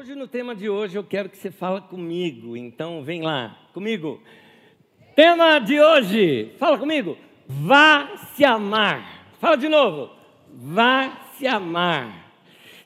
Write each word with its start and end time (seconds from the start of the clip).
Hoje, 0.00 0.14
no 0.14 0.26
tema 0.26 0.56
de 0.56 0.66
hoje, 0.66 0.96
eu 0.96 1.04
quero 1.04 1.28
que 1.28 1.36
você 1.36 1.50
fale 1.50 1.82
comigo. 1.82 2.56
Então, 2.56 3.04
vem 3.04 3.20
lá, 3.20 3.68
comigo. 3.74 4.18
Tema 5.14 5.58
de 5.58 5.78
hoje, 5.78 6.54
fala 6.56 6.78
comigo. 6.78 7.18
Vá 7.46 8.16
se 8.34 8.42
amar. 8.42 9.28
Fala 9.38 9.58
de 9.58 9.68
novo. 9.68 10.10
Vá 10.54 11.26
se 11.34 11.46
amar. 11.46 12.32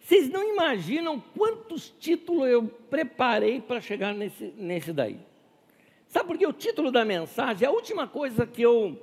Vocês 0.00 0.28
não 0.28 0.42
imaginam 0.42 1.22
quantos 1.38 1.88
títulos 2.00 2.48
eu 2.48 2.64
preparei 2.64 3.60
para 3.60 3.80
chegar 3.80 4.12
nesse, 4.12 4.52
nesse 4.56 4.92
daí. 4.92 5.20
Sabe 6.08 6.26
por 6.26 6.36
que 6.36 6.48
o 6.48 6.52
título 6.52 6.90
da 6.90 7.04
mensagem 7.04 7.64
é 7.64 7.68
a 7.68 7.72
última 7.72 8.08
coisa 8.08 8.44
que 8.44 8.60
eu, 8.62 9.00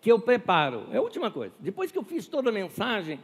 que 0.00 0.12
eu 0.12 0.20
preparo? 0.20 0.86
É 0.92 0.98
a 0.98 1.02
última 1.02 1.32
coisa. 1.32 1.52
Depois 1.58 1.90
que 1.90 1.98
eu 1.98 2.04
fiz 2.04 2.28
toda 2.28 2.50
a 2.50 2.52
mensagem, 2.52 3.18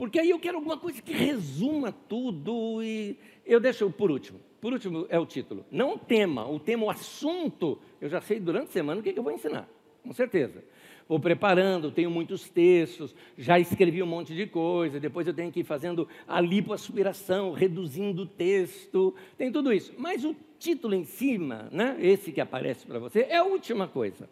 porque 0.00 0.18
aí 0.18 0.30
eu 0.30 0.38
quero 0.38 0.56
alguma 0.56 0.78
coisa 0.78 1.02
que 1.02 1.12
resuma 1.12 1.92
tudo 1.92 2.82
e 2.82 3.18
eu 3.44 3.60
deixo 3.60 3.90
por 3.90 4.10
último. 4.10 4.40
Por 4.58 4.72
último 4.72 5.04
é 5.10 5.18
o 5.18 5.26
título. 5.26 5.62
Não 5.70 5.92
o 5.92 5.98
tema, 5.98 6.50
o 6.50 6.58
tema, 6.58 6.86
o 6.86 6.90
assunto, 6.90 7.78
eu 8.00 8.08
já 8.08 8.18
sei 8.18 8.40
durante 8.40 8.68
a 8.68 8.72
semana 8.72 8.98
o 8.98 9.02
que, 9.02 9.10
é 9.10 9.12
que 9.12 9.18
eu 9.18 9.22
vou 9.22 9.30
ensinar, 9.30 9.68
com 10.02 10.10
certeza. 10.14 10.64
Vou 11.06 11.20
preparando, 11.20 11.90
tenho 11.90 12.10
muitos 12.10 12.48
textos, 12.48 13.14
já 13.36 13.58
escrevi 13.58 14.02
um 14.02 14.06
monte 14.06 14.34
de 14.34 14.46
coisa, 14.46 14.98
depois 14.98 15.26
eu 15.26 15.34
tenho 15.34 15.52
que 15.52 15.60
ir 15.60 15.64
fazendo 15.64 16.08
a 16.26 16.40
lipoaspiração, 16.40 17.52
reduzindo 17.52 18.22
o 18.22 18.26
texto, 18.26 19.14
tem 19.36 19.52
tudo 19.52 19.70
isso. 19.70 19.92
Mas 19.98 20.24
o 20.24 20.34
título 20.58 20.94
em 20.94 21.04
cima, 21.04 21.68
né, 21.70 21.98
esse 22.00 22.32
que 22.32 22.40
aparece 22.40 22.86
para 22.86 22.98
você, 22.98 23.26
é 23.28 23.36
a 23.36 23.44
última 23.44 23.86
coisa. 23.86 24.30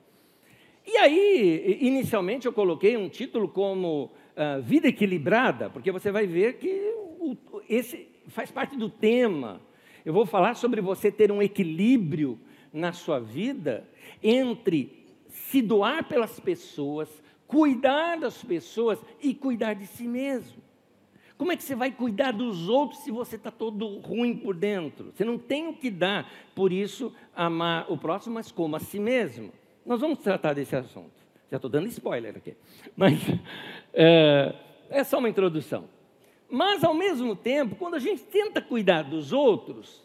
E 0.86 0.96
aí, 0.96 1.78
inicialmente 1.82 2.46
eu 2.46 2.52
coloquei 2.54 2.96
um 2.96 3.10
título 3.10 3.46
como 3.46 4.10
uh, 4.38 4.62
vida 4.62 4.88
equilibrada, 4.88 5.68
porque 5.68 5.90
você 5.90 6.12
vai 6.12 6.26
ver 6.26 6.54
que 6.58 6.68
o, 7.18 7.36
esse 7.68 8.08
faz 8.28 8.50
parte 8.50 8.76
do 8.76 8.88
tema. 8.88 9.60
Eu 10.04 10.12
vou 10.12 10.24
falar 10.24 10.54
sobre 10.54 10.80
você 10.80 11.10
ter 11.10 11.32
um 11.32 11.42
equilíbrio 11.42 12.38
na 12.72 12.92
sua 12.92 13.18
vida 13.18 13.88
entre 14.22 15.04
se 15.28 15.60
doar 15.60 16.04
pelas 16.04 16.38
pessoas, 16.38 17.08
cuidar 17.46 18.18
das 18.18 18.42
pessoas 18.42 18.98
e 19.20 19.34
cuidar 19.34 19.74
de 19.74 19.86
si 19.86 20.04
mesmo. 20.04 20.62
Como 21.36 21.52
é 21.52 21.56
que 21.56 21.62
você 21.62 21.74
vai 21.74 21.90
cuidar 21.92 22.32
dos 22.32 22.68
outros 22.68 23.00
se 23.00 23.12
você 23.12 23.36
está 23.36 23.50
todo 23.50 23.98
ruim 24.00 24.36
por 24.36 24.56
dentro? 24.56 25.12
Você 25.14 25.24
não 25.24 25.38
tem 25.38 25.68
o 25.68 25.72
que 25.72 25.88
dar, 25.88 26.28
por 26.54 26.72
isso, 26.72 27.14
amar 27.34 27.90
o 27.90 27.96
próximo, 27.96 28.34
mas 28.34 28.50
como 28.50 28.74
a 28.74 28.80
si 28.80 28.98
mesmo. 28.98 29.52
Nós 29.86 30.00
vamos 30.00 30.18
tratar 30.18 30.52
desse 30.52 30.74
assunto. 30.74 31.17
Já 31.50 31.56
estou 31.56 31.70
dando 31.70 31.86
spoiler 31.88 32.36
aqui. 32.36 32.54
Mas 32.96 33.18
é, 33.94 34.54
é 34.90 35.04
só 35.04 35.18
uma 35.18 35.28
introdução. 35.28 35.88
Mas, 36.50 36.82
ao 36.82 36.94
mesmo 36.94 37.36
tempo, 37.36 37.76
quando 37.76 37.94
a 37.94 37.98
gente 37.98 38.22
tenta 38.22 38.60
cuidar 38.62 39.02
dos 39.02 39.32
outros, 39.32 40.02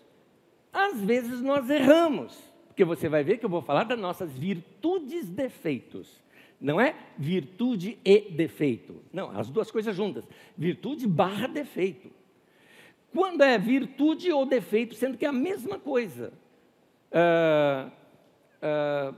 às 0.71 0.99
vezes 1.02 1.41
nós 1.41 1.69
erramos. 1.69 2.38
Porque 2.67 2.83
você 2.83 3.08
vai 3.08 3.23
ver 3.23 3.38
que 3.38 3.45
eu 3.45 3.49
vou 3.49 3.61
falar 3.61 3.83
das 3.83 3.99
nossas 3.99 4.38
virtudes 4.38 5.30
defeitos. 5.30 6.21
Não 6.59 6.80
é 6.80 6.95
virtude 7.17 7.97
e 8.03 8.21
defeito. 8.31 9.02
Não, 9.11 9.30
as 9.38 9.49
duas 9.49 9.69
coisas 9.69 9.95
juntas. 9.95 10.25
Virtude 10.58 11.08
barra 11.08 11.47
defeito. 11.47 12.09
Quando 13.14 13.44
é 13.44 13.58
virtude 13.58 14.31
ou 14.31 14.45
defeito, 14.45 14.95
sendo 14.95 15.17
que 15.17 15.25
é 15.25 15.30
a 15.30 15.33
mesma 15.33 15.77
coisa. 15.77 16.33
Uh, 17.11 17.91
uh, 18.64 19.16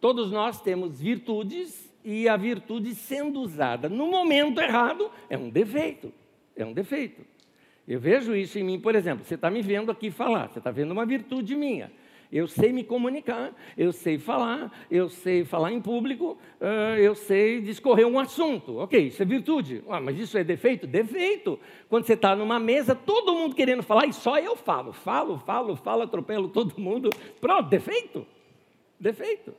todos 0.00 0.30
nós 0.30 0.60
temos 0.60 1.00
virtudes 1.00 1.92
e 2.04 2.28
a 2.28 2.36
virtude 2.36 2.94
sendo 2.94 3.40
usada 3.40 3.88
no 3.88 4.06
momento 4.06 4.60
errado 4.60 5.10
é 5.28 5.36
um 5.36 5.50
defeito. 5.50 6.12
É 6.54 6.64
um 6.64 6.72
defeito. 6.72 7.22
Eu 7.86 8.00
vejo 8.00 8.34
isso 8.34 8.58
em 8.58 8.64
mim, 8.64 8.80
por 8.80 8.94
exemplo, 8.94 9.24
você 9.24 9.34
está 9.34 9.50
me 9.50 9.62
vendo 9.62 9.92
aqui 9.92 10.10
falar, 10.10 10.48
você 10.48 10.58
está 10.58 10.70
vendo 10.70 10.90
uma 10.90 11.06
virtude 11.06 11.54
minha. 11.54 11.92
Eu 12.32 12.48
sei 12.48 12.72
me 12.72 12.82
comunicar, 12.82 13.54
eu 13.78 13.92
sei 13.92 14.18
falar, 14.18 14.72
eu 14.90 15.08
sei 15.08 15.44
falar 15.44 15.70
em 15.72 15.80
público, 15.80 16.36
eu 16.98 17.14
sei 17.14 17.60
discorrer 17.60 18.04
um 18.04 18.18
assunto. 18.18 18.78
Ok, 18.78 18.98
isso 19.00 19.22
é 19.22 19.24
virtude. 19.24 19.84
Ah, 19.88 20.00
mas 20.00 20.18
isso 20.18 20.36
é 20.36 20.42
defeito? 20.42 20.88
Defeito. 20.88 21.56
Quando 21.88 22.04
você 22.04 22.14
está 22.14 22.34
numa 22.34 22.58
mesa, 22.58 22.96
todo 22.96 23.32
mundo 23.32 23.54
querendo 23.54 23.84
falar 23.84 24.06
e 24.06 24.12
só 24.12 24.38
eu 24.40 24.56
falo. 24.56 24.92
Falo, 24.92 25.38
falo, 25.38 25.76
falo, 25.76 26.02
atropelo 26.02 26.48
todo 26.48 26.74
mundo. 26.80 27.10
Pronto, 27.40 27.68
defeito. 27.68 28.26
Defeito. 28.98 29.54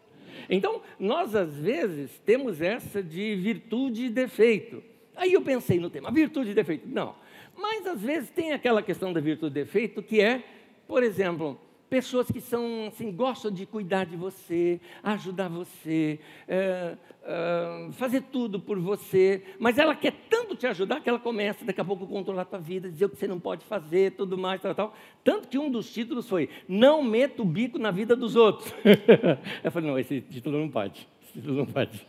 Então, 0.50 0.82
nós 1.00 1.36
às 1.36 1.56
vezes 1.56 2.20
temos 2.26 2.62
essa 2.62 3.02
de 3.02 3.36
virtude 3.36 4.06
e 4.06 4.10
defeito. 4.10 4.84
Aí 5.16 5.34
eu 5.34 5.42
pensei 5.42 5.80
no 5.80 5.90
tema, 5.90 6.12
virtude 6.12 6.52
e 6.52 6.54
defeito. 6.54 6.88
Não. 6.88 7.16
Mas 7.56 7.88
às 7.88 8.02
vezes 8.02 8.30
tem 8.30 8.54
aquela 8.54 8.84
questão 8.84 9.12
da 9.12 9.20
virtude 9.20 9.60
e 9.60 9.64
defeito 9.64 10.04
que 10.04 10.22
é, 10.22 10.44
por 10.88 11.02
exemplo, 11.02 11.60
pessoas 11.90 12.30
que 12.30 12.42
são 12.42 12.88
assim, 12.88 13.12
gostam 13.12 13.52
de 13.52 13.66
cuidar 13.66 14.06
de 14.06 14.16
você, 14.16 14.80
ajudar 15.02 15.48
você, 15.48 16.20
é, 16.48 16.96
é, 17.24 17.92
fazer 17.94 18.22
tudo 18.24 18.60
por 18.60 18.80
você, 18.80 19.44
mas 19.60 19.78
ela 19.78 19.96
quer 19.96 20.14
tanto 20.30 20.56
te 20.56 20.68
ajudar 20.68 21.02
que 21.02 21.10
ela 21.10 21.20
começa 21.20 21.64
daqui 21.66 21.80
a 21.80 21.86
pouco 21.86 22.04
a 22.04 22.08
controlar 22.08 22.42
a 22.44 22.46
tua 22.46 22.60
vida, 22.60 22.90
dizer 22.90 23.06
o 23.06 23.10
que 23.10 23.18
você 23.18 23.28
não 23.28 23.40
pode 23.40 23.66
fazer, 23.66 24.12
tudo 24.12 24.38
mais, 24.38 24.62
tal, 24.62 24.76
tal. 24.76 24.96
Tanto 25.24 25.48
que 25.48 25.58
um 25.58 25.70
dos 25.70 25.92
títulos 25.92 26.28
foi 26.28 26.50
Não 26.68 27.04
meta 27.04 27.42
o 27.42 27.46
bico 27.46 27.78
na 27.80 27.92
vida 27.92 28.16
dos 28.16 28.36
outros. 28.36 28.74
Eu 29.64 29.72
falei, 29.72 29.90
não, 29.90 30.00
esse 30.00 30.22
título 30.22 30.58
não 30.60 30.70
pode. 30.70 31.08
Esse 31.24 31.34
título 31.34 31.58
não 31.58 31.66
pode. 31.66 32.06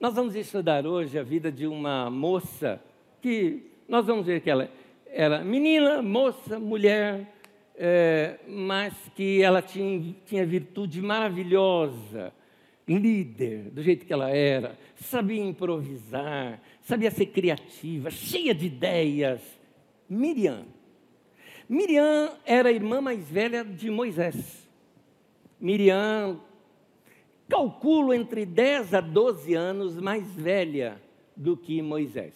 Nós 0.00 0.14
vamos 0.14 0.34
estudar 0.36 0.86
hoje 0.86 1.18
a 1.18 1.22
vida 1.22 1.50
de 1.50 1.66
uma 1.66 2.08
moça 2.08 2.80
que 3.20 3.66
nós 3.88 4.06
vamos 4.06 4.26
ver 4.26 4.40
que 4.40 4.50
ela 4.50 4.70
era 5.06 5.42
menina, 5.42 6.02
moça, 6.02 6.58
mulher, 6.58 7.26
é, 7.78 8.40
mas 8.48 8.92
que 9.14 9.40
ela 9.40 9.62
tinha, 9.62 10.14
tinha 10.26 10.44
virtude 10.44 11.00
maravilhosa, 11.00 12.32
líder, 12.88 13.70
do 13.70 13.80
jeito 13.82 14.04
que 14.04 14.12
ela 14.12 14.30
era, 14.30 14.76
sabia 14.96 15.44
improvisar, 15.44 16.60
sabia 16.82 17.10
ser 17.10 17.26
criativa, 17.26 18.10
cheia 18.10 18.52
de 18.52 18.66
ideias. 18.66 19.40
Miriam. 20.08 20.66
Miriam 21.68 22.32
era 22.44 22.70
a 22.70 22.72
irmã 22.72 23.00
mais 23.00 23.30
velha 23.30 23.62
de 23.62 23.90
Moisés. 23.90 24.68
Miriam, 25.60 26.40
calculo 27.48 28.12
entre 28.12 28.44
10 28.44 28.94
a 28.94 29.00
12 29.00 29.54
anos 29.54 30.00
mais 30.00 30.26
velha 30.34 31.00
do 31.36 31.56
que 31.56 31.80
Moisés. 31.80 32.34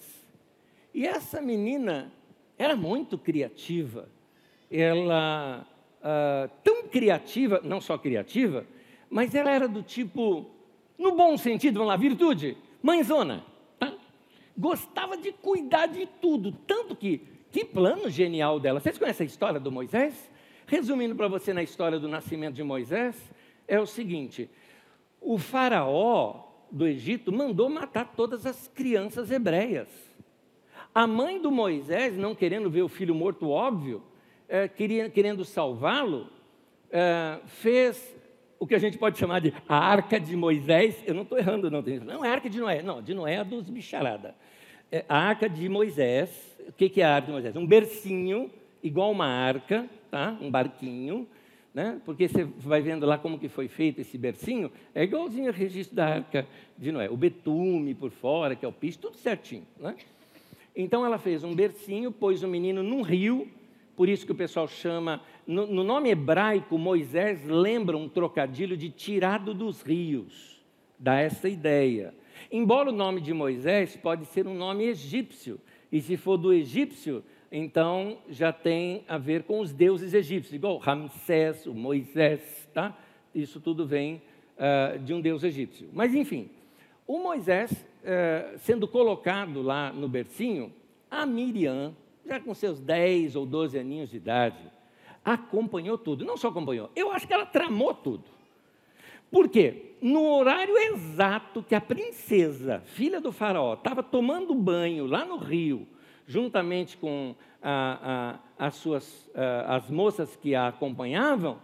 E 0.95 1.07
essa 1.07 1.41
menina 1.41 2.13
era 2.59 2.77
muito 2.77 3.17
criativa 3.17 4.09
ela 4.73 5.67
uh, 6.01 6.51
tão 6.65 6.85
criativa, 6.89 7.61
não 7.63 7.81
só 7.81 7.99
criativa, 7.99 8.67
mas 9.11 9.35
ela 9.35 9.51
era 9.51 9.69
do 9.69 9.83
tipo, 9.83 10.51
no 10.99 11.13
bom 11.13 11.37
sentido, 11.37 11.75
vamos 11.75 11.89
lá, 11.89 11.97
virtude, 11.97 12.57
mãezona, 12.83 13.45
tá? 13.79 13.93
Gostava 14.57 15.17
de 15.17 15.33
cuidar 15.33 15.87
de 15.87 16.07
tudo, 16.07 16.53
tanto 16.67 16.97
que, 16.97 17.21
que 17.51 17.65
plano 17.65 18.09
genial 18.09 18.59
dela. 18.59 18.81
Vocês 18.81 18.97
conhecem 18.97 19.25
a 19.25 19.29
história 19.29 19.61
do 19.61 19.71
Moisés? 19.71 20.31
Resumindo 20.67 21.15
para 21.15 21.29
você 21.29 21.53
na 21.53 21.63
história 21.63 21.99
do 21.99 22.09
nascimento 22.09 22.55
de 22.55 22.63
Moisés, 22.63 23.17
é 23.69 23.79
o 23.79 23.87
seguinte: 23.87 24.49
o 25.21 25.37
faraó 25.37 26.45
do 26.71 26.87
Egito 26.87 27.31
mandou 27.31 27.69
matar 27.69 28.13
todas 28.17 28.47
as 28.47 28.69
crianças 28.69 29.31
hebreias. 29.31 29.89
A 30.95 31.07
mãe 31.07 31.41
do 31.41 31.51
Moisés, 31.51 32.17
não 32.17 32.35
querendo 32.35 32.71
ver 32.71 32.83
o 32.83 32.89
filho 32.89 33.15
morto, 33.15 33.49
óbvio, 33.49 34.03
queria, 34.69 35.09
querendo 35.09 35.45
salvá-lo, 35.45 36.29
é, 36.91 37.39
fez 37.47 38.15
o 38.61 38.67
que 38.67 38.75
a 38.75 38.79
gente 38.79 38.99
pode 38.99 39.19
chamar 39.19 39.41
de 39.41 39.53
a 39.69 39.77
arca 39.77 40.21
de 40.21 40.37
Moisés. 40.37 41.03
Eu 41.07 41.15
não 41.15 41.23
estou 41.23 41.39
errando, 41.39 41.71
não. 41.71 41.83
Não 42.05 42.25
é 42.25 42.29
a 42.29 42.33
arca 42.33 42.49
de 42.49 42.61
Noé. 42.61 42.83
Não, 42.83 43.03
de 43.03 43.15
Noé 43.15 43.37
é 43.37 43.45
dos 43.45 43.69
bicharada. 43.69 44.37
É 44.91 45.05
a 45.09 45.19
arca 45.19 45.49
de 45.49 45.69
Moisés. 45.69 46.31
O 46.69 46.73
que, 46.73 46.89
que 46.89 47.01
é 47.01 47.05
a 47.05 47.15
arca 47.17 47.27
de 47.27 47.33
Moisés? 47.33 47.57
Um 47.57 47.67
bercinho, 47.67 48.51
igual 48.83 49.11
uma 49.11 49.27
arca, 49.27 49.89
tá? 50.11 50.37
um 50.41 50.51
barquinho. 50.51 51.27
Né? 51.75 52.01
Porque 52.05 52.29
você 52.29 52.45
vai 52.45 52.83
vendo 52.83 53.07
lá 53.07 53.17
como 53.17 53.39
que 53.39 53.49
foi 53.49 53.67
feito 53.67 54.03
esse 54.03 54.19
bercinho, 54.19 54.71
é 54.95 55.03
igualzinho 55.03 55.49
ao 55.49 55.55
registro 55.55 55.97
da 55.97 56.07
arca 56.07 56.47
de 56.77 56.93
Noé. 56.93 57.09
O 57.09 57.17
betume 57.17 57.95
por 57.95 58.11
fora, 58.11 58.55
que 58.55 58.65
é 58.65 58.69
o 58.69 58.73
piso, 58.73 58.99
tudo 58.99 59.17
certinho. 59.17 59.67
Né? 59.81 59.97
Então 60.77 61.05
ela 61.05 61.19
fez 61.19 61.43
um 61.43 61.55
bercinho, 61.55 62.13
pôs 62.13 62.43
o 62.43 62.49
menino 62.49 62.83
num 62.83 63.03
rio, 63.03 63.49
por 63.97 64.09
isso 64.09 64.25
que 64.25 64.33
o 64.33 64.37
pessoal 64.37 64.67
chama, 64.67 65.21
no, 65.47 65.67
no 65.67 65.85
nome 65.85 66.11
hebraico, 66.11 66.79
Moisés 66.79 67.45
lembra 67.45 67.97
um 67.97 68.09
trocadilho 68.09 68.77
de 68.77 68.91
tirado 68.91 69.53
dos 69.53 69.83
rios, 69.83 70.63
dá 70.99 71.21
essa 71.21 71.49
ideia. 71.49 72.15
Embora 72.51 72.91
o 72.91 72.93
nome 72.93 73.21
de 73.21 73.33
Moisés 73.33 73.97
pode 73.97 74.25
ser 74.27 74.47
um 74.47 74.55
nome 74.55 74.85
egípcio, 74.85 75.61
e 75.91 76.01
se 76.01 76.17
for 76.17 76.37
do 76.37 76.53
egípcio, 76.53 77.23
então 77.51 78.19
já 78.31 78.51
tem 78.51 79.05
a 79.07 79.19
ver 79.19 79.43
com 79.43 79.61
os 79.61 79.73
deuses 79.73 80.15
egípcios, 80.15 80.55
igual 80.55 80.79
Ramsés, 80.79 81.67
o 81.67 81.75
Moisés, 81.75 82.69
tá? 82.73 82.97
Isso 83.35 83.61
tudo 83.61 83.87
vem 83.87 84.23
uh, 84.57 84.99
de 84.99 85.13
um 85.13 85.21
deus 85.21 85.45
egípcio. 85.45 85.89
Mas 85.93 86.15
enfim, 86.15 86.49
o 87.07 87.19
Moisés 87.19 87.71
uh, 87.73 88.59
sendo 88.59 88.89
colocado 88.89 89.61
lá 89.61 89.93
no 89.93 90.09
bercinho, 90.09 90.73
a 91.11 91.27
Miriam 91.27 91.95
já 92.27 92.41
com 92.41 92.55
seus 92.55 92.81
10 92.81 93.37
ou 93.37 93.47
12 93.47 93.79
aninhos 93.79 94.11
de 94.11 94.17
idade, 94.17 94.71
acompanhou 95.25 95.99
tudo. 95.99 96.25
Não 96.25 96.37
só 96.37 96.49
acompanhou, 96.49 96.91
eu 96.95 97.13
acho 97.13 97.27
que 97.27 97.33
ela 97.33 97.47
tramou 97.47 97.95
tudo. 97.95 98.25
Por 99.31 99.49
quê? 99.49 99.95
No 100.03 100.35
horário 100.35 100.77
exato 100.77 101.63
que 101.63 101.75
a 101.75 101.81
princesa, 101.81 102.81
filha 102.85 103.21
do 103.21 103.33
faraó, 103.33 103.75
estava 103.75 104.03
tomando 104.03 104.55
banho 104.55 105.07
lá 105.07 105.25
no 105.25 105.39
rio, 105.39 105.87
juntamente 106.27 106.97
com 106.97 107.35
a, 107.63 108.39
a, 108.59 108.67
as 108.67 108.75
suas 108.75 109.31
a, 109.35 109.77
as 109.77 109.89
moças 109.89 110.37
que 110.37 110.55
a 110.55 110.69
acompanhavam, 110.69 111.59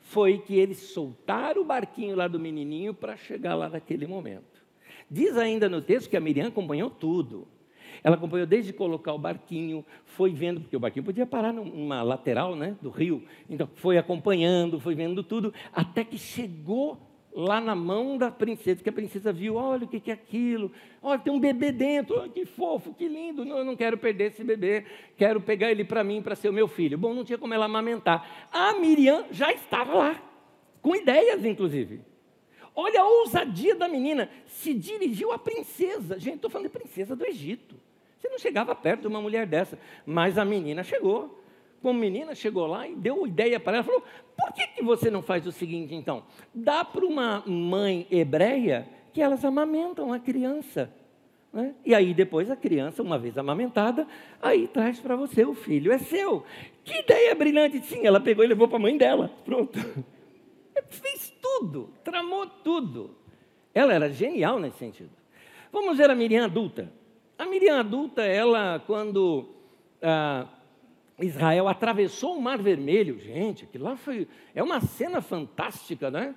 foi 0.00 0.38
que 0.38 0.54
eles 0.54 0.78
soltaram 0.78 1.62
o 1.62 1.64
barquinho 1.64 2.16
lá 2.16 2.26
do 2.26 2.40
menininho 2.40 2.94
para 2.94 3.16
chegar 3.16 3.54
lá 3.54 3.68
naquele 3.68 4.06
momento. 4.06 4.64
Diz 5.10 5.36
ainda 5.36 5.68
no 5.68 5.82
texto 5.82 6.08
que 6.08 6.16
a 6.16 6.20
Miriam 6.20 6.48
acompanhou 6.48 6.88
tudo. 6.88 7.46
Ela 8.02 8.16
acompanhou 8.16 8.46
desde 8.46 8.72
colocar 8.72 9.12
o 9.12 9.18
barquinho, 9.18 9.84
foi 10.04 10.32
vendo, 10.32 10.60
porque 10.60 10.76
o 10.76 10.80
barquinho 10.80 11.04
podia 11.04 11.26
parar 11.26 11.52
numa 11.52 12.02
lateral 12.02 12.56
né, 12.56 12.76
do 12.80 12.90
rio. 12.90 13.22
Então, 13.48 13.68
foi 13.74 13.98
acompanhando, 13.98 14.80
foi 14.80 14.94
vendo 14.94 15.22
tudo, 15.22 15.52
até 15.72 16.02
que 16.04 16.18
chegou 16.18 16.98
lá 17.32 17.60
na 17.60 17.74
mão 17.74 18.18
da 18.18 18.30
princesa, 18.30 18.82
que 18.82 18.88
a 18.88 18.92
princesa 18.92 19.32
viu, 19.32 19.54
olha 19.54 19.84
o 19.84 19.88
que 19.88 20.10
é 20.10 20.14
aquilo, 20.14 20.72
olha, 21.00 21.20
tem 21.20 21.32
um 21.32 21.38
bebê 21.38 21.70
dentro, 21.70 22.18
olha, 22.18 22.28
que 22.28 22.44
fofo, 22.44 22.92
que 22.92 23.06
lindo, 23.06 23.44
não, 23.44 23.58
eu 23.58 23.64
não 23.64 23.76
quero 23.76 23.96
perder 23.96 24.32
esse 24.32 24.42
bebê, 24.42 24.84
quero 25.16 25.40
pegar 25.40 25.70
ele 25.70 25.84
para 25.84 26.02
mim, 26.02 26.20
para 26.22 26.34
ser 26.34 26.48
o 26.48 26.52
meu 26.52 26.66
filho. 26.66 26.98
Bom, 26.98 27.14
não 27.14 27.24
tinha 27.24 27.38
como 27.38 27.54
ela 27.54 27.66
amamentar. 27.66 28.48
A 28.52 28.74
Miriam 28.74 29.26
já 29.30 29.52
estava 29.52 29.94
lá, 29.94 30.22
com 30.82 30.94
ideias, 30.96 31.44
inclusive. 31.44 32.00
Olha 32.74 33.00
a 33.00 33.08
ousadia 33.08 33.74
da 33.74 33.88
menina, 33.88 34.30
se 34.46 34.72
dirigiu 34.72 35.32
à 35.32 35.38
princesa. 35.38 36.18
Gente, 36.18 36.36
estou 36.36 36.50
falando 36.50 36.68
de 36.68 36.78
princesa 36.78 37.14
do 37.14 37.24
Egito. 37.24 37.76
Você 38.20 38.28
não 38.28 38.38
chegava 38.38 38.74
perto 38.74 39.02
de 39.02 39.06
uma 39.06 39.20
mulher 39.20 39.46
dessa, 39.46 39.78
mas 40.04 40.36
a 40.36 40.44
menina 40.44 40.84
chegou. 40.84 41.42
Uma 41.82 41.94
menina 41.94 42.34
chegou 42.34 42.66
lá 42.66 42.86
e 42.86 42.94
deu 42.94 43.26
ideia 43.26 43.58
para 43.58 43.78
ela, 43.78 43.84
falou: 43.84 44.04
por 44.36 44.52
que, 44.52 44.66
que 44.66 44.82
você 44.82 45.10
não 45.10 45.22
faz 45.22 45.46
o 45.46 45.52
seguinte 45.52 45.94
então? 45.94 46.22
Dá 46.54 46.84
para 46.84 47.06
uma 47.06 47.42
mãe 47.46 48.06
hebreia 48.10 48.86
que 49.14 49.22
elas 49.22 49.42
amamentam 49.42 50.12
a 50.12 50.20
criança. 50.20 50.92
Né? 51.50 51.74
E 51.84 51.94
aí 51.94 52.12
depois 52.12 52.50
a 52.50 52.56
criança, 52.56 53.02
uma 53.02 53.18
vez 53.18 53.38
amamentada, 53.38 54.06
aí 54.40 54.68
traz 54.68 55.00
para 55.00 55.16
você 55.16 55.42
o 55.42 55.54
filho, 55.54 55.90
é 55.90 55.98
seu. 55.98 56.44
Que 56.84 56.98
ideia 56.98 57.34
brilhante! 57.34 57.80
Sim, 57.86 58.06
ela 58.06 58.20
pegou 58.20 58.44
e 58.44 58.48
levou 58.48 58.68
para 58.68 58.76
a 58.76 58.80
mãe 58.80 58.98
dela. 58.98 59.30
Pronto. 59.46 59.78
Fez 60.90 61.32
tudo, 61.40 61.90
tramou 62.04 62.46
tudo. 62.46 63.16
Ela 63.74 63.94
era 63.94 64.10
genial 64.10 64.58
nesse 64.58 64.76
sentido. 64.76 65.10
Vamos 65.72 65.96
ver 65.96 66.10
a 66.10 66.14
Miriam 66.14 66.44
adulta. 66.44 66.99
A 67.40 67.46
Miriam 67.46 67.80
adulta, 67.80 68.22
ela, 68.22 68.82
quando 68.86 69.48
ah, 70.02 70.46
Israel 71.18 71.68
atravessou 71.68 72.36
o 72.36 72.42
Mar 72.42 72.58
Vermelho, 72.58 73.18
gente, 73.18 73.64
aquilo 73.64 73.84
lá 73.84 73.96
foi. 73.96 74.28
É 74.54 74.62
uma 74.62 74.78
cena 74.82 75.22
fantástica, 75.22 76.10
né? 76.10 76.34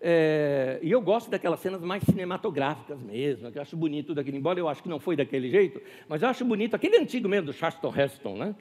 É, 0.00 0.78
e 0.80 0.90
eu 0.90 1.02
gosto 1.02 1.30
daquelas 1.30 1.60
cenas 1.60 1.82
mais 1.82 2.02
cinematográficas 2.04 2.98
mesmo, 3.02 3.52
que 3.52 3.58
eu 3.58 3.62
acho 3.62 3.76
bonito 3.76 4.14
daquele, 4.14 4.38
embora 4.38 4.58
eu 4.58 4.66
acho 4.66 4.82
que 4.82 4.88
não 4.88 4.98
foi 4.98 5.14
daquele 5.14 5.50
jeito, 5.50 5.78
mas 6.08 6.22
eu 6.22 6.28
acho 6.30 6.42
bonito 6.42 6.74
aquele 6.74 6.96
antigo 6.96 7.28
mesmo 7.28 7.48
do 7.48 7.52
Charleston 7.52 7.92
Heston, 7.94 8.36
né? 8.38 8.54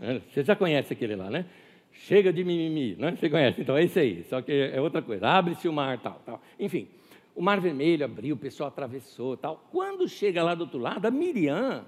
É, 0.00 0.20
você 0.32 0.44
já 0.44 0.54
conhece 0.54 0.92
aquele 0.92 1.16
lá, 1.16 1.28
né? 1.28 1.46
Chega 1.90 2.32
de 2.32 2.44
mimimi, 2.44 2.94
né? 2.96 3.16
Você 3.18 3.28
conhece, 3.28 3.60
então 3.60 3.76
é 3.76 3.82
esse 3.82 3.98
aí, 3.98 4.22
só 4.22 4.40
que 4.40 4.52
é 4.52 4.80
outra 4.80 5.02
coisa. 5.02 5.26
Abre-se 5.26 5.66
o 5.66 5.72
mar, 5.72 5.98
tal, 5.98 6.22
tal. 6.24 6.40
Enfim, 6.60 6.86
o 7.34 7.42
Mar 7.42 7.60
Vermelho 7.60 8.04
abriu, 8.04 8.34
o 8.34 8.38
pessoal 8.38 8.68
atravessou, 8.68 9.36
tal. 9.36 9.68
Quando 9.70 10.08
chega 10.08 10.42
lá 10.42 10.54
do 10.54 10.62
outro 10.62 10.78
lado, 10.78 11.06
a 11.06 11.10
Miriam 11.10 11.84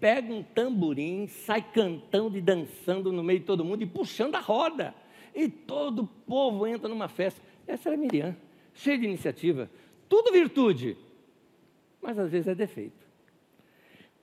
pega 0.00 0.32
um 0.32 0.42
tamborim, 0.42 1.26
sai 1.26 1.62
cantando 1.62 2.38
e 2.38 2.40
dançando 2.40 3.12
no 3.12 3.22
meio 3.22 3.40
de 3.40 3.46
todo 3.46 3.64
mundo 3.64 3.82
e 3.82 3.86
puxando 3.86 4.34
a 4.36 4.40
roda. 4.40 4.94
E 5.34 5.48
todo 5.48 6.02
o 6.02 6.06
povo 6.06 6.66
entra 6.66 6.88
numa 6.88 7.08
festa. 7.08 7.40
Essa 7.66 7.88
era 7.88 7.96
a 7.96 8.00
Miriam, 8.00 8.36
cheia 8.74 8.98
de 8.98 9.04
iniciativa. 9.04 9.70
Tudo 10.08 10.32
virtude, 10.32 10.96
mas 12.00 12.18
às 12.18 12.30
vezes 12.30 12.48
é 12.48 12.54
defeito. 12.54 13.06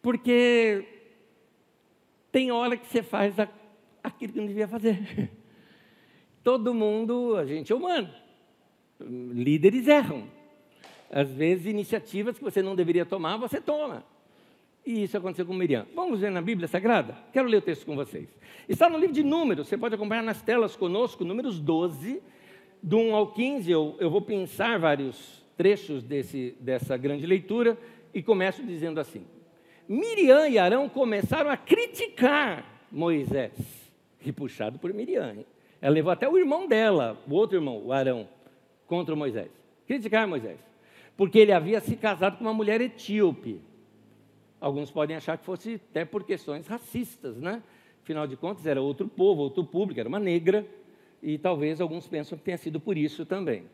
Porque 0.02 0.86
tem 2.32 2.52
hora 2.52 2.78
que 2.78 2.88
você 2.88 3.02
faz 3.02 3.36
aquilo 4.04 4.34
que 4.34 4.40
não 4.40 4.48
devia 4.48 4.68
fazer. 4.68 5.32
Todo 6.44 6.74
mundo, 6.74 7.36
a 7.38 7.46
gente 7.46 7.72
é 7.72 7.76
humano. 7.76 8.14
Líderes 9.00 9.88
erram. 9.88 10.35
Às 11.12 11.32
vezes, 11.32 11.66
iniciativas 11.66 12.38
que 12.38 12.44
você 12.44 12.62
não 12.62 12.76
deveria 12.76 13.06
tomar, 13.06 13.38
você 13.38 13.62
toma. 13.62 14.04
E 14.86 15.04
isso 15.04 15.18
aconteceu 15.18 15.46
com 15.46 15.54
Miriam. 15.54 15.88
Vamos 15.96 16.20
ver 16.20 16.30
na 16.30 16.42
Bíblia 16.42 16.68
Sagrada? 16.68 17.18
Quero 17.34 17.48
ler 17.48 17.58
o 17.58 17.62
texto 17.62 17.86
com 17.86 17.96
vocês. 17.96 18.30
Está 18.70 18.90
no 18.90 18.98
livro 18.98 19.16
de 19.16 19.24
Números, 19.24 19.68
você 19.68 19.78
pode 19.78 19.96
acompanhar 19.96 20.22
nas 20.22 20.42
telas 20.42 20.76
conosco, 20.76 21.26
Números 21.26 21.60
12, 21.60 22.22
do 22.82 22.98
1 22.98 23.16
ao 23.16 23.28
15. 23.32 23.72
Eu, 23.72 23.96
eu 24.00 24.10
vou 24.10 24.22
pensar 24.22 24.78
vários 24.78 25.44
trechos 25.58 26.04
desse, 26.04 26.56
dessa 26.60 26.96
grande 26.98 27.26
leitura 27.26 27.78
e 28.14 28.22
começo 28.22 28.64
dizendo 28.64 29.00
assim: 29.00 29.26
Miriam 29.88 30.48
e 30.48 30.58
Arão 30.58 30.88
começaram 30.88 31.50
a 31.50 31.58
criticar 31.58 32.88
Moisés, 32.92 33.54
e 34.24 34.32
puxado 34.32 34.80
por 34.80 34.94
Miriam. 34.94 35.34
Hein? 35.36 35.46
Ela 35.82 35.94
levou 35.94 36.12
até 36.12 36.30
o 36.30 36.38
irmão 36.38 36.68
dela, 36.68 37.22
o 37.28 37.34
outro 37.34 37.58
irmão, 37.58 37.82
o 37.84 37.92
Arão, 37.92 38.28
contra 38.88 39.16
Moisés. 39.16 39.50
Criticar 39.88 40.28
Moisés, 40.28 40.58
porque 41.18 41.40
ele 41.40 41.52
havia 41.52 41.80
se 41.80 41.96
casado 41.96 42.38
com 42.38 42.44
uma 42.44 42.54
mulher 42.54 42.82
etíope. 42.82 43.62
Alguns 44.60 44.92
podem 44.92 45.16
achar 45.16 45.38
que 45.38 45.46
fosse 45.46 45.76
até 45.90 46.04
por 46.04 46.24
questões 46.24 46.68
racistas, 46.68 47.38
né? 47.38 47.62
Afinal 48.04 48.28
de 48.28 48.36
contas, 48.36 48.66
era 48.66 48.82
outro 48.82 49.08
povo, 49.08 49.42
outro 49.42 49.64
público, 49.64 50.00
era 50.00 50.10
uma 50.10 50.20
negra, 50.20 50.68
e 51.22 51.38
talvez 51.38 51.82
alguns 51.82 52.08
pensam 52.08 52.38
que 52.38 52.44
tenha 52.44 52.58
sido 52.58 52.80
por 52.80 52.98
isso 52.98 53.26
também. 53.26 53.66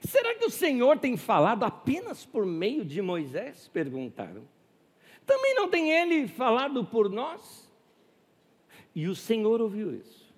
Será 0.00 0.34
que 0.34 0.44
o 0.44 0.50
Senhor 0.50 0.98
tem 0.98 1.16
falado 1.16 1.64
apenas 1.64 2.24
por 2.24 2.44
meio 2.44 2.84
de 2.84 3.00
Moisés? 3.00 3.68
Perguntaram. 3.72 4.42
Também 5.24 5.54
não 5.54 5.68
tem 5.68 5.92
ele 5.92 6.26
falado 6.26 6.84
por 6.84 7.08
nós? 7.08 7.70
E 8.94 9.06
o 9.06 9.14
Senhor 9.14 9.60
ouviu 9.60 9.94
isso. 9.94 10.32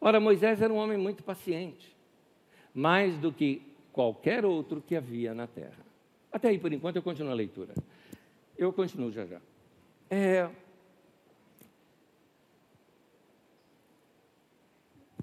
Ora, 0.00 0.20
Moisés 0.20 0.60
era 0.60 0.72
um 0.72 0.76
homem 0.76 0.98
muito 0.98 1.22
paciente, 1.22 1.96
mais 2.74 3.16
do 3.16 3.32
que 3.32 3.62
qualquer 3.92 4.44
outro 4.44 4.80
que 4.80 4.96
havia 4.96 5.34
na 5.34 5.46
terra. 5.46 5.84
Até 6.32 6.48
aí, 6.48 6.58
por 6.58 6.72
enquanto, 6.72 6.96
eu 6.96 7.02
continuo 7.02 7.30
a 7.30 7.34
leitura. 7.34 7.74
Eu 8.56 8.72
continuo 8.72 9.12
já 9.12 9.26
já. 9.26 9.40
É... 10.10 10.48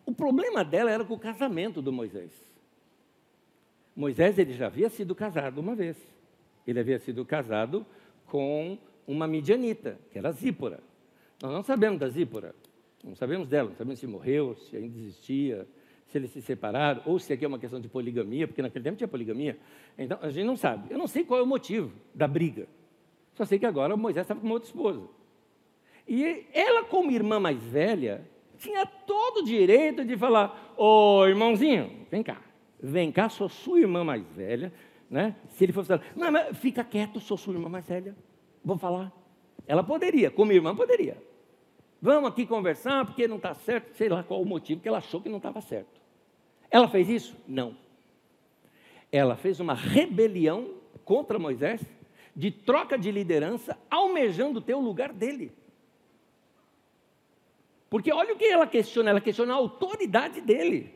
O 0.06 0.14
problema 0.14 0.64
dela 0.64 0.92
era 0.92 1.04
com 1.04 1.14
o 1.14 1.20
casamento 1.20 1.82
do 1.82 1.92
Moisés. 1.92 2.32
Moisés 3.96 4.38
ele 4.38 4.54
já 4.54 4.68
havia 4.68 4.90
sido 4.90 5.14
casado 5.14 5.60
uma 5.60 5.76
vez. 5.76 5.98
Ele 6.66 6.80
havia 6.80 7.00
sido 7.00 7.26
casado 7.26 7.86
com 8.26 8.78
uma 9.08 9.28
midianita, 9.28 10.00
que 10.12 10.18
era 10.18 10.32
Zípora. 10.32 10.80
Nós 11.42 11.52
não 11.52 11.64
sabemos 11.64 12.00
da 12.00 12.08
Zípora, 12.10 12.54
não 13.04 13.16
sabemos 13.16 13.48
dela, 13.48 13.70
não 13.70 13.76
sabemos 13.76 14.00
se 14.00 14.08
morreu, 14.08 14.56
se 14.56 14.78
ainda 14.78 14.98
existia, 14.98 15.68
se 16.10 16.18
eles 16.18 16.32
se 16.32 16.42
separaram, 16.42 17.02
ou 17.06 17.20
se 17.20 17.32
aqui 17.32 17.46
é 17.46 17.48
uma 17.48 17.60
questão 17.60 17.80
de 17.80 17.88
poligamia, 17.88 18.48
porque 18.48 18.62
naquele 18.62 18.84
tempo 18.84 18.98
tinha 18.98 19.08
poligamia. 19.08 19.58
Então, 19.98 20.18
a 20.22 20.30
gente 20.30 20.46
não 20.46 20.58
sabe. 20.58 20.92
Eu 20.92 20.98
não 20.98 21.08
sei 21.08 21.24
qual 21.24 21.40
é 21.40 21.44
o 21.44 21.48
motivo 21.48 21.92
da 22.14 22.28
briga. 22.28 22.68
Só 23.36 23.46
sei 23.46 23.60
que 23.60 23.66
agora 23.66 23.96
Moisés 23.96 24.24
estava 24.24 24.40
com 24.40 24.48
uma 24.48 24.54
outra 24.54 24.68
esposa. 24.68 25.02
E 26.08 26.46
ela, 26.52 26.84
como 26.84 27.12
irmã 27.12 27.40
mais 27.40 27.62
velha, 27.64 28.28
tinha 28.58 28.86
todo 28.86 29.42
o 29.42 29.44
direito 29.44 30.04
de 30.04 30.18
falar: 30.18 30.74
Ô 30.76 31.26
irmãozinho, 31.28 32.08
vem 32.10 32.24
cá, 32.24 32.42
vem 32.82 33.12
cá, 33.12 33.30
sou 33.30 33.48
sua 33.48 33.80
irmã 33.80 34.04
mais 34.04 34.26
velha. 34.36 34.74
Né? 35.10 35.36
Se 35.50 35.64
ele 35.64 35.74
fosse 35.74 35.88
falar, 35.88 36.04
não, 36.16 36.32
mas 36.32 36.58
fica 36.58 36.84
quieto, 36.84 37.20
sou 37.20 37.38
sua 37.38 37.54
irmã 37.54 37.70
mais 37.70 37.86
velha, 37.86 38.16
vou 38.64 38.78
falar. 38.78 39.12
Ela 39.68 39.84
poderia, 39.84 40.32
como 40.32 40.52
irmã, 40.52 40.76
poderia. 40.76 41.18
Vamos 42.02 42.32
aqui 42.32 42.46
conversar, 42.46 43.06
porque 43.06 43.28
não 43.28 43.36
está 43.38 43.54
certo, 43.54 43.96
sei 43.96 44.10
lá 44.10 44.24
qual 44.24 44.42
o 44.42 44.46
motivo 44.46 44.82
que 44.82 44.88
ela 44.88 45.00
achou 45.00 45.22
que 45.22 45.30
não 45.30 45.38
estava 45.38 45.62
certo. 45.62 45.99
Ela 46.72 46.88
fez 46.88 47.10
isso? 47.10 47.36
Não. 47.48 47.76
Ela 49.12 49.36
fez 49.36 49.60
uma 49.60 49.74
rebelião 49.74 50.76
contra 51.04 51.40
Moisés 51.40 51.82
de 52.36 52.52
troca 52.52 52.98
de 52.98 53.12
liderança, 53.12 53.78
almejando 53.90 54.62
ter 54.62 54.76
o 54.76 54.80
lugar 54.80 55.12
dele. 55.12 55.52
Porque 57.90 58.12
olha 58.14 58.34
o 58.34 58.38
que 58.38 58.46
ela 58.46 58.68
questiona, 58.68 59.10
ela 59.10 59.20
questiona 59.20 59.54
a 59.54 59.58
autoridade 59.58 60.40
dele. 60.40 60.94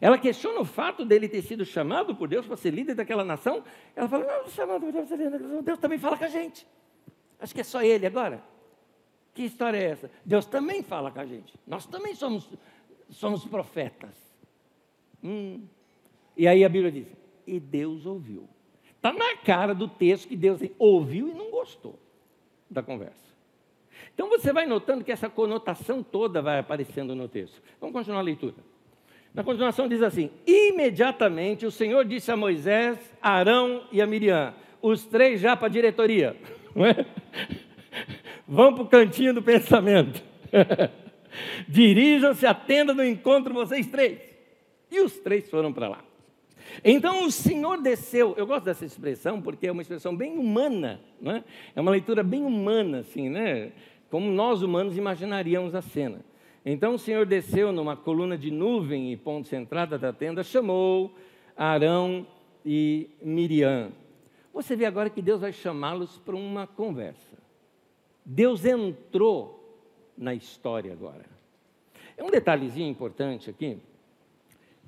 Ela 0.00 0.18
questiona 0.18 0.60
o 0.60 0.64
fato 0.64 1.04
dele 1.04 1.28
ter 1.28 1.42
sido 1.42 1.64
chamado 1.64 2.16
por 2.16 2.26
Deus 2.26 2.46
para 2.46 2.56
ser 2.56 2.70
líder 2.70 2.94
daquela 2.94 3.24
nação. 3.24 3.62
Ela 3.94 4.08
fala: 4.08 4.24
Não, 4.24 4.48
chamado 4.48 4.80
por 4.80 4.92
Deus 4.92 5.08
Deus 5.62 5.78
também 5.78 5.98
fala 5.98 6.16
com 6.16 6.24
a 6.24 6.28
gente. 6.28 6.66
Acho 7.38 7.54
que 7.54 7.60
é 7.60 7.64
só 7.64 7.82
ele 7.82 8.06
agora. 8.06 8.42
Que 9.34 9.42
história 9.42 9.76
é 9.76 9.84
essa? 9.84 10.10
Deus 10.24 10.46
também 10.46 10.82
fala 10.82 11.10
com 11.10 11.20
a 11.20 11.26
gente. 11.26 11.52
Nós 11.66 11.86
também 11.86 12.14
somos, 12.14 12.48
somos 13.10 13.44
profetas. 13.44 14.23
Hum. 15.24 15.62
E 16.36 16.46
aí 16.46 16.64
a 16.64 16.68
Bíblia 16.68 16.92
diz: 16.92 17.06
E 17.46 17.58
Deus 17.58 18.04
ouviu. 18.04 18.46
Está 18.96 19.12
na 19.12 19.36
cara 19.38 19.74
do 19.74 19.88
texto 19.88 20.28
que 20.28 20.36
Deus 20.36 20.60
ouviu 20.78 21.28
e 21.28 21.34
não 21.34 21.50
gostou 21.50 21.98
da 22.70 22.82
conversa. 22.82 23.24
Então 24.14 24.28
você 24.28 24.52
vai 24.52 24.66
notando 24.66 25.04
que 25.04 25.12
essa 25.12 25.28
conotação 25.28 26.02
toda 26.02 26.40
vai 26.40 26.58
aparecendo 26.58 27.14
no 27.14 27.28
texto. 27.28 27.60
Vamos 27.80 27.94
continuar 27.94 28.20
a 28.20 28.22
leitura. 28.22 28.54
Na 29.32 29.42
continuação 29.42 29.88
diz 29.88 30.02
assim: 30.02 30.30
Imediatamente 30.46 31.66
o 31.66 31.70
Senhor 31.70 32.04
disse 32.04 32.30
a 32.30 32.36
Moisés, 32.36 32.98
Arão 33.20 33.84
e 33.90 34.00
a 34.00 34.06
Miriam, 34.06 34.54
os 34.80 35.04
três 35.04 35.40
já 35.40 35.56
para 35.56 35.66
a 35.66 35.70
diretoria, 35.70 36.36
não 36.74 36.86
é? 36.86 37.06
Vão 38.46 38.74
para 38.74 38.82
o 38.84 38.88
cantinho 38.88 39.34
do 39.34 39.42
pensamento. 39.42 40.22
Dirijam-se 41.66 42.46
à 42.46 42.54
tenda 42.54 42.94
do 42.94 43.02
encontro, 43.02 43.52
vocês 43.52 43.86
três. 43.88 44.33
E 44.94 45.00
os 45.00 45.18
três 45.18 45.50
foram 45.50 45.72
para 45.72 45.88
lá. 45.88 46.04
Então 46.84 47.26
o 47.26 47.30
Senhor 47.32 47.80
desceu, 47.82 48.32
eu 48.36 48.46
gosto 48.46 48.64
dessa 48.64 48.84
expressão 48.84 49.42
porque 49.42 49.66
é 49.66 49.72
uma 49.72 49.82
expressão 49.82 50.14
bem 50.14 50.38
humana, 50.38 51.00
não 51.20 51.32
é? 51.32 51.44
é 51.74 51.80
uma 51.80 51.90
leitura 51.90 52.22
bem 52.22 52.44
humana, 52.44 53.00
assim, 53.00 53.28
né? 53.28 53.72
como 54.08 54.30
nós 54.30 54.62
humanos 54.62 54.96
imaginaríamos 54.96 55.74
a 55.74 55.82
cena. 55.82 56.20
Então 56.64 56.94
o 56.94 56.98
Senhor 56.98 57.26
desceu 57.26 57.72
numa 57.72 57.96
coluna 57.96 58.38
de 58.38 58.48
nuvem 58.48 59.12
e 59.12 59.16
ponto 59.16 59.48
centrada 59.48 59.98
da 59.98 60.12
tenda, 60.12 60.44
chamou 60.44 61.12
Arão 61.56 62.24
e 62.64 63.10
Miriam. 63.20 63.90
Você 64.52 64.76
vê 64.76 64.86
agora 64.86 65.10
que 65.10 65.20
Deus 65.20 65.40
vai 65.40 65.52
chamá-los 65.52 66.18
para 66.18 66.36
uma 66.36 66.64
conversa. 66.64 67.36
Deus 68.24 68.64
entrou 68.64 69.82
na 70.16 70.32
história 70.32 70.92
agora. 70.92 71.26
É 72.16 72.22
um 72.22 72.30
detalhezinho 72.30 72.88
importante 72.88 73.50
aqui. 73.50 73.78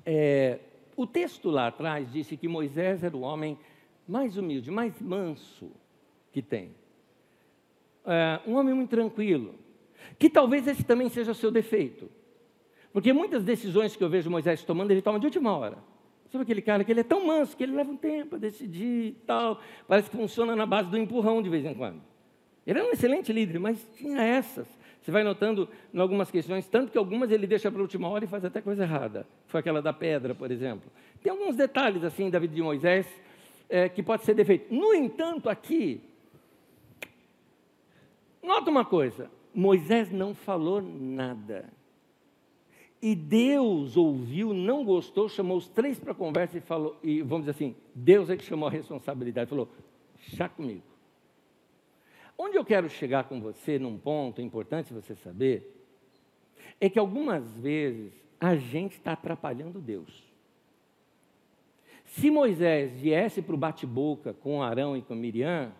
É, 0.09 0.59
o 0.95 1.05
texto 1.05 1.49
lá 1.49 1.67
atrás 1.67 2.09
disse 2.09 2.37
que 2.37 2.47
Moisés 2.47 3.03
era 3.03 3.15
o 3.15 3.19
homem 3.19 3.59
mais 4.07 4.37
humilde, 4.37 4.71
mais 4.71 5.01
manso 5.01 5.69
que 6.31 6.41
tem. 6.41 6.73
É, 8.05 8.39
um 8.47 8.55
homem 8.55 8.73
muito 8.73 8.89
tranquilo. 8.89 9.55
Que 10.17 10.29
talvez 10.29 10.65
esse 10.65 10.85
também 10.85 11.09
seja 11.09 11.33
o 11.33 11.35
seu 11.35 11.51
defeito. 11.51 12.09
Porque 12.93 13.11
muitas 13.11 13.43
decisões 13.43 13.97
que 13.97 14.03
eu 14.03 14.09
vejo 14.09 14.29
Moisés 14.29 14.63
tomando, 14.63 14.91
ele 14.91 15.01
toma 15.01 15.19
de 15.19 15.25
última 15.25 15.55
hora. 15.57 15.77
Sabe 16.31 16.43
aquele 16.43 16.61
cara 16.61 16.85
que 16.85 16.91
ele 16.91 17.01
é 17.01 17.03
tão 17.03 17.27
manso 17.27 17.57
que 17.57 17.63
ele 17.63 17.75
leva 17.75 17.91
um 17.91 17.97
tempo 17.97 18.35
a 18.35 18.39
decidir 18.39 19.07
e 19.07 19.17
tal. 19.25 19.59
Parece 19.89 20.09
que 20.09 20.15
funciona 20.15 20.55
na 20.55 20.65
base 20.65 20.89
do 20.89 20.97
empurrão 20.97 21.41
de 21.41 21.49
vez 21.49 21.65
em 21.65 21.73
quando. 21.73 22.01
Ele 22.65 22.79
é 22.79 22.83
um 22.83 22.91
excelente 22.91 23.33
líder, 23.33 23.59
mas 23.59 23.85
tinha 23.97 24.21
essas. 24.21 24.67
Você 25.07 25.11
vai 25.13 25.23
notando 25.23 25.69
em 25.93 25.99
algumas 26.01 26.29
questões, 26.29 26.67
tanto 26.67 26.91
que 26.91 26.97
algumas 26.97 27.31
ele 27.31 27.47
deixa 27.47 27.71
para 27.71 27.79
a 27.79 27.81
última 27.81 28.09
hora 28.09 28.25
e 28.25 28.27
faz 28.27 28.43
até 28.43 28.59
coisa 28.59 28.83
errada. 28.83 29.25
Foi 29.45 29.61
aquela 29.61 29.81
da 29.81 29.93
pedra, 29.93 30.35
por 30.35 30.51
exemplo. 30.51 30.91
Tem 31.23 31.31
alguns 31.31 31.55
detalhes 31.55 32.03
assim 32.03 32.29
da 32.29 32.37
vida 32.37 32.53
de 32.53 32.61
Moisés 32.61 33.07
é, 33.69 33.87
que 33.87 34.03
pode 34.03 34.25
ser 34.25 34.33
defeito. 34.33 34.73
No 34.75 34.93
entanto, 34.93 35.49
aqui, 35.49 36.01
nota 38.43 38.69
uma 38.69 38.83
coisa: 38.83 39.31
Moisés 39.55 40.11
não 40.11 40.35
falou 40.35 40.81
nada. 40.81 41.69
E 43.01 43.15
Deus 43.15 43.95
ouviu, 43.95 44.53
não 44.53 44.83
gostou, 44.83 45.29
chamou 45.29 45.55
os 45.55 45.69
três 45.69 45.97
para 45.97 46.13
conversa 46.13 46.57
e 46.57 46.59
falou, 46.59 46.99
e 47.01 47.21
vamos 47.21 47.45
dizer 47.45 47.51
assim, 47.51 47.77
Deus 47.95 48.29
é 48.29 48.35
que 48.35 48.43
chamou 48.43 48.67
a 48.67 48.71
responsabilidade, 48.71 49.49
falou, 49.49 49.69
chá 50.17 50.49
comigo. 50.49 50.83
Onde 52.37 52.57
eu 52.57 52.63
quero 52.63 52.89
chegar 52.89 53.23
com 53.23 53.41
você, 53.41 53.79
num 53.79 53.97
ponto 53.97 54.41
importante 54.41 54.93
você 54.93 55.15
saber, 55.15 55.73
é 56.79 56.89
que 56.89 56.99
algumas 56.99 57.51
vezes 57.57 58.13
a 58.39 58.55
gente 58.55 58.93
está 58.93 59.13
atrapalhando 59.13 59.81
Deus. 59.81 60.23
Se 62.05 62.29
Moisés 62.29 62.91
viesse 62.99 63.41
para 63.41 63.55
o 63.55 63.57
bate-boca 63.57 64.33
com 64.33 64.61
Arão 64.61 64.95
e 64.95 65.01
com 65.01 65.15
Miriam, 65.15 65.71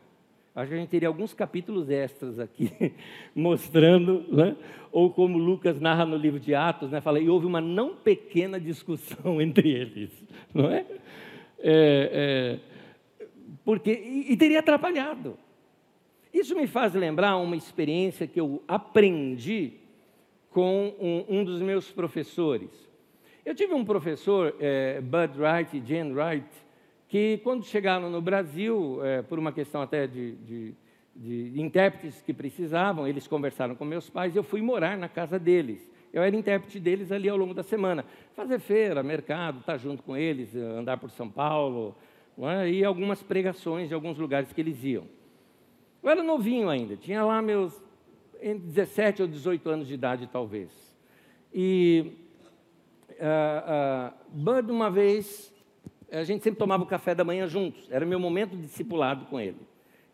acho 0.55 0.69
que 0.69 0.75
a 0.75 0.79
gente 0.79 0.89
teria 0.89 1.07
alguns 1.07 1.33
capítulos 1.33 1.89
extras 1.89 2.39
aqui, 2.39 2.71
mostrando, 3.35 4.25
né? 4.35 4.55
ou 4.91 5.11
como 5.11 5.37
Lucas 5.37 5.79
narra 5.79 6.05
no 6.05 6.17
livro 6.17 6.39
de 6.39 6.55
Atos, 6.55 6.89
né? 6.89 6.99
fala, 6.99 7.19
e 7.19 7.29
houve 7.29 7.45
uma 7.45 7.61
não 7.61 7.95
pequena 7.95 8.59
discussão 8.59 9.39
entre 9.41 9.69
eles, 9.69 10.11
não 10.53 10.69
é? 10.71 10.85
é, 11.59 12.59
é 12.59 12.59
porque, 13.63 13.91
e, 13.91 14.31
e 14.31 14.37
teria 14.37 14.59
atrapalhado. 14.59 15.37
Isso 16.37 16.55
me 16.55 16.67
faz 16.67 16.93
lembrar 16.93 17.35
uma 17.37 17.55
experiência 17.55 18.27
que 18.27 18.39
eu 18.39 18.61
aprendi 18.67 19.73
com 20.51 20.93
um, 20.99 21.39
um 21.39 21.43
dos 21.43 21.59
meus 21.63 21.89
professores. 21.91 22.69
Eu 23.43 23.55
tive 23.55 23.73
um 23.73 23.83
professor, 23.83 24.55
é, 24.59 25.01
Bud 25.01 25.33
Wright 25.35 25.75
e 25.75 25.83
Jane 25.83 26.13
Wright, 26.13 26.47
que 27.07 27.39
quando 27.43 27.65
chegaram 27.65 28.11
no 28.11 28.21
Brasil, 28.21 29.03
é, 29.03 29.23
por 29.23 29.39
uma 29.39 29.51
questão 29.51 29.81
até 29.81 30.05
de, 30.05 30.35
de, 30.35 30.75
de 31.15 31.59
intérpretes 31.59 32.21
que 32.21 32.31
precisavam, 32.31 33.07
eles 33.07 33.27
conversaram 33.27 33.73
com 33.73 33.83
meus 33.83 34.07
pais 34.07 34.35
e 34.35 34.37
eu 34.37 34.43
fui 34.43 34.61
morar 34.61 34.95
na 34.95 35.09
casa 35.09 35.39
deles. 35.39 35.91
Eu 36.13 36.21
era 36.21 36.35
intérprete 36.35 36.79
deles 36.79 37.11
ali 37.11 37.27
ao 37.27 37.35
longo 37.35 37.55
da 37.55 37.63
semana. 37.63 38.05
Fazer 38.35 38.59
feira, 38.59 39.01
mercado, 39.01 39.61
estar 39.61 39.77
junto 39.79 40.03
com 40.03 40.15
eles, 40.15 40.55
andar 40.55 40.97
por 40.97 41.09
São 41.09 41.27
Paulo, 41.27 41.95
é? 42.37 42.69
e 42.69 42.85
algumas 42.85 43.23
pregações 43.23 43.87
de 43.87 43.95
alguns 43.95 44.19
lugares 44.19 44.53
que 44.53 44.61
eles 44.61 44.83
iam. 44.83 45.16
Eu 46.07 46.11
era 46.11 46.23
novinho 46.23 46.69
ainda, 46.69 46.95
tinha 46.95 47.21
lá 47.21 47.41
meus 47.41 47.77
entre 48.41 48.65
17 48.65 49.23
ou 49.23 49.27
18 49.27 49.69
anos 49.69 49.87
de 49.89 49.93
idade, 49.93 50.25
talvez. 50.25 50.71
E 51.53 52.13
uh, 53.11 54.09
uh, 54.09 54.13
Bud, 54.29 54.71
uma 54.71 54.89
vez, 54.89 55.53
a 56.09 56.23
gente 56.23 56.45
sempre 56.45 56.57
tomava 56.57 56.81
o 56.81 56.85
café 56.85 57.13
da 57.13 57.25
manhã 57.25 57.45
juntos, 57.45 57.91
era 57.91 58.05
meu 58.05 58.21
momento 58.21 58.55
discipulado 58.55 59.25
com 59.25 59.37
ele. 59.37 59.57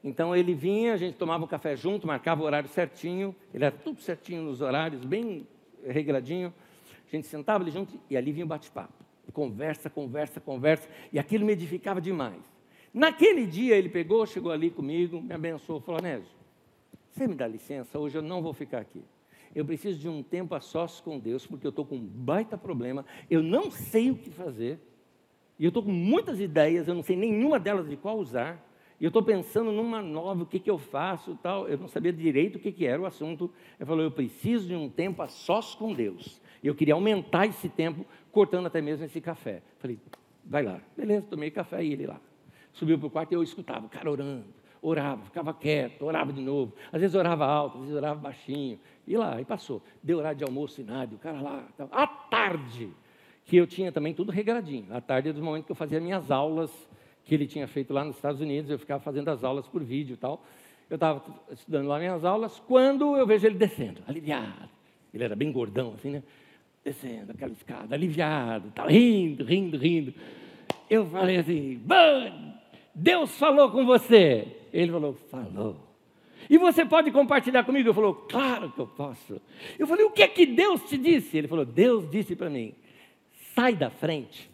Então 0.03 0.35
ele 0.35 0.55
vinha, 0.55 0.95
a 0.95 0.97
gente 0.97 1.15
tomava 1.15 1.43
o 1.43 1.47
café 1.47 1.75
junto, 1.75 2.07
marcava 2.07 2.41
o 2.41 2.45
horário 2.45 2.69
certinho, 2.69 3.35
ele 3.53 3.63
era 3.63 3.75
tudo 3.75 4.01
certinho 4.01 4.41
nos 4.41 4.61
horários, 4.61 5.05
bem 5.05 5.47
regradinho. 5.85 6.51
A 7.07 7.15
gente 7.15 7.27
sentava 7.27 7.63
ali 7.63 7.69
junto 7.69 7.99
e 8.09 8.17
ali 8.17 8.31
vinha 8.31 8.45
o 8.45 8.49
bate-papo. 8.49 8.93
Conversa, 9.31 9.91
conversa, 9.91 10.41
conversa, 10.41 10.89
e 11.11 11.19
aquilo 11.19 11.45
me 11.45 11.53
edificava 11.53 12.01
demais. 12.01 12.52
Naquele 12.93 13.47
dia 13.47 13.75
ele 13.75 13.89
pegou, 13.89 14.23
chegou 14.27 14.51
ali 14.51 14.69
comigo, 14.69 15.19
me 15.19 15.33
abençoou, 15.33 15.81
falou: 15.81 15.99
Nésio, 15.99 16.29
você 17.11 17.27
me 17.27 17.33
dá 17.33 17.47
licença, 17.47 17.97
hoje 17.97 18.17
eu 18.17 18.21
não 18.21 18.41
vou 18.41 18.53
ficar 18.53 18.79
aqui. 18.79 19.03
Eu 19.55 19.65
preciso 19.65 19.99
de 19.99 20.07
um 20.07 20.21
tempo 20.21 20.53
a 20.53 20.59
sós 20.59 21.01
com 21.01 21.17
Deus, 21.17 21.47
porque 21.47 21.65
eu 21.65 21.69
estou 21.69 21.85
com 21.85 21.95
um 21.95 22.05
baita 22.05 22.55
problema, 22.55 23.03
eu 23.29 23.41
não 23.41 23.71
sei 23.71 24.11
o 24.11 24.15
que 24.15 24.29
fazer, 24.29 24.79
e 25.57 25.65
eu 25.65 25.69
estou 25.69 25.81
com 25.81 25.91
muitas 25.91 26.39
ideias, 26.39 26.87
eu 26.87 26.93
não 26.93 27.01
sei 27.01 27.15
nenhuma 27.15 27.59
delas 27.59 27.89
de 27.89 27.97
qual 27.97 28.17
usar, 28.17 28.63
e 28.99 29.05
eu 29.05 29.09
estou 29.09 29.23
pensando 29.23 29.71
numa 29.71 30.01
nova, 30.01 30.43
o 30.43 30.45
que, 30.45 30.59
que 30.59 30.69
eu 30.69 30.77
faço 30.77 31.37
tal. 31.41 31.67
Eu 31.67 31.79
não 31.79 31.87
sabia 31.87 32.13
direito 32.13 32.55
o 32.57 32.59
que, 32.59 32.71
que 32.71 32.85
era 32.85 33.01
o 33.01 33.05
assunto. 33.07 33.51
Ele 33.79 33.87
falou: 33.87 34.03
eu 34.03 34.11
preciso 34.11 34.67
de 34.67 34.75
um 34.75 34.87
tempo 34.87 35.21
a 35.23 35.27
sós 35.27 35.73
com 35.73 35.93
Deus. 35.93 36.39
E 36.61 36.67
eu 36.67 36.75
queria 36.75 36.93
aumentar 36.93 37.47
esse 37.47 37.67
tempo, 37.67 38.05
cortando 38.31 38.67
até 38.67 38.81
mesmo 38.81 39.03
esse 39.03 39.19
café. 39.19 39.61
Falei, 39.79 39.99
vai 40.45 40.63
lá. 40.63 40.79
Beleza, 40.95 41.27
tomei 41.27 41.51
café 41.51 41.83
e 41.83 41.91
ele 41.91 42.05
lá 42.05 42.21
subiu 42.73 42.97
para 42.97 43.07
o 43.07 43.09
quarto 43.09 43.31
e 43.31 43.35
eu 43.35 43.43
escutava 43.43 43.85
o 43.85 43.89
cara 43.89 44.11
orando, 44.11 44.45
orava, 44.81 45.23
ficava 45.23 45.53
quieto, 45.53 46.03
orava 46.03 46.33
de 46.33 46.41
novo. 46.41 46.73
Às 46.91 47.01
vezes 47.01 47.15
orava 47.15 47.45
alto, 47.45 47.77
às 47.77 47.83
vezes 47.83 47.95
orava 47.95 48.19
baixinho. 48.19 48.79
E 49.07 49.15
lá, 49.15 49.39
e 49.39 49.45
passou. 49.45 49.81
Deu 50.01 50.17
horário 50.17 50.37
de 50.37 50.43
almoço 50.43 50.81
e 50.81 50.83
nada, 50.83 51.15
o 51.15 51.17
cara 51.17 51.41
lá. 51.41 51.67
À 51.91 52.07
tarde, 52.07 52.89
que 53.45 53.55
eu 53.55 53.67
tinha 53.67 53.91
também 53.91 54.13
tudo 54.13 54.31
regradinho. 54.31 54.87
À 54.91 55.01
tarde 55.01 55.29
é 55.29 55.33
do 55.33 55.41
momento 55.41 55.65
que 55.65 55.71
eu 55.71 55.75
fazia 55.75 55.99
minhas 55.99 56.31
aulas, 56.31 56.71
que 57.23 57.33
ele 57.33 57.47
tinha 57.47 57.67
feito 57.67 57.93
lá 57.93 58.03
nos 58.03 58.15
Estados 58.15 58.41
Unidos, 58.41 58.69
eu 58.69 58.79
ficava 58.79 59.01
fazendo 59.01 59.29
as 59.29 59.43
aulas 59.43 59.67
por 59.67 59.83
vídeo 59.83 60.13
e 60.13 60.17
tal. 60.17 60.43
Eu 60.89 60.95
estava 60.95 61.23
estudando 61.51 61.87
lá 61.87 61.97
minhas 61.97 62.25
aulas, 62.25 62.59
quando 62.67 63.15
eu 63.15 63.25
vejo 63.25 63.47
ele 63.47 63.57
descendo, 63.57 64.01
aliviado. 64.07 64.69
Ele 65.13 65.23
era 65.23 65.35
bem 65.35 65.51
gordão, 65.51 65.93
assim, 65.95 66.11
né? 66.11 66.23
Descendo 66.83 67.31
aquela 67.31 67.53
escada, 67.53 67.95
aliviado, 67.95 68.71
tal, 68.75 68.87
rindo, 68.87 69.45
rindo, 69.45 69.77
rindo. 69.77 70.13
Eu 70.89 71.05
falei 71.05 71.37
assim, 71.37 71.77
Bud, 71.77 72.53
Deus 72.93 73.37
falou 73.37 73.71
com 73.71 73.85
você. 73.85 74.47
Ele 74.71 74.91
falou, 74.91 75.13
falou. 75.29 75.77
E 76.49 76.57
você 76.57 76.85
pode 76.85 77.11
compartilhar 77.11 77.63
comigo? 77.63 77.87
Ele 77.87 77.95
falou, 77.95 78.15
claro 78.15 78.71
que 78.71 78.79
eu 78.79 78.87
posso. 78.87 79.41
Eu 79.79 79.87
falei, 79.87 80.05
o 80.05 80.11
que 80.11 80.23
é 80.23 80.27
que 80.27 80.45
Deus 80.45 80.83
te 80.83 80.97
disse? 80.97 81.37
Ele 81.37 81.47
falou, 81.47 81.65
Deus 81.65 82.09
disse 82.09 82.35
para 82.35 82.49
mim, 82.49 82.73
sai 83.55 83.75
da 83.75 83.89
frente. 83.89 84.49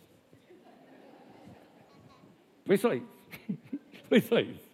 Foi 2.65 2.77
só 2.77 2.93
isso. 2.93 3.08
Foi 4.08 4.22
só 4.22 4.39
isso. 4.39 4.69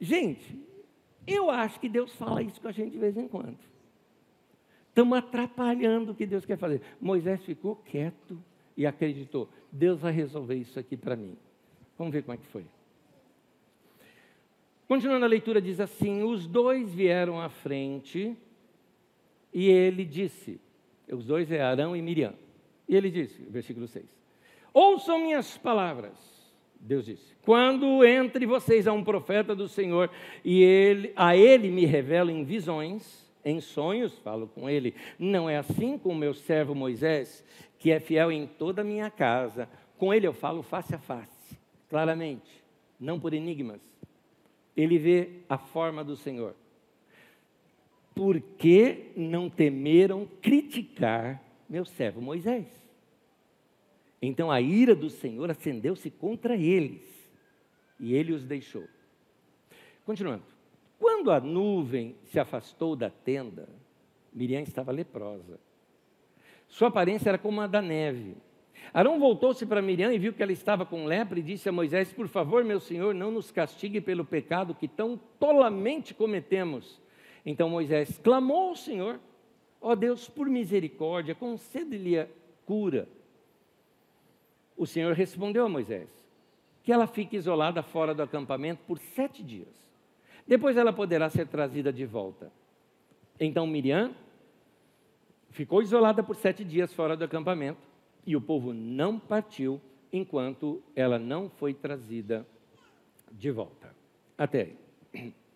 Gente, 0.00 0.58
eu 1.26 1.50
acho 1.50 1.80
que 1.80 1.88
Deus 1.88 2.12
fala 2.14 2.42
isso 2.42 2.60
com 2.60 2.68
a 2.68 2.72
gente 2.72 2.92
de 2.92 2.98
vez 2.98 3.16
em 3.16 3.26
quando. 3.26 3.58
Estamos 4.88 5.18
atrapalhando 5.18 6.12
o 6.12 6.14
que 6.14 6.24
Deus 6.24 6.46
quer 6.46 6.56
fazer. 6.56 6.80
Moisés 7.00 7.42
ficou 7.44 7.76
quieto 7.76 8.38
e 8.76 8.86
acreditou: 8.86 9.48
Deus 9.70 10.00
vai 10.00 10.12
resolver 10.12 10.54
isso 10.54 10.78
aqui 10.78 10.96
para 10.96 11.16
mim. 11.16 11.36
Vamos 11.98 12.12
ver 12.12 12.22
como 12.22 12.34
é 12.34 12.36
que 12.36 12.46
foi. 12.46 12.64
Continuando 14.86 15.24
a 15.24 15.28
leitura, 15.28 15.60
diz 15.60 15.80
assim: 15.80 16.22
Os 16.22 16.46
dois 16.46 16.92
vieram 16.92 17.40
à 17.40 17.48
frente 17.48 18.36
e 19.52 19.68
ele 19.68 20.04
disse: 20.04 20.60
Os 21.10 21.26
dois 21.26 21.50
é 21.50 21.60
Arão 21.60 21.96
e 21.96 22.02
Miriam. 22.02 22.34
E 22.88 22.94
ele 22.94 23.10
disse, 23.10 23.42
versículo 23.42 23.88
6: 23.88 24.04
Ouçam 24.72 25.18
minhas 25.18 25.56
palavras. 25.58 26.14
Deus 26.78 27.06
disse: 27.06 27.34
Quando 27.42 28.04
entre 28.04 28.46
vocês 28.46 28.86
há 28.86 28.92
um 28.92 29.02
profeta 29.02 29.54
do 29.54 29.66
Senhor 29.66 30.10
e 30.44 30.62
ele, 30.62 31.12
a 31.16 31.36
ele 31.36 31.70
me 31.70 31.84
revela 31.84 32.30
em 32.30 32.44
visões, 32.44 33.26
em 33.44 33.60
sonhos, 33.60 34.18
falo 34.18 34.46
com 34.48 34.68
ele, 34.68 34.94
não 35.18 35.48
é 35.48 35.56
assim 35.56 35.96
com 35.98 36.10
o 36.10 36.16
meu 36.16 36.34
servo 36.34 36.74
Moisés, 36.74 37.44
que 37.78 37.90
é 37.90 37.98
fiel 37.98 38.30
em 38.30 38.46
toda 38.46 38.82
a 38.82 38.84
minha 38.84 39.10
casa. 39.10 39.68
Com 39.98 40.12
ele 40.12 40.26
eu 40.26 40.32
falo 40.32 40.62
face 40.62 40.94
a 40.94 40.98
face, 40.98 41.35
claramente, 41.96 42.62
não 43.00 43.18
por 43.18 43.32
enigmas. 43.32 43.80
Ele 44.76 44.98
vê 44.98 45.30
a 45.48 45.56
forma 45.56 46.04
do 46.04 46.14
Senhor. 46.14 46.54
Por 48.14 48.38
que 48.38 49.12
não 49.16 49.48
temeram 49.48 50.28
criticar 50.42 51.42
meu 51.66 51.86
servo 51.86 52.20
Moisés? 52.20 52.66
Então 54.20 54.50
a 54.50 54.60
ira 54.60 54.94
do 54.94 55.08
Senhor 55.08 55.50
acendeu-se 55.50 56.10
contra 56.10 56.54
eles 56.54 57.00
e 57.98 58.12
ele 58.12 58.34
os 58.34 58.44
deixou. 58.44 58.84
Continuando. 60.04 60.44
Quando 60.98 61.30
a 61.30 61.40
nuvem 61.40 62.14
se 62.24 62.38
afastou 62.38 62.94
da 62.94 63.08
tenda, 63.08 63.66
Miriam 64.34 64.60
estava 64.60 64.92
leprosa. 64.92 65.58
Sua 66.68 66.88
aparência 66.88 67.30
era 67.30 67.38
como 67.38 67.62
a 67.62 67.66
da 67.66 67.80
neve. 67.80 68.36
Arão 68.92 69.18
voltou-se 69.18 69.64
para 69.66 69.82
Miriam 69.82 70.12
e 70.12 70.18
viu 70.18 70.32
que 70.32 70.42
ela 70.42 70.52
estava 70.52 70.86
com 70.86 71.04
lepra 71.04 71.38
e 71.38 71.42
disse 71.42 71.68
a 71.68 71.72
Moisés: 71.72 72.12
Por 72.12 72.28
favor, 72.28 72.64
meu 72.64 72.80
senhor, 72.80 73.14
não 73.14 73.30
nos 73.30 73.50
castigue 73.50 74.00
pelo 74.00 74.24
pecado 74.24 74.74
que 74.74 74.88
tão 74.88 75.18
tolamente 75.38 76.14
cometemos. 76.14 77.00
Então 77.44 77.68
Moisés 77.68 78.18
clamou 78.18 78.70
ao 78.70 78.76
Senhor: 78.76 79.20
Ó 79.80 79.92
oh 79.92 79.96
Deus, 79.96 80.28
por 80.28 80.48
misericórdia, 80.48 81.34
concede-lhe 81.34 82.26
cura. 82.64 83.08
O 84.76 84.86
Senhor 84.86 85.14
respondeu 85.14 85.64
a 85.64 85.68
Moisés: 85.68 86.08
Que 86.82 86.92
ela 86.92 87.06
fique 87.06 87.36
isolada 87.36 87.82
fora 87.82 88.14
do 88.14 88.22
acampamento 88.22 88.82
por 88.86 88.98
sete 88.98 89.42
dias. 89.42 89.86
Depois 90.46 90.76
ela 90.76 90.92
poderá 90.92 91.28
ser 91.28 91.48
trazida 91.48 91.92
de 91.92 92.06
volta. 92.06 92.52
Então 93.38 93.66
Miriam 93.66 94.14
ficou 95.50 95.82
isolada 95.82 96.22
por 96.22 96.36
sete 96.36 96.64
dias 96.64 96.92
fora 96.92 97.16
do 97.16 97.24
acampamento 97.24 97.85
e 98.26 98.34
o 98.34 98.40
povo 98.40 98.72
não 98.72 99.18
partiu 99.18 99.80
enquanto 100.12 100.82
ela 100.94 101.18
não 101.18 101.48
foi 101.48 101.72
trazida 101.72 102.46
de 103.30 103.50
volta. 103.50 103.94
Até 104.36 104.62
aí. 105.14 105.32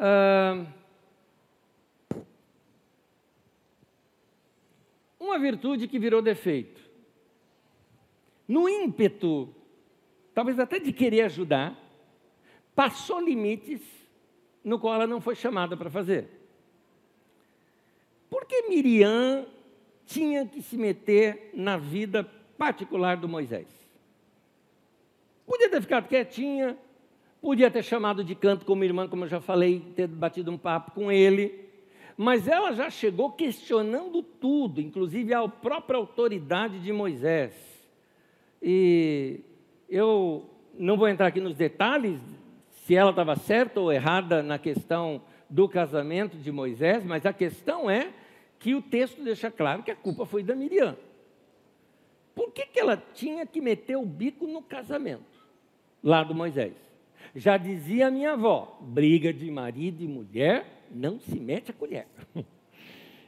Ah, 0.00 0.64
uma 5.18 5.40
virtude 5.40 5.88
que 5.88 5.98
virou 5.98 6.22
defeito. 6.22 6.80
No 8.46 8.68
ímpeto, 8.68 9.52
talvez 10.32 10.60
até 10.60 10.78
de 10.78 10.92
querer 10.92 11.22
ajudar, 11.22 11.76
passou 12.76 13.20
limites 13.20 13.82
no 14.62 14.78
qual 14.78 14.94
ela 14.94 15.06
não 15.08 15.20
foi 15.20 15.34
chamada 15.34 15.76
para 15.76 15.90
fazer. 15.90 16.28
Por 18.30 18.46
que 18.46 18.68
Miriam 18.68 19.44
tinha 20.08 20.46
que 20.46 20.62
se 20.62 20.76
meter 20.76 21.50
na 21.52 21.76
vida 21.76 22.24
particular 22.56 23.18
do 23.18 23.28
Moisés? 23.28 23.66
Podia 25.46 25.68
ter 25.68 25.82
ficado 25.82 26.08
quietinha, 26.08 26.76
podia 27.42 27.70
ter 27.70 27.84
chamado 27.84 28.24
de 28.24 28.34
canto 28.34 28.64
como 28.64 28.84
irmã, 28.84 29.06
como 29.06 29.24
eu 29.24 29.28
já 29.28 29.40
falei, 29.40 29.80
ter 29.94 30.06
batido 30.06 30.50
um 30.50 30.56
papo 30.56 30.92
com 30.92 31.12
ele, 31.12 31.68
mas 32.16 32.48
ela 32.48 32.72
já 32.72 32.88
chegou 32.88 33.32
questionando 33.32 34.22
tudo, 34.22 34.80
inclusive 34.80 35.32
a 35.34 35.46
própria 35.46 35.98
autoridade 35.98 36.80
de 36.80 36.92
Moisés. 36.92 37.52
E 38.62 39.40
eu 39.88 40.48
não 40.76 40.96
vou 40.96 41.06
entrar 41.06 41.26
aqui 41.26 41.40
nos 41.40 41.54
detalhes 41.54 42.18
se 42.70 42.94
ela 42.94 43.10
estava 43.10 43.36
certa 43.36 43.78
ou 43.78 43.92
errada 43.92 44.42
na 44.42 44.58
questão 44.58 45.20
do 45.50 45.68
casamento 45.68 46.36
de 46.38 46.50
Moisés, 46.50 47.04
mas 47.04 47.26
a 47.26 47.32
questão 47.32 47.88
é 47.90 48.10
que 48.58 48.74
o 48.74 48.82
texto 48.82 49.22
deixa 49.22 49.50
claro 49.50 49.82
que 49.82 49.90
a 49.90 49.96
culpa 49.96 50.26
foi 50.26 50.42
da 50.42 50.54
Miriam. 50.54 50.96
Por 52.34 52.52
que, 52.52 52.66
que 52.66 52.78
ela 52.78 52.96
tinha 53.14 53.44
que 53.44 53.60
meter 53.60 53.96
o 53.96 54.06
bico 54.06 54.46
no 54.46 54.62
casamento 54.62 55.24
lá 56.02 56.22
do 56.22 56.34
Moisés? 56.34 56.74
Já 57.34 57.56
dizia 57.56 58.08
a 58.08 58.10
minha 58.10 58.32
avó: 58.32 58.78
briga 58.80 59.32
de 59.32 59.50
marido 59.50 60.02
e 60.02 60.08
mulher, 60.08 60.84
não 60.90 61.18
se 61.18 61.38
mete 61.38 61.70
a 61.70 61.74
colher. 61.74 62.06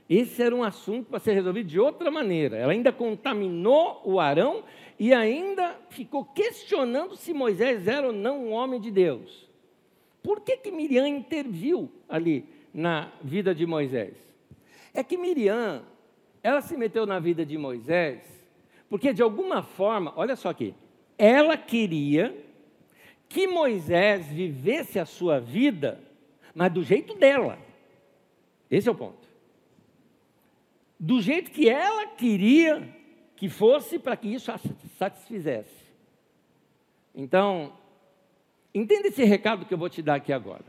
Esse 0.08 0.42
era 0.42 0.54
um 0.54 0.64
assunto 0.64 1.08
para 1.08 1.20
ser 1.20 1.34
resolvido 1.34 1.68
de 1.68 1.78
outra 1.78 2.10
maneira. 2.10 2.56
Ela 2.56 2.72
ainda 2.72 2.92
contaminou 2.92 4.02
o 4.04 4.18
Arão 4.18 4.64
e 4.98 5.14
ainda 5.14 5.76
ficou 5.88 6.24
questionando 6.24 7.14
se 7.14 7.32
Moisés 7.32 7.86
era 7.86 8.08
ou 8.08 8.12
não 8.12 8.46
um 8.46 8.52
homem 8.52 8.80
de 8.80 8.90
Deus. 8.90 9.48
Por 10.20 10.40
que, 10.40 10.56
que 10.56 10.70
Miriam 10.72 11.08
interviu 11.08 11.90
ali 12.08 12.44
na 12.74 13.12
vida 13.22 13.54
de 13.54 13.64
Moisés? 13.64 14.29
É 14.92 15.02
que 15.02 15.16
Miriam, 15.16 15.82
ela 16.42 16.60
se 16.60 16.76
meteu 16.76 17.06
na 17.06 17.18
vida 17.18 17.44
de 17.44 17.56
Moisés, 17.56 18.22
porque 18.88 19.12
de 19.12 19.22
alguma 19.22 19.62
forma, 19.62 20.12
olha 20.16 20.34
só 20.36 20.48
aqui, 20.48 20.74
ela 21.16 21.56
queria 21.56 22.36
que 23.28 23.46
Moisés 23.46 24.26
vivesse 24.26 24.98
a 24.98 25.06
sua 25.06 25.38
vida, 25.38 26.00
mas 26.54 26.72
do 26.72 26.82
jeito 26.82 27.14
dela. 27.14 27.58
Esse 28.70 28.88
é 28.88 28.92
o 28.92 28.94
ponto. 28.94 29.28
Do 30.98 31.20
jeito 31.20 31.50
que 31.50 31.68
ela 31.68 32.08
queria 32.08 32.86
que 33.36 33.48
fosse 33.48 33.98
para 33.98 34.16
que 34.16 34.28
isso 34.28 34.50
a 34.50 34.58
satisfizesse. 34.98 35.86
Então, 37.14 37.72
entenda 38.74 39.08
esse 39.08 39.24
recado 39.24 39.64
que 39.64 39.72
eu 39.72 39.78
vou 39.78 39.88
te 39.88 40.02
dar 40.02 40.16
aqui 40.16 40.32
agora. 40.32 40.64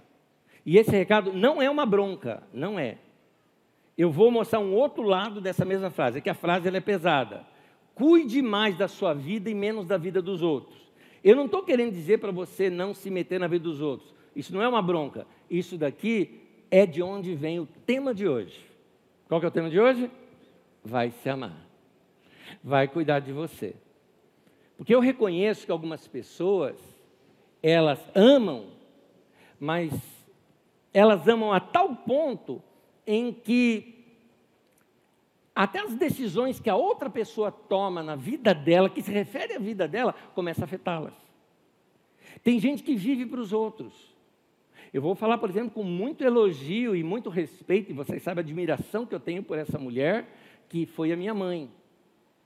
E 0.65 0.77
esse 0.77 0.91
recado 0.91 1.33
não 1.33 1.61
é 1.61 1.69
uma 1.69 1.85
bronca, 1.85 2.43
não 2.53 2.79
é. 2.79 2.97
Eu 4.01 4.09
vou 4.09 4.31
mostrar 4.31 4.59
um 4.59 4.73
outro 4.73 5.03
lado 5.03 5.39
dessa 5.39 5.63
mesma 5.63 5.91
frase, 5.91 6.17
é 6.17 6.21
que 6.21 6.29
a 6.31 6.33
frase 6.33 6.67
é 6.67 6.79
pesada. 6.79 7.45
Cuide 7.93 8.41
mais 8.41 8.75
da 8.75 8.87
sua 8.87 9.13
vida 9.13 9.47
e 9.47 9.53
menos 9.53 9.85
da 9.85 9.95
vida 9.95 10.19
dos 10.23 10.41
outros. 10.41 10.75
Eu 11.23 11.35
não 11.35 11.45
estou 11.45 11.61
querendo 11.61 11.91
dizer 11.91 12.17
para 12.17 12.31
você 12.31 12.67
não 12.67 12.95
se 12.95 13.11
meter 13.11 13.39
na 13.39 13.45
vida 13.45 13.63
dos 13.63 13.79
outros. 13.79 14.11
Isso 14.35 14.51
não 14.55 14.63
é 14.63 14.67
uma 14.67 14.81
bronca. 14.81 15.27
Isso 15.47 15.77
daqui 15.77 16.41
é 16.71 16.83
de 16.83 17.03
onde 17.03 17.35
vem 17.35 17.59
o 17.59 17.67
tema 17.85 18.11
de 18.11 18.27
hoje. 18.27 18.65
Qual 19.27 19.39
que 19.39 19.45
é 19.45 19.49
o 19.49 19.51
tema 19.51 19.69
de 19.69 19.79
hoje? 19.79 20.09
Vai 20.83 21.11
se 21.11 21.29
amar. 21.29 21.63
Vai 22.63 22.87
cuidar 22.87 23.19
de 23.19 23.31
você. 23.31 23.75
Porque 24.77 24.95
eu 24.95 24.99
reconheço 24.99 25.63
que 25.63 25.71
algumas 25.71 26.07
pessoas, 26.07 26.75
elas 27.61 28.03
amam, 28.15 28.65
mas 29.59 29.93
elas 30.91 31.27
amam 31.27 31.53
a 31.53 31.59
tal 31.59 31.95
ponto 31.97 32.63
em 33.05 33.33
que 33.33 34.01
até 35.53 35.79
as 35.79 35.93
decisões 35.93 36.59
que 36.59 36.69
a 36.69 36.75
outra 36.75 37.09
pessoa 37.09 37.51
toma 37.51 38.01
na 38.01 38.15
vida 38.15 38.53
dela, 38.53 38.89
que 38.89 39.01
se 39.01 39.11
refere 39.11 39.53
à 39.53 39.59
vida 39.59 39.87
dela, 39.87 40.13
começa 40.33 40.61
a 40.61 40.65
afetá-las. 40.65 41.13
Tem 42.43 42.59
gente 42.59 42.81
que 42.81 42.95
vive 42.95 43.25
para 43.25 43.39
os 43.39 43.51
outros. 43.51 43.93
Eu 44.93 45.01
vou 45.01 45.15
falar, 45.15 45.37
por 45.37 45.49
exemplo, 45.49 45.71
com 45.71 45.83
muito 45.83 46.23
elogio 46.23 46.95
e 46.95 47.03
muito 47.03 47.29
respeito, 47.29 47.91
e 47.91 47.93
vocês 47.93 48.21
sabem 48.23 48.41
a 48.41 48.45
admiração 48.45 49.05
que 49.05 49.15
eu 49.15 49.19
tenho 49.19 49.43
por 49.43 49.57
essa 49.57 49.77
mulher, 49.77 50.27
que 50.67 50.85
foi 50.85 51.11
a 51.11 51.17
minha 51.17 51.33
mãe. 51.33 51.69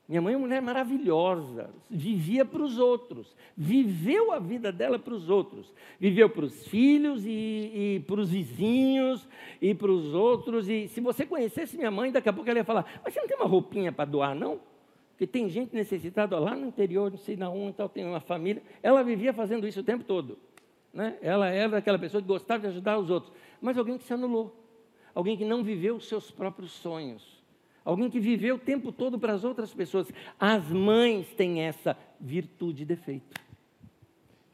Minha 0.08 0.22
mãe 0.22 0.34
é 0.34 0.38
uma 0.38 0.46
mulher 0.46 0.62
maravilhosa, 0.62 1.72
vivia 1.89 2.46
para 2.46 2.62
os 2.62 2.78
outros, 2.78 3.36
viveu 3.58 4.32
a 4.32 4.38
vida 4.38 4.72
dela 4.72 5.00
para 5.00 5.15
os 5.15 5.30
outros, 5.30 5.74
viveu 6.00 6.30
para 6.30 6.46
os 6.46 6.68
filhos 6.68 7.26
e, 7.26 7.32
e 7.32 8.04
para 8.06 8.22
os 8.22 8.30
vizinhos 8.30 9.28
e 9.60 9.74
para 9.74 9.91
os 9.91 10.13
outros. 10.13 10.70
E 10.70 10.88
se 10.89 11.02
você 11.02 11.26
conhecesse 11.26 11.76
minha 11.76 11.89
mãe, 11.89 12.12
daqui 12.12 12.30
a 12.30 12.34
pouco 12.34 12.48
ela 12.48 12.60
ia 12.60 12.63
falar: 12.63 12.86
Mas 13.04 13.15
você 13.15 13.20
não 13.20 13.28
tem 13.28 13.38
uma 13.38 13.48
roupinha 13.48 13.91
para 13.91 14.06
doar, 14.06 14.36
não? 14.36 14.60
Porque 15.10 15.26
tem 15.26 15.50
gente 15.50 15.74
necessitada 15.74 16.38
lá 16.38 16.56
no 16.56 16.68
interior, 16.68 17.10
não 17.10 17.18
sei 17.18 17.36
na 17.36 17.50
onde, 17.50 17.74
tal, 17.74 17.89
tem 17.89 18.06
uma 18.06 18.20
família. 18.20 18.62
Ela 18.84 19.02
vivia 19.02 19.34
fazendo 19.34 19.68
isso 19.68 19.80
o 19.80 19.84
tempo 19.84 20.04
todo. 20.04 20.38
Né? 20.94 21.18
Ela 21.20 21.50
era 21.50 21.78
aquela 21.78 21.98
pessoa 21.98 22.22
que 22.22 22.28
gostava 22.28 22.62
de 22.62 22.68
ajudar 22.68 23.00
os 23.00 23.10
outros, 23.10 23.34
mas 23.60 23.76
alguém 23.76 23.98
que 23.98 24.04
se 24.04 24.13
anulou, 24.13 24.56
alguém 25.15 25.36
que 25.36 25.46
não 25.46 25.63
viveu 25.63 25.96
os 25.96 26.08
seus 26.08 26.30
próprios 26.30 26.72
sonhos 26.74 27.35
alguém 27.86 28.10
que 28.10 28.19
viveu 28.19 28.56
o 28.56 28.60
tempo 28.60 28.91
todo 28.91 29.19
para 29.19 29.34
as 29.34 29.43
outras 29.43 29.71
pessoas. 29.74 30.12
As 30.39 30.67
mães 30.69 31.28
têm 31.36 31.62
essa 31.62 31.95
virtude 32.19 32.82
e 32.82 32.86
defeito. 32.86 33.45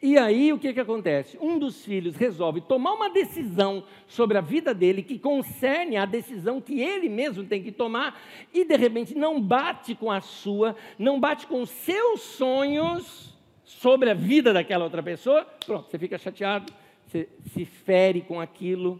E 0.01 0.17
aí 0.17 0.51
o 0.51 0.57
que, 0.57 0.73
que 0.73 0.79
acontece? 0.79 1.37
Um 1.39 1.59
dos 1.59 1.85
filhos 1.85 2.15
resolve 2.15 2.59
tomar 2.59 2.93
uma 2.93 3.09
decisão 3.09 3.83
sobre 4.07 4.35
a 4.35 4.41
vida 4.41 4.73
dele 4.73 5.03
que 5.03 5.19
concerne 5.19 5.95
a 5.95 6.05
decisão 6.05 6.59
que 6.59 6.81
ele 6.81 7.07
mesmo 7.07 7.43
tem 7.45 7.61
que 7.61 7.71
tomar 7.71 8.19
e 8.51 8.65
de 8.65 8.75
repente 8.75 9.13
não 9.13 9.39
bate 9.39 9.93
com 9.93 10.09
a 10.11 10.19
sua, 10.19 10.75
não 10.97 11.19
bate 11.19 11.45
com 11.45 11.61
os 11.61 11.69
seus 11.69 12.21
sonhos 12.21 13.37
sobre 13.63 14.09
a 14.09 14.15
vida 14.15 14.51
daquela 14.51 14.85
outra 14.85 15.03
pessoa. 15.03 15.45
Pronto, 15.65 15.87
você 15.87 15.99
fica 15.99 16.17
chateado, 16.17 16.73
você 17.05 17.29
se 17.53 17.63
fere 17.63 18.21
com 18.21 18.41
aquilo. 18.41 18.99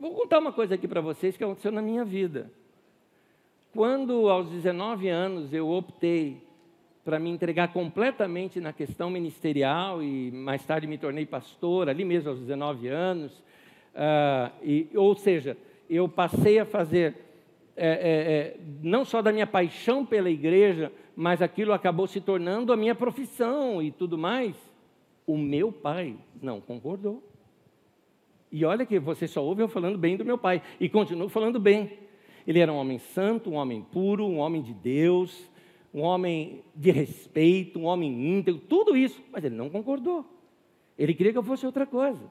Vou 0.00 0.14
contar 0.14 0.38
uma 0.38 0.52
coisa 0.52 0.76
aqui 0.76 0.88
para 0.88 1.02
vocês 1.02 1.36
que 1.36 1.44
aconteceu 1.44 1.70
na 1.70 1.82
minha 1.82 2.06
vida. 2.06 2.50
Quando, 3.72 4.28
aos 4.28 4.50
19 4.50 5.08
anos, 5.08 5.52
eu 5.54 5.70
optei 5.70 6.42
para 7.02 7.18
me 7.18 7.30
entregar 7.30 7.72
completamente 7.72 8.60
na 8.60 8.72
questão 8.72 9.08
ministerial 9.08 10.02
e 10.02 10.30
mais 10.30 10.64
tarde 10.64 10.86
me 10.86 10.98
tornei 10.98 11.24
pastor, 11.24 11.88
ali 11.88 12.04
mesmo 12.04 12.30
aos 12.30 12.38
19 12.38 12.88
anos. 12.88 13.32
Uh, 13.94 14.52
e, 14.62 14.88
ou 14.94 15.16
seja, 15.16 15.56
eu 15.88 16.06
passei 16.06 16.58
a 16.58 16.66
fazer 16.66 17.16
é, 17.74 17.88
é, 17.88 18.60
não 18.82 19.06
só 19.06 19.22
da 19.22 19.32
minha 19.32 19.46
paixão 19.46 20.04
pela 20.04 20.28
igreja, 20.28 20.92
mas 21.16 21.40
aquilo 21.40 21.72
acabou 21.72 22.06
se 22.06 22.20
tornando 22.20 22.74
a 22.74 22.76
minha 22.76 22.94
profissão 22.94 23.82
e 23.82 23.90
tudo 23.90 24.18
mais. 24.18 24.54
O 25.26 25.38
meu 25.38 25.72
pai 25.72 26.14
não 26.42 26.60
concordou. 26.60 27.22
E 28.50 28.66
olha 28.66 28.84
que 28.84 28.98
você 28.98 29.26
só 29.26 29.42
ouve 29.42 29.62
eu 29.62 29.68
falando 29.68 29.96
bem 29.96 30.16
do 30.16 30.26
meu 30.26 30.36
pai, 30.36 30.60
e 30.78 30.90
continuo 30.90 31.30
falando 31.30 31.58
bem. 31.58 32.02
Ele 32.46 32.58
era 32.58 32.72
um 32.72 32.76
homem 32.76 32.98
santo, 32.98 33.50
um 33.50 33.54
homem 33.54 33.82
puro, 33.82 34.26
um 34.26 34.38
homem 34.38 34.62
de 34.62 34.74
Deus, 34.74 35.50
um 35.94 36.00
homem 36.00 36.62
de 36.74 36.90
respeito, 36.90 37.78
um 37.78 37.84
homem 37.84 38.36
íntegro, 38.36 38.60
tudo 38.68 38.96
isso, 38.96 39.22
mas 39.30 39.44
ele 39.44 39.54
não 39.54 39.68
concordou. 39.68 40.24
Ele 40.98 41.14
queria 41.14 41.32
que 41.32 41.38
eu 41.38 41.42
fosse 41.42 41.66
outra 41.66 41.86
coisa. 41.86 42.22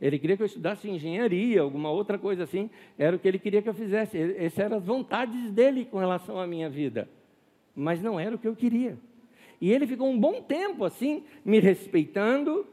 Ele 0.00 0.18
queria 0.18 0.36
que 0.36 0.42
eu 0.42 0.46
estudasse 0.46 0.88
engenharia, 0.88 1.60
alguma 1.60 1.90
outra 1.90 2.18
coisa 2.18 2.44
assim, 2.44 2.70
era 2.98 3.14
o 3.14 3.18
que 3.18 3.28
ele 3.28 3.38
queria 3.38 3.60
que 3.60 3.68
eu 3.68 3.74
fizesse. 3.74 4.18
Essas 4.36 4.58
eram 4.58 4.76
as 4.78 4.84
vontades 4.84 5.50
dele 5.50 5.84
com 5.84 5.98
relação 5.98 6.38
à 6.38 6.46
minha 6.46 6.70
vida. 6.70 7.08
Mas 7.74 8.02
não 8.02 8.18
era 8.18 8.34
o 8.34 8.38
que 8.38 8.48
eu 8.48 8.56
queria. 8.56 8.98
E 9.60 9.70
ele 9.70 9.86
ficou 9.86 10.08
um 10.08 10.18
bom 10.18 10.40
tempo 10.40 10.84
assim, 10.84 11.22
me 11.44 11.60
respeitando, 11.60 12.66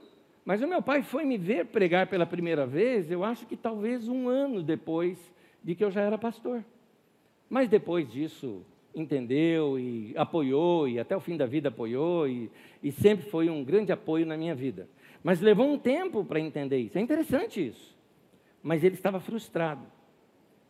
mas 0.46 0.62
o 0.62 0.68
meu 0.68 0.82
pai 0.82 1.04
foi 1.04 1.26
me 1.26 1.38
ver 1.38 1.66
pregar 1.66 2.08
pela 2.08 2.26
primeira 2.26 2.66
vez, 2.66 3.12
eu 3.12 3.26
acho 3.26 3.46
que 3.46 3.58
talvez 3.58 4.08
um 4.08 4.30
ano 4.30 4.64
depois 4.64 5.20
de 5.68 5.76
que 5.76 5.84
eu 5.84 5.92
já 5.92 6.00
era 6.00 6.18
pastor. 6.18 6.64
Mas 7.50 7.68
depois 7.68 8.10
disso, 8.10 8.66
entendeu 8.96 9.78
e 9.78 10.14
apoiou, 10.16 10.88
e 10.88 10.98
até 10.98 11.14
o 11.14 11.20
fim 11.20 11.36
da 11.36 11.46
vida 11.46 11.68
apoiou, 11.68 12.26
e, 12.26 12.50
e 12.82 12.90
sempre 12.90 13.30
foi 13.30 13.50
um 13.50 13.66
grande 13.66 13.92
apoio 13.92 14.26
na 14.26 14.38
minha 14.38 14.56
vida. 14.56 14.88
Mas 15.22 15.42
levou 15.42 15.68
um 15.70 15.78
tempo 15.78 16.24
para 16.24 16.40
entender 16.40 16.78
isso. 16.78 16.98
É 16.98 17.02
interessante 17.02 17.68
isso. 17.68 17.94
Mas 18.64 18.82
ele 18.82 18.96
estava 18.96 19.20
frustrado. 19.20 19.86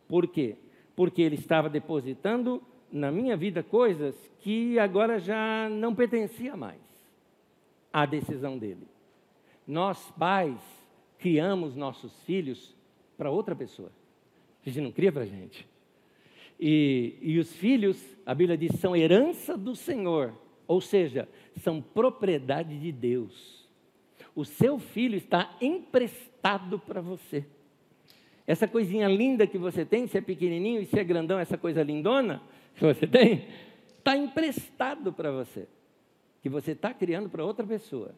Por 0.08 0.26
quê? 0.26 0.56
Porque 0.96 1.22
ele 1.22 1.36
estava 1.36 1.68
depositando 1.68 2.60
na 2.90 3.12
minha 3.12 3.36
vida 3.36 3.62
coisas 3.62 4.16
que 4.40 4.80
agora 4.80 5.20
já 5.20 5.68
não 5.70 5.94
pertencia 5.94 6.56
mais 6.56 6.80
à 7.92 8.04
decisão 8.04 8.58
dele. 8.58 8.88
Nós, 9.64 10.10
pais, 10.18 10.60
criamos 11.18 11.76
nossos 11.76 12.20
filhos 12.24 12.76
para 13.16 13.30
outra 13.30 13.54
pessoa. 13.54 13.92
A 14.68 14.70
gente 14.70 14.84
não 14.84 14.92
cria 14.92 15.10
para 15.10 15.22
a 15.22 15.26
gente. 15.26 15.66
E, 16.60 17.16
e 17.22 17.38
os 17.38 17.50
filhos, 17.54 17.98
a 18.26 18.34
Bíblia 18.34 18.58
diz, 18.58 18.78
são 18.78 18.94
herança 18.94 19.56
do 19.56 19.74
Senhor, 19.74 20.34
ou 20.66 20.78
seja, 20.78 21.26
são 21.56 21.80
propriedade 21.80 22.78
de 22.78 22.92
Deus. 22.92 23.66
O 24.34 24.44
seu 24.44 24.78
filho 24.78 25.16
está 25.16 25.56
emprestado 25.58 26.78
para 26.78 27.00
você. 27.00 27.46
Essa 28.46 28.68
coisinha 28.68 29.08
linda 29.08 29.46
que 29.46 29.56
você 29.56 29.86
tem, 29.86 30.06
se 30.06 30.18
é 30.18 30.20
pequenininho 30.20 30.82
e 30.82 30.86
se 30.86 30.98
é 30.98 31.04
grandão, 31.04 31.38
essa 31.38 31.56
coisa 31.56 31.82
lindona 31.82 32.42
que 32.74 32.84
você 32.84 33.06
tem, 33.06 33.46
está 33.96 34.16
emprestado 34.16 35.14
para 35.14 35.32
você, 35.32 35.66
que 36.42 36.48
você 36.50 36.72
está 36.72 36.92
criando 36.92 37.30
para 37.30 37.42
outra 37.42 37.66
pessoa. 37.66 38.14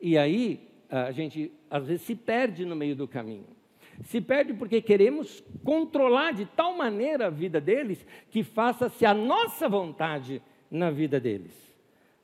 E 0.00 0.16
aí 0.16 0.68
a 0.88 1.10
gente 1.10 1.50
às 1.68 1.86
vezes 1.86 2.02
se 2.02 2.14
perde 2.14 2.64
no 2.64 2.76
meio 2.76 2.94
do 2.94 3.08
caminho. 3.08 3.59
Se 4.02 4.20
perde 4.20 4.54
porque 4.54 4.80
queremos 4.80 5.42
controlar 5.64 6.32
de 6.32 6.46
tal 6.46 6.76
maneira 6.76 7.26
a 7.26 7.30
vida 7.30 7.60
deles 7.60 8.04
que 8.30 8.42
faça-se 8.42 9.04
a 9.04 9.12
nossa 9.12 9.68
vontade 9.68 10.42
na 10.70 10.90
vida 10.90 11.20
deles. 11.20 11.54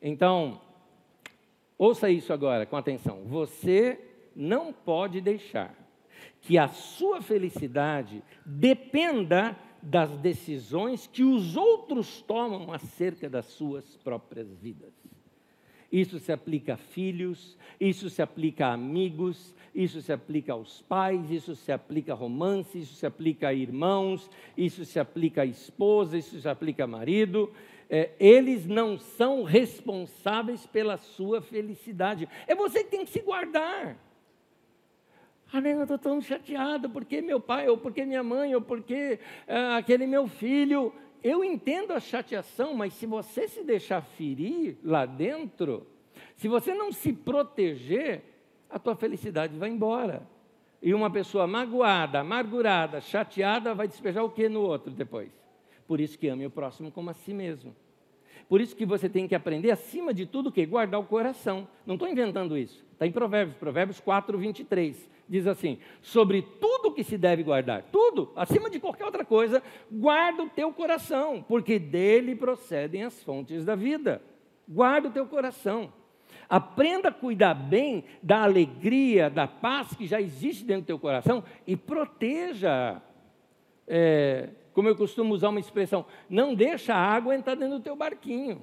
Então, 0.01 0.61
ouça 1.77 2.11
isso 2.11 2.33
agora 2.33 2.65
com 2.65 2.77
atenção. 2.77 3.25
Você 3.25 4.01
não 4.35 4.73
pode 4.73 5.21
deixar 5.21 5.75
que 6.41 6.57
a 6.57 6.69
sua 6.69 7.21
felicidade 7.21 8.23
dependa 8.45 9.57
das 9.83 10.17
decisões 10.19 11.07
que 11.07 11.23
os 11.23 11.57
outros 11.57 12.21
tomam 12.23 12.73
acerca 12.73 13.29
das 13.29 13.47
suas 13.47 13.97
próprias 13.99 14.49
vidas. 14.57 14.93
Isso 15.91 16.19
se 16.19 16.33
aplica 16.33 16.75
a 16.75 16.77
filhos, 16.77 17.57
isso 17.81 18.11
se 18.11 18.21
aplica 18.21 18.67
a 18.67 18.73
amigos, 18.73 19.55
isso 19.75 20.01
se 20.01 20.13
aplica 20.13 20.53
aos 20.53 20.83
pais, 20.83 21.31
isso 21.31 21.55
se 21.55 21.71
aplica 21.71 22.13
a 22.13 22.17
romance, 22.17 22.79
isso 22.79 22.95
se 22.95 23.07
aplica 23.07 23.49
a 23.49 23.55
irmãos, 23.55 24.31
isso 24.57 24.85
se 24.85 24.99
aplica 24.99 25.43
a 25.43 25.47
esposa, 25.47 26.17
isso 26.17 26.41
se 26.41 26.49
aplica 26.49 26.85
a 26.85 26.87
marido. 26.87 27.53
É, 27.89 28.11
eles 28.19 28.67
não 28.67 28.99
são 28.99 29.45
responsáveis 29.45 30.67
pela 30.67 30.97
sua 30.97 31.41
felicidade. 31.41 32.29
É 32.47 32.55
você 32.55 32.83
que 32.83 32.91
tem 32.91 33.05
que 33.05 33.11
se 33.11 33.21
guardar. 33.21 33.97
Ah, 35.53 35.61
eu 35.61 35.83
estou 35.83 35.99
tão 35.99 36.21
chateado 36.21 36.91
porque 36.91 37.21
meu 37.23 37.41
pai, 37.41 37.69
ou 37.69 37.79
porque 37.79 38.05
minha 38.05 38.23
mãe, 38.23 38.55
ou 38.55 38.61
porque 38.61 39.21
ah, 39.47 39.77
aquele 39.77 40.07
meu 40.07 40.27
filho. 40.27 40.93
Eu 41.23 41.43
entendo 41.45 41.93
a 41.93 42.01
chateação, 42.01 42.75
mas 42.75 42.93
se 42.95 43.07
você 43.07 43.49
se 43.49 43.63
deixar 43.63 44.03
ferir 44.03 44.79
lá 44.83 45.07
dentro, 45.07 45.87
se 46.37 46.49
você 46.49 46.75
não 46.75 46.93
se 46.93 47.13
proteger, 47.13 48.23
a 48.69 48.79
tua 48.79 48.95
felicidade 48.95 49.57
vai 49.57 49.71
embora. 49.71 50.27
E 50.83 50.93
uma 50.95 51.11
pessoa 51.11 51.47
magoada, 51.47 52.21
amargurada, 52.21 53.01
chateada, 53.01 53.75
vai 53.75 53.89
despejar 53.89 54.25
o 54.25 54.31
que 54.31 54.49
no 54.49 54.61
outro 54.61 54.93
depois? 54.93 55.31
Por 55.87 56.01
isso 56.01 56.19
que 56.19 56.29
ame 56.29 56.47
o 56.47 56.51
próximo 56.51 56.91
como 56.91 57.11
a 57.11 57.15
si 57.15 57.33
mesmo. 57.33 57.75
Por 58.49 58.61
isso 58.61 58.77
que 58.77 58.87
você 58.87 59.09
tem 59.09 59.27
que 59.27 59.35
aprender, 59.35 59.71
acima 59.71 60.15
de 60.15 60.25
tudo, 60.25 60.53
que 60.53 60.65
guardar 60.65 61.01
o 61.01 61.05
coração. 61.05 61.67
Não 61.85 61.95
estou 61.95 62.09
inventando 62.09 62.57
isso. 62.57 62.85
Está 62.93 63.07
em 63.07 63.13
Provérbios, 63.13 63.57
Provérbios 63.57 64.01
4, 64.01 64.39
23. 64.39 65.11
Diz 65.29 65.47
assim: 65.47 65.79
sobre 66.01 66.43
tudo 66.43 66.93
que 66.93 67.03
se 67.03 67.19
deve 67.19 67.43
guardar, 67.43 67.83
tudo, 67.91 68.33
acima 68.37 68.71
de 68.71 68.79
qualquer 68.79 69.05
outra 69.05 69.25
coisa, 69.25 69.63
guarda 69.91 70.45
o 70.45 70.49
teu 70.49 70.73
coração, 70.73 71.45
porque 71.47 71.79
dele 71.79 72.37
procedem 72.37 73.03
as 73.03 73.23
fontes 73.23 73.65
da 73.65 73.75
vida. 73.75 74.23
Guarda 74.69 75.09
o 75.09 75.13
teu 75.13 75.27
coração. 75.27 75.93
Aprenda 76.49 77.09
a 77.09 77.13
cuidar 77.13 77.55
bem 77.55 78.05
da 78.23 78.45
alegria, 78.45 79.29
da 79.29 79.49
paz 79.49 79.95
que 79.97 80.07
já 80.07 80.21
existe 80.21 80.65
dentro 80.65 80.83
do 80.83 80.87
teu 80.87 80.99
coração 80.99 81.43
e 81.67 81.77
proteja. 81.77 83.03
É, 83.89 84.51
como 84.77 84.91
eu 84.91 84.95
costumo 84.95 85.33
usar 85.33 85.49
uma 85.49 85.59
expressão, 85.59 86.05
não 86.29 86.55
deixa 86.55 86.95
a 86.95 86.99
água 86.99 87.35
entrar 87.35 87.55
dentro 87.55 87.79
do 87.79 87.83
teu 87.83 87.97
barquinho. 87.97 88.61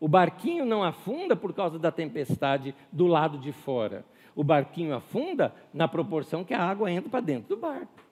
O 0.00 0.08
barquinho 0.08 0.64
não 0.64 0.82
afunda 0.82 1.36
por 1.36 1.52
causa 1.52 1.78
da 1.78 1.92
tempestade 1.92 2.74
do 2.90 3.06
lado 3.06 3.38
de 3.38 3.52
fora. 3.52 4.04
O 4.34 4.42
barquinho 4.42 4.92
afunda 4.92 5.54
na 5.72 5.86
proporção 5.86 6.42
que 6.42 6.52
a 6.52 6.60
água 6.60 6.90
entra 6.90 7.08
para 7.08 7.20
dentro 7.20 7.50
do 7.50 7.56
barco. 7.56 8.02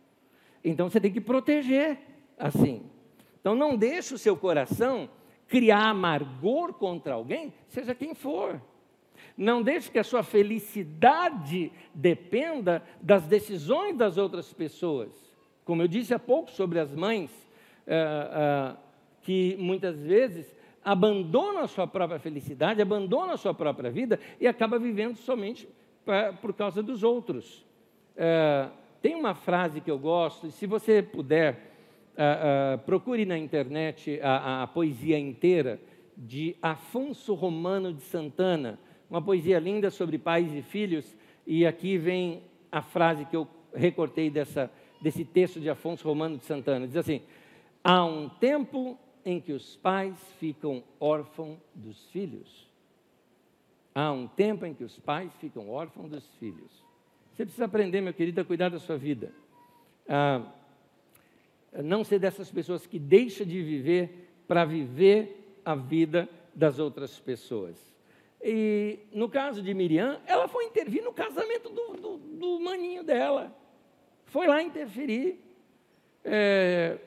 Então 0.62 0.88
você 0.88 1.00
tem 1.00 1.10
que 1.10 1.20
proteger 1.20 1.98
assim. 2.38 2.80
Então 3.40 3.56
não 3.56 3.76
deixe 3.76 4.14
o 4.14 4.18
seu 4.18 4.36
coração 4.36 5.10
criar 5.48 5.88
amargor 5.88 6.74
contra 6.74 7.14
alguém, 7.14 7.52
seja 7.66 7.92
quem 7.92 8.14
for. 8.14 8.62
Não 9.36 9.64
deixe 9.64 9.90
que 9.90 9.98
a 9.98 10.04
sua 10.04 10.22
felicidade 10.22 11.72
dependa 11.92 12.84
das 13.02 13.24
decisões 13.24 13.96
das 13.96 14.16
outras 14.16 14.52
pessoas. 14.52 15.29
Como 15.64 15.82
eu 15.82 15.88
disse 15.88 16.14
há 16.14 16.18
pouco 16.18 16.50
sobre 16.50 16.78
as 16.78 16.94
mães, 16.94 17.30
uh, 17.86 18.74
uh, 18.74 18.76
que 19.22 19.56
muitas 19.58 20.00
vezes 20.00 20.54
abandonam 20.84 21.62
a 21.62 21.66
sua 21.66 21.86
própria 21.86 22.18
felicidade, 22.18 22.80
abandonam 22.80 23.34
a 23.34 23.36
sua 23.36 23.52
própria 23.52 23.90
vida 23.90 24.18
e 24.40 24.46
acaba 24.46 24.78
vivendo 24.78 25.16
somente 25.16 25.68
pra, 26.04 26.32
por 26.32 26.54
causa 26.54 26.82
dos 26.82 27.02
outros. 27.02 27.64
Uh, 28.16 28.70
tem 29.02 29.14
uma 29.14 29.34
frase 29.34 29.80
que 29.80 29.90
eu 29.90 29.98
gosto, 29.98 30.46
e 30.46 30.52
se 30.52 30.66
você 30.66 31.02
puder, 31.02 31.68
procure 32.84 33.24
na 33.24 33.38
internet 33.38 34.20
a, 34.22 34.64
a 34.64 34.66
poesia 34.66 35.18
inteira 35.18 35.80
de 36.14 36.54
Afonso 36.60 37.32
Romano 37.32 37.94
de 37.94 38.02
Santana 38.02 38.78
uma 39.10 39.20
poesia 39.20 39.58
linda 39.58 39.90
sobre 39.90 40.16
pais 40.18 40.54
e 40.54 40.62
filhos, 40.62 41.16
e 41.44 41.66
aqui 41.66 41.98
vem 41.98 42.42
a 42.70 42.80
frase 42.80 43.24
que 43.24 43.34
eu 43.34 43.48
recortei 43.74 44.30
dessa, 44.30 44.70
desse 45.00 45.24
texto 45.24 45.60
de 45.60 45.70
Afonso 45.70 46.06
Romano 46.06 46.36
de 46.36 46.44
Santana. 46.44 46.86
Diz 46.86 46.96
assim: 46.96 47.22
Há 47.82 48.04
um 48.04 48.28
tempo 48.28 48.98
em 49.24 49.40
que 49.40 49.52
os 49.52 49.76
pais 49.76 50.16
ficam 50.38 50.82
órfãos 50.98 51.58
dos 51.74 52.10
filhos. 52.10 52.68
Há 53.94 54.12
um 54.12 54.26
tempo 54.26 54.64
em 54.64 54.74
que 54.74 54.84
os 54.84 54.98
pais 54.98 55.32
ficam 55.40 55.68
órfãos 55.68 56.10
dos 56.10 56.26
filhos. 56.36 56.84
Você 57.32 57.44
precisa 57.44 57.64
aprender, 57.64 58.00
meu 58.00 58.14
querido, 58.14 58.40
a 58.40 58.44
cuidar 58.44 58.68
da 58.68 58.78
sua 58.78 58.96
vida. 58.96 59.32
Ah, 60.08 60.42
não 61.82 62.04
ser 62.04 62.18
dessas 62.18 62.50
pessoas 62.50 62.86
que 62.86 62.98
deixam 62.98 63.46
de 63.46 63.62
viver 63.62 64.28
para 64.46 64.64
viver 64.64 65.58
a 65.64 65.74
vida 65.74 66.28
das 66.54 66.78
outras 66.78 67.18
pessoas. 67.18 67.76
E 68.42 68.98
no 69.12 69.28
caso 69.28 69.62
de 69.62 69.72
Miriam, 69.74 70.20
ela 70.26 70.48
foi 70.48 70.64
intervir 70.64 71.02
no 71.04 71.12
casamento 71.12 71.68
do, 71.68 71.96
do, 71.96 72.16
do 72.16 72.60
maninho 72.60 73.04
dela. 73.04 73.54
Foi 74.30 74.46
lá 74.46 74.62
interferir. 74.62 75.38
É, 76.24 76.98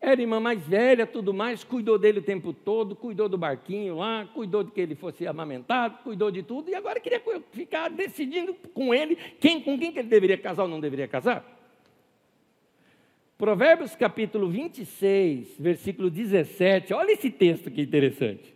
Era 0.00 0.20
irmã 0.20 0.38
mais 0.38 0.66
velha, 0.66 1.06
tudo 1.06 1.32
mais, 1.32 1.64
cuidou 1.64 1.98
dele 1.98 2.18
o 2.18 2.22
tempo 2.22 2.52
todo, 2.52 2.94
cuidou 2.94 3.26
do 3.26 3.38
barquinho 3.38 3.96
lá, 3.96 4.28
cuidou 4.34 4.62
de 4.62 4.70
que 4.70 4.80
ele 4.80 4.94
fosse 4.94 5.26
amamentado, 5.26 5.98
cuidou 6.04 6.30
de 6.30 6.42
tudo, 6.42 6.68
e 6.68 6.74
agora 6.74 7.00
queria 7.00 7.22
ficar 7.52 7.88
decidindo 7.88 8.52
com 8.74 8.92
ele 8.92 9.16
quem, 9.40 9.62
com 9.62 9.78
quem 9.78 9.92
que 9.92 10.00
ele 10.00 10.08
deveria 10.08 10.36
casar 10.36 10.64
ou 10.64 10.68
não 10.68 10.78
deveria 10.78 11.08
casar. 11.08 11.42
Provérbios 13.38 13.94
capítulo 13.96 14.48
26, 14.48 15.56
versículo 15.58 16.10
17, 16.10 16.92
olha 16.92 17.12
esse 17.12 17.30
texto 17.30 17.70
que 17.70 17.80
interessante. 17.80 18.54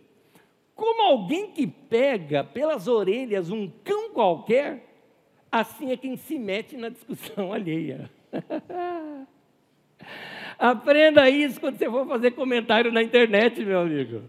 Como 0.74 1.02
alguém 1.02 1.50
que 1.50 1.66
pega 1.66 2.44
pelas 2.44 2.86
orelhas 2.86 3.50
um 3.50 3.70
cão 3.82 4.10
qualquer, 4.10 4.87
assim 5.50 5.92
é 5.92 5.96
quem 5.96 6.16
se 6.16 6.38
mete 6.38 6.76
na 6.76 6.88
discussão 6.88 7.50
alheia. 7.54 8.10
Aprenda 10.58 11.28
isso 11.30 11.60
quando 11.60 11.78
você 11.78 11.88
for 11.88 12.06
fazer 12.06 12.32
comentário 12.32 12.92
na 12.92 13.02
internet, 13.02 13.64
meu 13.64 13.80
amigo. 13.80 14.22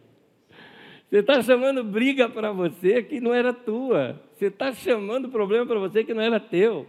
Você 1.10 1.18
está 1.18 1.42
chamando 1.42 1.84
briga 1.84 2.30
para 2.30 2.52
você 2.52 3.02
que 3.02 3.20
não 3.20 3.34
era 3.34 3.52
tua. 3.52 4.22
Você 4.36 4.46
está 4.46 4.72
chamando 4.72 5.30
problema 5.30 5.66
para 5.66 5.80
você 5.80 6.04
que 6.04 6.14
não 6.14 6.22
era 6.22 6.40
teu. 6.40 6.86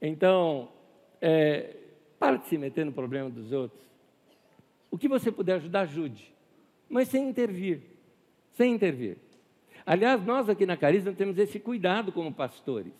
Então, 0.00 0.68
é, 1.20 1.74
para 2.18 2.36
de 2.36 2.46
se 2.46 2.56
meter 2.56 2.86
no 2.86 2.92
problema 2.92 3.28
dos 3.28 3.50
outros. 3.50 3.82
O 4.88 4.96
que 4.96 5.08
você 5.08 5.32
puder 5.32 5.54
ajudar, 5.54 5.80
ajude. 5.80 6.32
Mas 6.88 7.08
sem 7.08 7.28
intervir. 7.28 7.80
Sem 8.52 8.72
intervir. 8.72 9.16
Aliás, 9.84 10.24
nós 10.24 10.48
aqui 10.48 10.64
na 10.64 10.76
Carisma 10.76 11.12
temos 11.12 11.36
esse 11.36 11.58
cuidado 11.58 12.12
como 12.12 12.32
pastores. 12.32 12.92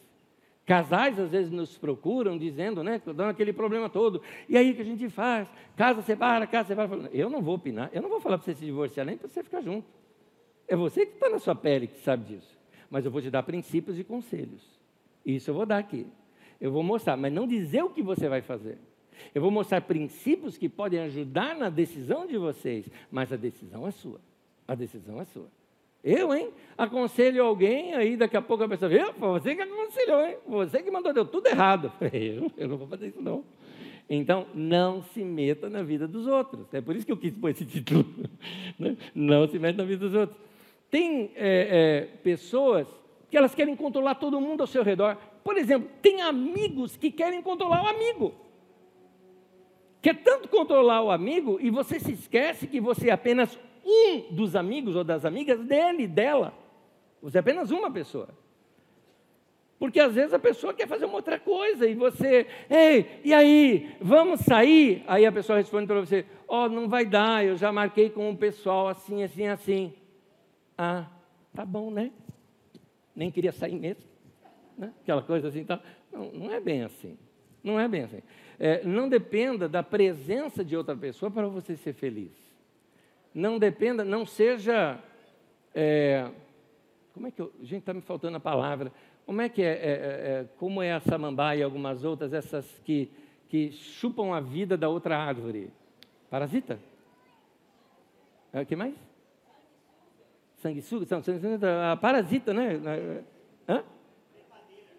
Casais 0.67 1.19
às 1.19 1.31
vezes 1.31 1.51
nos 1.51 1.77
procuram 1.77 2.39
dizendo, 2.39 2.83
né, 2.83 3.01
dando 3.05 3.25
aquele 3.25 3.53
problema 3.53 3.91
todo. 3.91 4.23
E 4.49 4.57
aí 4.57 4.71
o 4.71 4.75
que 4.75 4.81
a 4.81 4.85
gente 4.85 5.09
faz? 5.11 5.49
Casa 5.77 6.01
separa, 6.01 6.47
casa 6.47 6.69
separa. 6.69 7.11
Eu 7.13 7.29
não 7.29 7.43
vou 7.43 7.57
opinar, 7.57 7.91
eu 7.93 8.01
não 8.01 8.09
vou 8.09 8.21
falar 8.21 8.39
para 8.39 8.47
você 8.47 8.55
se 8.55 8.65
divorciar 8.65 9.05
nem 9.05 9.17
para 9.17 9.29
você 9.29 9.43
ficar 9.43 9.61
junto. 9.61 9.87
É 10.67 10.75
você 10.75 11.05
que 11.05 11.15
está 11.15 11.29
na 11.29 11.39
sua 11.39 11.55
pele 11.55 11.87
que 11.87 11.99
sabe 12.01 12.35
disso. 12.35 12.59
Mas 12.91 13.05
eu 13.05 13.11
vou 13.11 13.21
te 13.21 13.31
dar 13.31 13.43
princípios 13.43 13.99
e 13.99 14.05
conselhos. 14.05 14.63
Isso 15.25 15.51
eu 15.51 15.55
vou 15.55 15.67
dar 15.67 15.79
aqui. 15.79 16.07
Eu 16.61 16.73
vou 16.73 16.83
mostrar, 16.83 17.17
mas 17.17 17.33
não 17.33 17.47
dizer 17.47 17.83
o 17.83 17.91
que 17.91 18.03
você 18.03 18.29
vai 18.29 18.41
fazer. 18.41 18.79
Eu 19.35 19.43
vou 19.43 19.51
mostrar 19.51 19.81
princípios 19.83 20.57
que 20.57 20.69
podem 20.69 21.01
ajudar 21.01 21.55
na 21.55 21.69
decisão 21.69 22.27
de 22.27 22.39
vocês, 22.39 22.89
mas 23.11 23.33
a 23.33 23.37
decisão 23.37 23.87
é 23.87 23.91
sua. 23.91 24.21
A 24.67 24.75
decisão 24.75 25.21
é 25.21 25.25
sua. 25.27 25.49
Eu, 26.05 26.35
hein? 26.35 26.51
Aconselho 26.77 27.43
alguém, 27.43 27.95
aí 27.95 28.15
daqui 28.15 28.37
a 28.37 28.43
pouco 28.43 28.63
a 28.63 28.69
pessoa 28.69 28.91
vê, 28.91 29.03
você 29.19 29.57
que 29.57 29.63
aconselhou, 29.63 30.27
hein? 30.27 30.37
Você 30.47 30.83
que 30.83 30.91
mandou, 30.91 31.15
deu 31.15 31.25
tudo 31.25 31.47
errado. 31.47 31.91
Eu, 32.13 32.51
eu 32.59 32.69
não 32.69 32.77
vou 32.77 32.87
fazer 32.87 33.09
isso, 33.09 33.23
não. 33.23 33.43
Então, 34.09 34.47
não 34.55 35.03
se 35.03 35.25
meta 35.25 35.71
na 35.71 35.83
vida 35.83 36.07
dos 36.07 36.27
outros. 36.27 36.67
É 36.75 36.81
por 36.83 36.95
isso 36.95 37.07
que 37.07 37.13
eu 37.13 37.17
quis 37.17 37.35
pôr 37.35 37.49
esse 37.49 37.65
título. 37.67 38.05
Né? 38.79 38.99
Não 39.15 39.49
se 39.49 39.59
meta 39.59 39.79
na 39.79 39.89
vida 39.89 40.07
dos 40.07 40.15
outros. 40.15 40.39
Tem 40.91 41.31
é, 41.35 42.09
é, 42.17 42.17
pessoas 42.23 42.87
que 43.31 43.37
elas 43.37 43.55
querem 43.55 43.75
controlar 43.75 44.17
todo 44.17 44.39
mundo 44.41 44.61
ao 44.61 44.67
seu 44.67 44.83
redor. 44.83 45.17
Por 45.43 45.57
exemplo, 45.57 45.89
tem 46.03 46.21
amigos 46.21 46.99
que 46.99 47.11
querem 47.11 47.41
controlar 47.41 47.83
o 47.83 47.89
amigo. 47.89 48.35
Quer 50.03 50.23
tanto 50.23 50.49
controlar 50.49 51.03
o 51.03 51.11
amigo 51.11 51.59
e 51.63 51.71
você 51.71 51.99
se 51.99 52.13
esquece 52.13 52.67
que 52.67 52.79
você 52.79 53.09
é 53.09 53.13
apenas 53.13 53.59
um 53.85 54.35
dos 54.35 54.57
amigos 54.57 54.97
ou 54.97 55.05
das 55.05 55.25
amigas 55.25 55.61
dele, 55.65 56.07
dela. 56.07 56.55
Você 57.21 57.39
é 57.39 57.41
apenas 57.41 57.71
uma 57.71 57.91
pessoa. 57.91 58.29
Porque 59.79 60.01
às 60.01 60.15
vezes 60.15 60.33
a 60.33 60.39
pessoa 60.39 60.73
quer 60.73 60.89
fazer 60.89 61.05
uma 61.05 61.17
outra 61.17 61.39
coisa 61.39 61.87
e 61.87 61.95
você, 61.95 62.47
ei, 62.71 63.21
e 63.25 63.35
aí, 63.35 63.95
vamos 64.01 64.41
sair? 64.41 65.05
Aí 65.07 65.27
a 65.27 65.33
pessoa 65.33 65.59
responde 65.59 65.87
para 65.87 66.01
você: 66.01 66.25
Ó, 66.47 66.65
oh, 66.65 66.69
não 66.69 66.89
vai 66.89 67.05
dar, 67.05 67.45
eu 67.45 67.57
já 67.57 67.71
marquei 67.73 68.09
com 68.09 68.31
o 68.31 68.37
pessoal 68.37 68.89
assim, 68.89 69.23
assim, 69.23 69.47
assim. 69.47 69.93
Ah, 70.79 71.07
tá 71.53 71.65
bom, 71.65 71.91
né? 71.91 72.13
Nem 73.15 73.31
queria 73.31 73.53
sair 73.53 73.75
mesmo. 73.75 74.05
Né? 74.79 74.93
Aquela 75.03 75.23
coisa 75.23 75.49
assim, 75.49 75.65
tá? 75.65 75.81
não, 76.13 76.33
não 76.33 76.53
é 76.53 76.61
bem 76.61 76.83
assim. 76.83 77.19
Não 77.63 77.79
é 77.79 77.89
bem 77.89 78.03
assim. 78.03 78.23
É, 78.59 78.85
não 78.85 79.09
dependa 79.09 79.69
da 79.69 79.83
presença 79.83 80.65
de 80.65 80.77
outra 80.77 80.97
pessoa 80.97 81.31
para 81.31 81.47
você 81.49 81.77
ser 81.77 81.93
feliz 81.93 82.44
não 83.35 83.59
dependa, 83.59 84.05
não 84.05 84.25
seja. 84.25 84.99
É, 85.75 86.31
como 87.13 87.27
é 87.27 87.31
que 87.33 87.43
eu. 87.43 87.53
Gente, 87.61 87.81
está 87.81 87.93
me 87.93 88.01
faltando 88.01 88.37
a 88.37 88.41
palavra. 88.41 88.93
Como 89.27 89.41
é 89.41 89.49
que 89.49 89.63
é, 89.63 89.67
é, 89.67 89.73
é, 89.73 89.73
é, 89.73 90.49
como 90.59 90.83
é 90.83 90.93
a 90.93 91.01
samambaia 91.01 91.61
e 91.61 91.63
algumas 91.63 92.05
outras, 92.05 92.33
essas 92.33 92.67
que, 92.85 93.11
que 93.49 93.73
chupam 93.73 94.35
a 94.35 94.41
vida 94.41 94.77
da 94.77 94.89
outra 94.89 95.19
árvore? 95.19 95.71
Parasita? 96.31 96.79
É, 98.53 98.61
o 98.61 98.67
que 98.67 98.77
mais? 98.77 98.95
Sanguessuga? 100.59 101.07
A 101.91 101.97
parasita, 101.97 102.55
né? 102.55 102.81
Hã? 103.69 103.83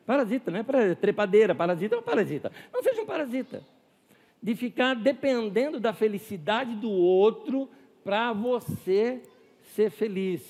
Parasita, 0.05 0.51
né? 0.51 0.65
Trepadeira, 0.99 1.55
parasita 1.55 1.95
é 1.95 2.01
parasita. 2.01 2.51
Não 2.73 2.83
seja 2.83 3.01
um 3.01 3.05
parasita. 3.05 3.63
De 4.41 4.55
ficar 4.55 4.95
dependendo 4.95 5.79
da 5.79 5.93
felicidade 5.93 6.75
do 6.75 6.91
outro 6.91 7.69
para 8.05 8.31
você 8.31 9.21
ser 9.73 9.89
feliz. 9.89 10.41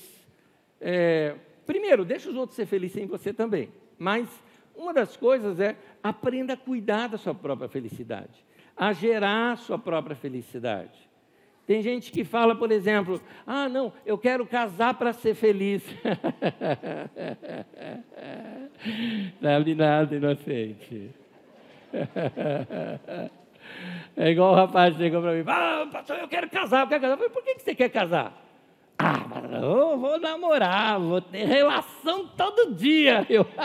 É, 0.81 1.35
primeiro, 1.65 2.03
deixa 2.03 2.29
os 2.29 2.35
outros 2.35 2.57
ser 2.57 2.65
felizes 2.65 2.95
sem 2.95 3.07
você 3.07 3.31
também. 3.31 3.69
Mas 3.97 4.27
uma 4.75 4.93
das 4.93 5.15
coisas 5.15 5.57
é 5.61 5.77
aprenda 6.03 6.51
a 6.53 6.57
cuidar 6.57 7.07
da 7.07 7.17
sua 7.17 7.33
própria 7.33 7.69
felicidade, 7.69 8.43
a 8.75 8.91
gerar 8.91 9.53
a 9.53 9.55
sua 9.55 9.79
própria 9.79 10.17
felicidade. 10.17 11.05
Tem 11.65 11.81
gente 11.81 12.11
que 12.11 12.25
fala, 12.25 12.55
por 12.55 12.71
exemplo, 12.71 13.21
ah, 13.47 13.69
não, 13.69 13.93
eu 14.05 14.17
quero 14.17 14.45
casar 14.45 14.95
para 14.95 15.13
ser 15.13 15.33
feliz. 15.33 15.81
Sabe 19.41 19.73
nada, 19.73 20.13
inocente. 20.13 21.09
É 24.17 24.29
igual 24.29 24.53
o 24.53 24.55
rapaz 24.55 24.95
chegou 24.95 25.21
para 25.21 25.33
mim, 25.33 25.43
ah, 25.47 25.87
pastor, 25.91 26.17
eu 26.19 26.27
quero 26.27 26.49
casar, 26.49 26.81
eu 26.81 26.87
quero 26.87 27.01
casar. 27.01 27.13
Eu 27.13 27.17
falei, 27.17 27.31
por 27.31 27.43
que 27.43 27.59
você 27.59 27.75
quer 27.75 27.89
casar? 27.89 28.33
Ah, 28.97 29.25
eu 29.61 29.97
vou 29.97 30.17
namorar, 30.19 30.99
vou 30.99 31.19
ter 31.19 31.45
relação 31.45 32.27
todo 32.29 32.73
dia. 32.73 33.25
Eu, 33.29 33.45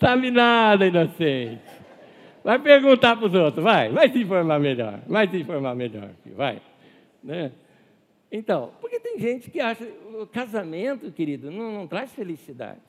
sabe 0.00 0.30
nada, 0.30 0.86
inocente. 0.86 1.60
Vai 2.44 2.60
perguntar 2.60 3.16
para 3.16 3.26
os 3.26 3.34
outros, 3.34 3.64
vai, 3.64 3.88
vai 3.90 4.08
se 4.08 4.20
informar 4.22 4.60
melhor, 4.60 5.00
vai 5.06 5.26
se 5.28 5.36
informar 5.38 5.74
melhor, 5.74 6.10
vai. 6.36 6.62
Né? 7.22 7.50
Então, 8.30 8.72
porque 8.80 9.00
tem 9.00 9.18
gente 9.18 9.50
que 9.50 9.60
acha 9.60 9.84
o 10.14 10.26
casamento, 10.26 11.10
querido, 11.10 11.50
não, 11.50 11.72
não 11.72 11.86
traz 11.86 12.12
felicidade. 12.14 12.80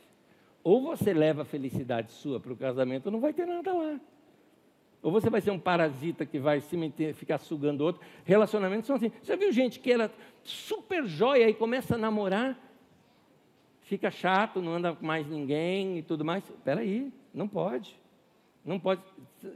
Ou 0.63 0.81
você 0.81 1.13
leva 1.13 1.43
a 1.43 1.45
felicidade 1.45 2.11
sua 2.11 2.39
para 2.39 2.51
o 2.51 2.57
casamento, 2.57 3.07
ou 3.07 3.11
não 3.11 3.19
vai 3.19 3.33
ter 3.33 3.45
nada 3.45 3.73
lá. 3.73 3.99
Ou 5.01 5.11
você 5.11 5.29
vai 5.29 5.39
ser 5.39 5.51
um 5.51 5.59
parasita 5.59 6.25
que 6.25 6.39
vai 6.39 6.59
se 6.59 6.75
meter, 6.75 7.13
ficar 7.13 7.37
sugando 7.37 7.81
outro. 7.81 8.01
Relacionamentos 8.25 8.85
são 8.85 8.97
assim. 8.97 9.11
Você 9.21 9.37
viu 9.37 9.51
gente 9.51 9.79
que 9.79 9.91
era 9.91 10.11
super 10.43 11.05
jóia 11.05 11.49
e 11.49 11.53
começa 11.53 11.95
a 11.95 11.97
namorar, 11.97 12.59
fica 13.81 14.11
chato, 14.11 14.61
não 14.61 14.75
anda 14.75 14.93
com 14.93 15.05
mais 15.05 15.25
ninguém 15.25 15.99
e 15.99 16.01
tudo 16.01 16.25
mais. 16.25 16.43
Espera 16.43 16.81
aí, 16.81 17.11
não 17.33 17.47
pode. 17.47 17.97
Não 18.65 18.77
pode 18.77 19.01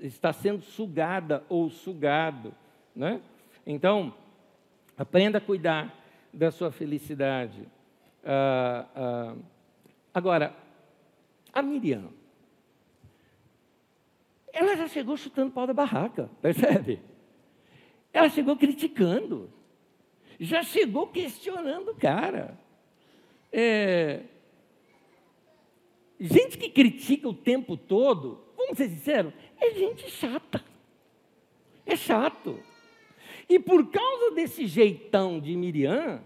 estar 0.02 0.32
sendo 0.32 0.64
sugada 0.64 1.44
ou 1.50 1.70
sugado. 1.70 2.54
Né? 2.96 3.20
Então, 3.68 4.14
aprenda 4.98 5.40
a 5.40 5.42
cuidar 5.42 5.94
da 6.34 6.52
sua 6.52 6.72
felicidade. 6.72 7.68
Ah, 8.24 8.86
ah, 8.96 9.36
agora, 10.14 10.56
a 11.54 11.62
Miriam, 11.62 12.10
ela 14.52 14.76
já 14.76 14.88
chegou 14.88 15.16
chutando 15.16 15.52
pau 15.52 15.66
da 15.66 15.74
barraca, 15.74 16.30
percebe? 16.42 17.00
Ela 18.12 18.30
chegou 18.30 18.56
criticando, 18.56 19.52
já 20.40 20.62
chegou 20.62 21.08
questionando 21.08 21.90
o 21.90 21.96
cara. 21.96 22.58
É... 23.52 24.22
Gente 26.20 26.58
que 26.58 26.70
critica 26.70 27.28
o 27.28 27.34
tempo 27.34 27.76
todo, 27.76 28.44
vamos 28.56 28.78
ser 28.78 28.90
sinceros, 28.90 29.34
é 29.60 29.72
gente 29.72 30.10
chata. 30.10 30.64
É 31.86 31.96
chato. 31.96 32.60
E 33.50 33.60
por 33.60 33.90
causa 33.90 34.32
desse 34.32 34.68
jeitão 34.68 35.40
de 35.40 35.56
Miriam, 35.56 36.24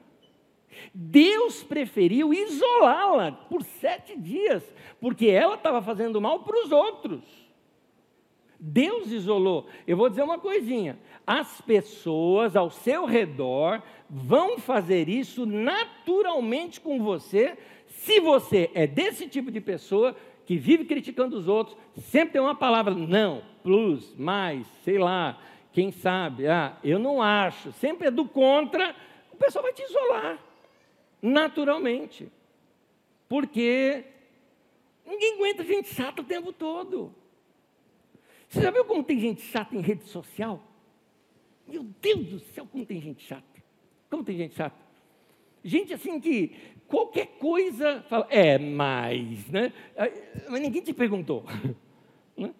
Deus 0.94 1.64
preferiu 1.64 2.34
isolá-la 2.34 3.32
por 3.32 3.64
sete 3.64 4.18
dias, 4.18 4.64
porque 5.00 5.28
ela 5.28 5.56
estava 5.56 5.82
fazendo 5.82 6.22
mal 6.22 6.40
para 6.42 6.64
os 6.64 6.72
outros. 6.72 7.24
Deus 8.60 9.12
isolou. 9.12 9.68
Eu 9.86 9.96
vou 9.96 10.10
dizer 10.10 10.24
uma 10.24 10.40
coisinha: 10.40 10.98
as 11.26 11.62
pessoas 11.62 12.56
ao 12.56 12.70
seu 12.70 13.06
redor 13.06 13.82
vão 14.10 14.58
fazer 14.58 15.08
isso 15.10 15.46
naturalmente 15.46 16.82
com 16.82 17.04
você, 17.04 17.58
se 17.88 18.20
você 18.20 18.70
é 18.74 18.88
desse 18.88 19.28
tipo 19.28 19.52
de 19.52 19.60
pessoa 19.60 20.16
que 20.46 20.56
vive 20.56 20.86
criticando 20.86 21.38
os 21.38 21.48
outros, 21.48 21.78
sempre 21.96 22.34
tem 22.34 22.42
uma 22.42 22.56
palavra 22.56 22.94
não, 22.96 23.42
plus, 23.62 24.16
mais, 24.16 24.66
sei 24.84 24.98
lá, 24.98 25.38
quem 25.74 25.92
sabe, 25.92 26.48
ah, 26.48 26.78
eu 26.84 26.98
não 26.98 27.22
acho, 27.22 27.72
sempre 27.74 28.08
é 28.08 28.12
do 28.12 28.26
contra, 28.26 28.96
o 29.32 29.36
pessoal 29.36 29.62
vai 29.62 29.74
te 29.74 29.84
isolar, 29.84 30.40
naturalmente. 31.22 32.32
Porque 33.28 34.04
ninguém 35.06 35.36
aguenta 35.36 35.64
gente 35.64 35.94
chata 35.94 36.22
o 36.22 36.26
tempo 36.26 36.54
todo. 36.54 37.14
Você 38.48 38.62
já 38.62 38.72
viu 38.72 38.86
como 38.86 39.04
tem 39.04 39.20
gente 39.20 39.42
chata 39.42 39.76
em 39.76 39.82
rede 39.82 40.06
social? 40.06 40.62
Meu 41.68 41.84
Deus 42.02 42.26
do 42.28 42.40
céu, 42.40 42.66
como 42.72 42.86
tem 42.86 43.02
gente 43.02 43.24
chata. 43.24 43.44
Como 44.10 44.24
tem 44.24 44.38
gente 44.38 44.56
chata. 44.56 44.78
Gente 45.64 45.94
assim 45.94 46.20
que 46.20 46.56
qualquer 46.88 47.28
coisa 47.40 48.02
fala, 48.08 48.26
é 48.30 48.58
mais, 48.58 49.50
né? 49.50 49.74
Mas 50.50 50.62
ninguém 50.62 50.82
te 50.82 50.94
perguntou. 50.94 51.44
Né? 52.38 52.54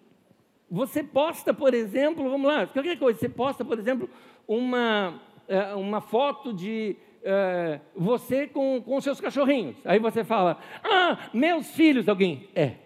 Você 0.68 1.04
posta, 1.04 1.54
por 1.54 1.72
exemplo, 1.72 2.28
vamos 2.28 2.48
lá, 2.48 2.66
qualquer 2.66 2.98
coisa, 2.98 3.16
você 3.16 3.28
posta, 3.28 3.64
por 3.64 3.78
exemplo, 3.78 4.10
uma, 4.44 5.22
é, 5.46 5.72
uma 5.76 6.00
foto 6.00 6.52
de 6.52 6.96
é, 7.22 7.80
você 7.94 8.46
com, 8.46 8.82
com 8.82 9.00
seus 9.00 9.20
cachorrinhos. 9.20 9.76
Aí 9.84 9.98
você 9.98 10.24
fala, 10.24 10.60
ah, 10.82 11.30
meus 11.32 11.70
filhos, 11.70 12.08
alguém. 12.08 12.48
É, 12.54 12.76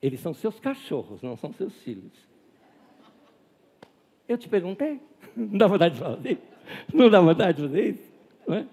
eles 0.00 0.20
são 0.20 0.34
seus 0.34 0.58
cachorros, 0.58 1.22
não 1.22 1.36
são 1.36 1.52
seus 1.52 1.74
filhos. 1.82 2.12
Eu 4.28 4.36
te 4.38 4.48
perguntei. 4.48 5.00
Não 5.36 5.56
dá 5.58 5.66
vontade 5.66 5.94
de 5.94 6.00
fazer 6.00 6.32
isso? 6.32 6.42
Não 6.94 7.10
dá 7.10 7.20
vontade 7.20 7.56
de 7.56 7.68
fazer 7.68 7.88
isso? 7.90 8.12
Não 8.46 8.56
é? 8.56 8.66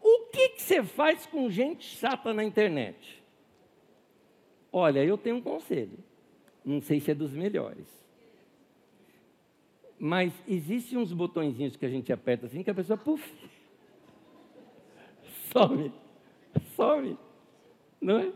O 0.00 0.26
que, 0.32 0.50
que 0.50 0.62
você 0.62 0.82
faz 0.82 1.26
com 1.26 1.50
gente 1.50 1.84
chata 1.84 2.32
na 2.32 2.42
internet? 2.42 3.22
Olha, 4.72 5.04
eu 5.04 5.18
tenho 5.18 5.36
um 5.36 5.42
conselho. 5.42 5.98
Não 6.64 6.80
sei 6.80 7.00
se 7.00 7.10
é 7.10 7.14
dos 7.14 7.32
melhores. 7.32 7.86
Mas 9.98 10.32
existem 10.48 10.98
uns 10.98 11.12
botõezinhos 11.12 11.76
que 11.76 11.84
a 11.84 11.88
gente 11.90 12.12
aperta 12.12 12.46
assim 12.46 12.62
que 12.62 12.70
a 12.70 12.74
pessoa, 12.74 12.96
puf, 12.96 13.30
some. 15.52 15.92
Some. 16.74 17.18
Não 18.00 18.18
é? 18.18 18.32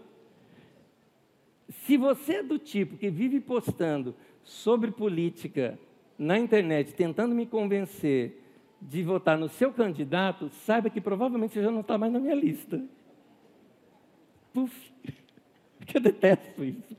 Se 1.68 1.96
você 1.96 2.36
é 2.36 2.42
do 2.42 2.58
tipo 2.58 2.96
que 2.96 3.10
vive 3.10 3.40
postando 3.40 4.14
sobre 4.42 4.90
política 4.90 5.78
na 6.18 6.38
internet, 6.38 6.94
tentando 6.94 7.34
me 7.34 7.46
convencer 7.46 8.40
de 8.80 9.02
votar 9.02 9.38
no 9.38 9.48
seu 9.48 9.72
candidato, 9.72 10.48
saiba 10.50 10.90
que 10.90 11.00
provavelmente 11.00 11.54
você 11.54 11.62
já 11.62 11.70
não 11.70 11.80
está 11.80 11.96
mais 11.96 12.12
na 12.12 12.20
minha 12.20 12.34
lista. 12.34 12.84
Puf, 14.52 14.92
eu 15.92 16.00
detesto 16.00 16.62
isso. 16.62 16.96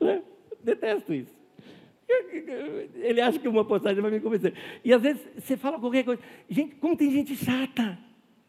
Né? 0.00 0.22
Detesto 0.62 1.12
isso. 1.12 1.34
Ele 2.94 3.20
acha 3.20 3.38
que 3.38 3.48
uma 3.48 3.64
postagem 3.64 4.00
vai 4.00 4.10
me 4.10 4.20
convencer. 4.20 4.54
E 4.84 4.92
às 4.92 5.02
vezes 5.02 5.22
você 5.36 5.56
fala 5.56 5.80
qualquer 5.80 6.04
coisa. 6.04 6.22
Gente, 6.48 6.76
como 6.76 6.96
tem 6.96 7.10
gente 7.10 7.34
chata. 7.34 7.98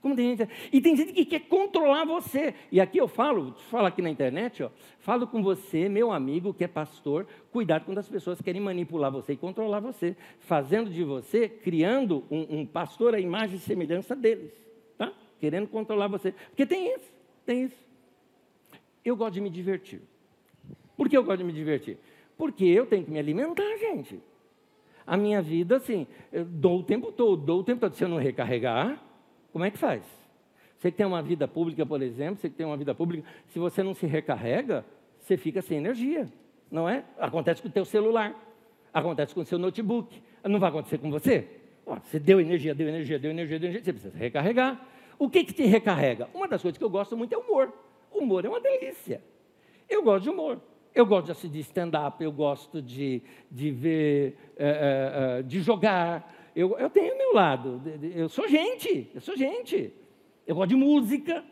Como 0.06 0.16
tem 0.16 0.38
gente... 0.38 0.48
E 0.72 0.80
tem 0.80 0.96
gente 0.96 1.14
que 1.14 1.26
quer 1.26 1.40
controlar 1.40 2.06
você. 2.06 2.54
E 2.72 2.80
aqui 2.80 3.00
eu 3.00 3.08
falo, 3.08 3.56
falo 3.72 3.88
aqui 3.88 4.04
na 4.04 4.10
internet, 4.12 4.62
ó, 4.62 4.70
falo 5.00 5.26
com 5.26 5.42
você, 5.42 5.90
meu 5.90 6.12
amigo 6.12 6.54
que 6.54 6.64
é 6.64 6.68
pastor, 6.68 7.26
cuidado 7.52 7.86
quando 7.86 7.98
as 7.98 8.08
pessoas 8.08 8.40
querem 8.40 8.62
manipular 8.62 9.12
você 9.12 9.34
e 9.34 9.36
controlar 9.36 9.80
você, 9.80 10.16
fazendo 10.42 10.92
de 10.92 11.04
você, 11.04 11.50
criando 11.50 12.24
um, 12.30 12.60
um 12.60 12.66
pastor 12.68 13.16
à 13.16 13.20
imagem 13.20 13.56
e 13.56 13.60
semelhança 13.60 14.16
deles, 14.16 14.54
tá? 14.96 15.12
Querendo 15.40 15.68
controlar 15.68 16.08
você. 16.08 16.34
Porque 16.50 16.68
tem 16.68 16.94
isso, 16.94 17.12
tem 17.44 17.64
isso. 17.64 17.84
Eu 19.04 19.16
gosto 19.16 19.34
de 19.34 19.42
me 19.42 19.50
divertir. 19.50 20.04
Por 20.96 21.10
que 21.10 21.18
eu 21.18 21.24
gosto 21.24 21.40
de 21.40 21.46
me 21.46 21.52
divertir? 21.52 21.98
Porque 22.38 22.64
eu 22.64 22.86
tenho 22.86 23.06
que 23.06 23.10
me 23.10 23.18
alimentar, 23.18 23.76
gente. 23.80 24.20
A 25.04 25.18
minha 25.18 25.42
vida, 25.42 25.78
assim, 25.78 26.06
dou 26.46 26.82
o 26.82 26.84
tempo 26.84 27.12
todo, 27.12 27.44
dou 27.44 27.62
o 27.62 27.64
tempo 27.64 27.82
todo. 27.82 27.96
Se 27.96 28.04
eu 28.04 28.08
não 28.08 28.18
recarregar, 28.18 29.04
como 29.56 29.64
é 29.64 29.72
que 29.72 29.78
faz? 29.78 30.04
Você 30.78 30.92
que 30.92 30.98
tem 30.98 31.06
uma 31.06 31.22
vida 31.22 31.48
pública, 31.48 31.86
por 31.86 32.02
exemplo, 32.02 32.36
você 32.36 32.50
que 32.50 32.58
tem 32.58 32.66
uma 32.66 32.76
vida 32.76 32.94
pública, 32.94 33.26
se 33.48 33.58
você 33.58 33.82
não 33.82 33.94
se 33.94 34.06
recarrega, 34.06 34.84
você 35.18 35.38
fica 35.38 35.62
sem 35.62 35.78
energia, 35.78 36.28
não 36.70 36.90
é? 36.90 37.06
Acontece 37.18 37.62
com 37.62 37.70
o 37.70 37.72
teu 37.72 37.86
celular, 37.86 38.36
acontece 38.94 39.34
com 39.34 39.40
o 39.40 39.46
seu 39.46 39.58
notebook, 39.58 40.22
não 40.44 40.60
vai 40.60 40.68
acontecer 40.68 40.98
com 40.98 41.10
você? 41.10 41.48
Você 42.04 42.20
deu 42.20 42.42
energia, 42.42 42.76
deu 42.76 42.90
energia, 42.90 43.18
deu 43.18 43.32
energia, 43.32 43.58
deu 43.58 43.70
energia, 43.70 43.86
você 43.86 43.94
precisa 43.94 44.18
recarregar. 44.18 44.86
O 45.18 45.30
que, 45.30 45.46
que 45.46 45.54
te 45.54 45.64
recarrega? 45.64 46.28
Uma 46.34 46.50
das 46.50 46.62
coisas 46.62 46.78
que 46.78 46.84
eu 46.84 46.90
gosto 46.90 47.16
muito 47.16 47.34
é 47.34 47.38
humor. 47.38 47.72
Humor 48.12 48.44
é 48.44 48.50
uma 48.50 48.60
delícia. 48.60 49.24
Eu 49.90 50.04
gosto 50.04 50.24
de 50.24 50.32
humor. 50.32 50.60
Eu 50.94 51.06
gosto 51.06 51.28
de 51.28 51.32
assistir 51.32 51.60
stand-up, 51.60 52.22
eu 52.22 52.32
gosto 52.34 52.82
de, 52.82 53.22
de 53.50 53.72
ver, 53.72 54.38
é, 54.58 55.38
é, 55.40 55.44
de 55.44 55.62
jogar, 55.62 56.30
eu, 56.56 56.78
eu 56.80 56.90
tenho 56.90 57.18
meu 57.18 57.34
lado. 57.34 57.82
Eu 58.16 58.30
sou 58.30 58.48
gente, 58.48 59.10
eu 59.14 59.22
sou 59.22 59.36
gente. 59.36 59.94
Eu 60.48 60.56
gosto 60.56 60.70
de 60.70 60.76
música. 60.76 61.44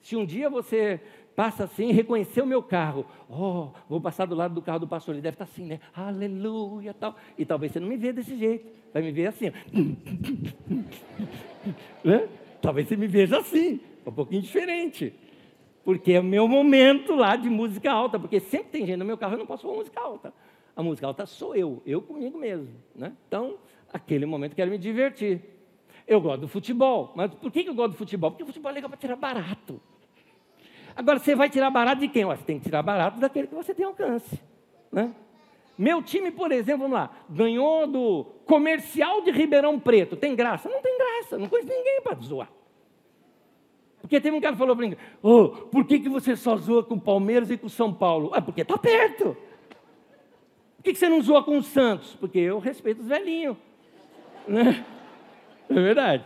Se 0.00 0.16
um 0.16 0.26
dia 0.26 0.50
você 0.50 1.00
passa 1.36 1.64
assim 1.64 1.92
reconhecer 1.92 2.42
o 2.42 2.46
meu 2.46 2.62
carro, 2.62 3.06
oh, 3.28 3.68
vou 3.88 4.00
passar 4.00 4.26
do 4.26 4.34
lado 4.34 4.54
do 4.54 4.60
carro 4.60 4.80
do 4.80 4.88
pastor, 4.88 5.14
ele 5.14 5.22
deve 5.22 5.36
estar 5.36 5.44
assim, 5.44 5.64
né? 5.64 5.80
Aleluia, 5.94 6.92
tal. 6.92 7.16
E 7.38 7.44
talvez 7.44 7.72
você 7.72 7.80
não 7.80 7.88
me 7.88 7.96
veja 7.96 8.14
desse 8.14 8.36
jeito, 8.36 8.66
vai 8.92 9.02
me 9.02 9.12
ver 9.12 9.26
assim. 9.26 9.46
né? 12.04 12.28
Talvez 12.60 12.88
você 12.88 12.96
me 12.96 13.06
veja 13.06 13.38
assim, 13.38 13.80
um 14.04 14.12
pouquinho 14.12 14.42
diferente. 14.42 15.14
Porque 15.84 16.12
é 16.12 16.20
o 16.20 16.24
meu 16.24 16.46
momento 16.46 17.14
lá 17.14 17.36
de 17.36 17.48
música 17.48 17.90
alta, 17.90 18.18
porque 18.18 18.40
sempre 18.40 18.70
tem 18.70 18.86
gente 18.86 18.98
no 18.98 19.04
meu 19.04 19.16
carro, 19.16 19.34
eu 19.34 19.38
não 19.38 19.46
posso 19.46 19.62
pôr 19.62 19.76
música 19.76 20.00
alta. 20.00 20.32
A 20.74 20.82
música 20.82 21.06
alta 21.06 21.26
sou 21.26 21.54
eu, 21.54 21.82
eu 21.84 22.00
comigo 22.00 22.38
mesmo. 22.38 22.68
Né? 22.94 23.12
Então, 23.26 23.58
aquele 23.92 24.26
momento 24.26 24.56
quero 24.56 24.70
me 24.70 24.78
divertir. 24.78 25.40
Eu 26.06 26.20
gosto 26.20 26.40
do 26.42 26.48
futebol, 26.48 27.12
mas 27.14 27.32
por 27.34 27.50
que 27.50 27.60
eu 27.60 27.74
gosto 27.74 27.92
do 27.92 27.98
futebol? 27.98 28.30
Porque 28.30 28.42
o 28.42 28.46
futebol 28.46 28.70
é 28.70 28.74
legal 28.74 28.90
para 28.90 28.98
tirar 28.98 29.16
barato. 29.16 29.80
Agora, 30.94 31.18
você 31.18 31.34
vai 31.34 31.48
tirar 31.48 31.70
barato 31.70 32.00
de 32.00 32.08
quem? 32.08 32.24
Você 32.24 32.42
tem 32.42 32.58
que 32.58 32.64
tirar 32.64 32.82
barato 32.82 33.18
daquele 33.18 33.46
que 33.46 33.54
você 33.54 33.74
tem 33.74 33.86
alcance. 33.86 34.40
Né? 34.90 35.14
Meu 35.78 36.02
time, 36.02 36.30
por 36.30 36.52
exemplo, 36.52 36.82
vamos 36.82 36.94
lá, 36.94 37.10
ganhou 37.30 37.86
do 37.86 38.24
comercial 38.44 39.22
de 39.22 39.30
Ribeirão 39.30 39.80
Preto. 39.80 40.16
Tem 40.16 40.36
graça? 40.36 40.68
Não 40.68 40.82
tem 40.82 40.98
graça, 40.98 41.38
não 41.38 41.48
conheço 41.48 41.68
ninguém 41.68 42.00
para 42.02 42.16
zoar. 42.20 42.50
Porque 44.00 44.20
teve 44.20 44.36
um 44.36 44.40
cara 44.40 44.52
que 44.52 44.58
falou 44.58 44.76
para 44.76 44.86
mim, 44.86 44.96
oh, 45.22 45.48
por 45.48 45.86
que, 45.86 46.00
que 46.00 46.08
você 46.08 46.36
só 46.36 46.56
zoa 46.56 46.84
com 46.84 46.96
o 46.96 47.00
Palmeiras 47.00 47.50
e 47.50 47.56
com 47.56 47.68
o 47.68 47.70
São 47.70 47.94
Paulo? 47.94 48.30
Ah, 48.34 48.42
porque 48.42 48.62
está 48.62 48.76
perto. 48.76 49.36
Por 50.76 50.82
que, 50.84 50.92
que 50.92 50.98
você 50.98 51.08
não 51.08 51.22
zoa 51.22 51.42
com 51.42 51.56
o 51.56 51.62
Santos? 51.62 52.16
Porque 52.16 52.38
eu 52.38 52.58
respeito 52.58 53.00
os 53.00 53.06
velhinhos. 53.06 53.56
Né? 54.46 54.84
É 55.68 55.74
verdade. 55.74 56.24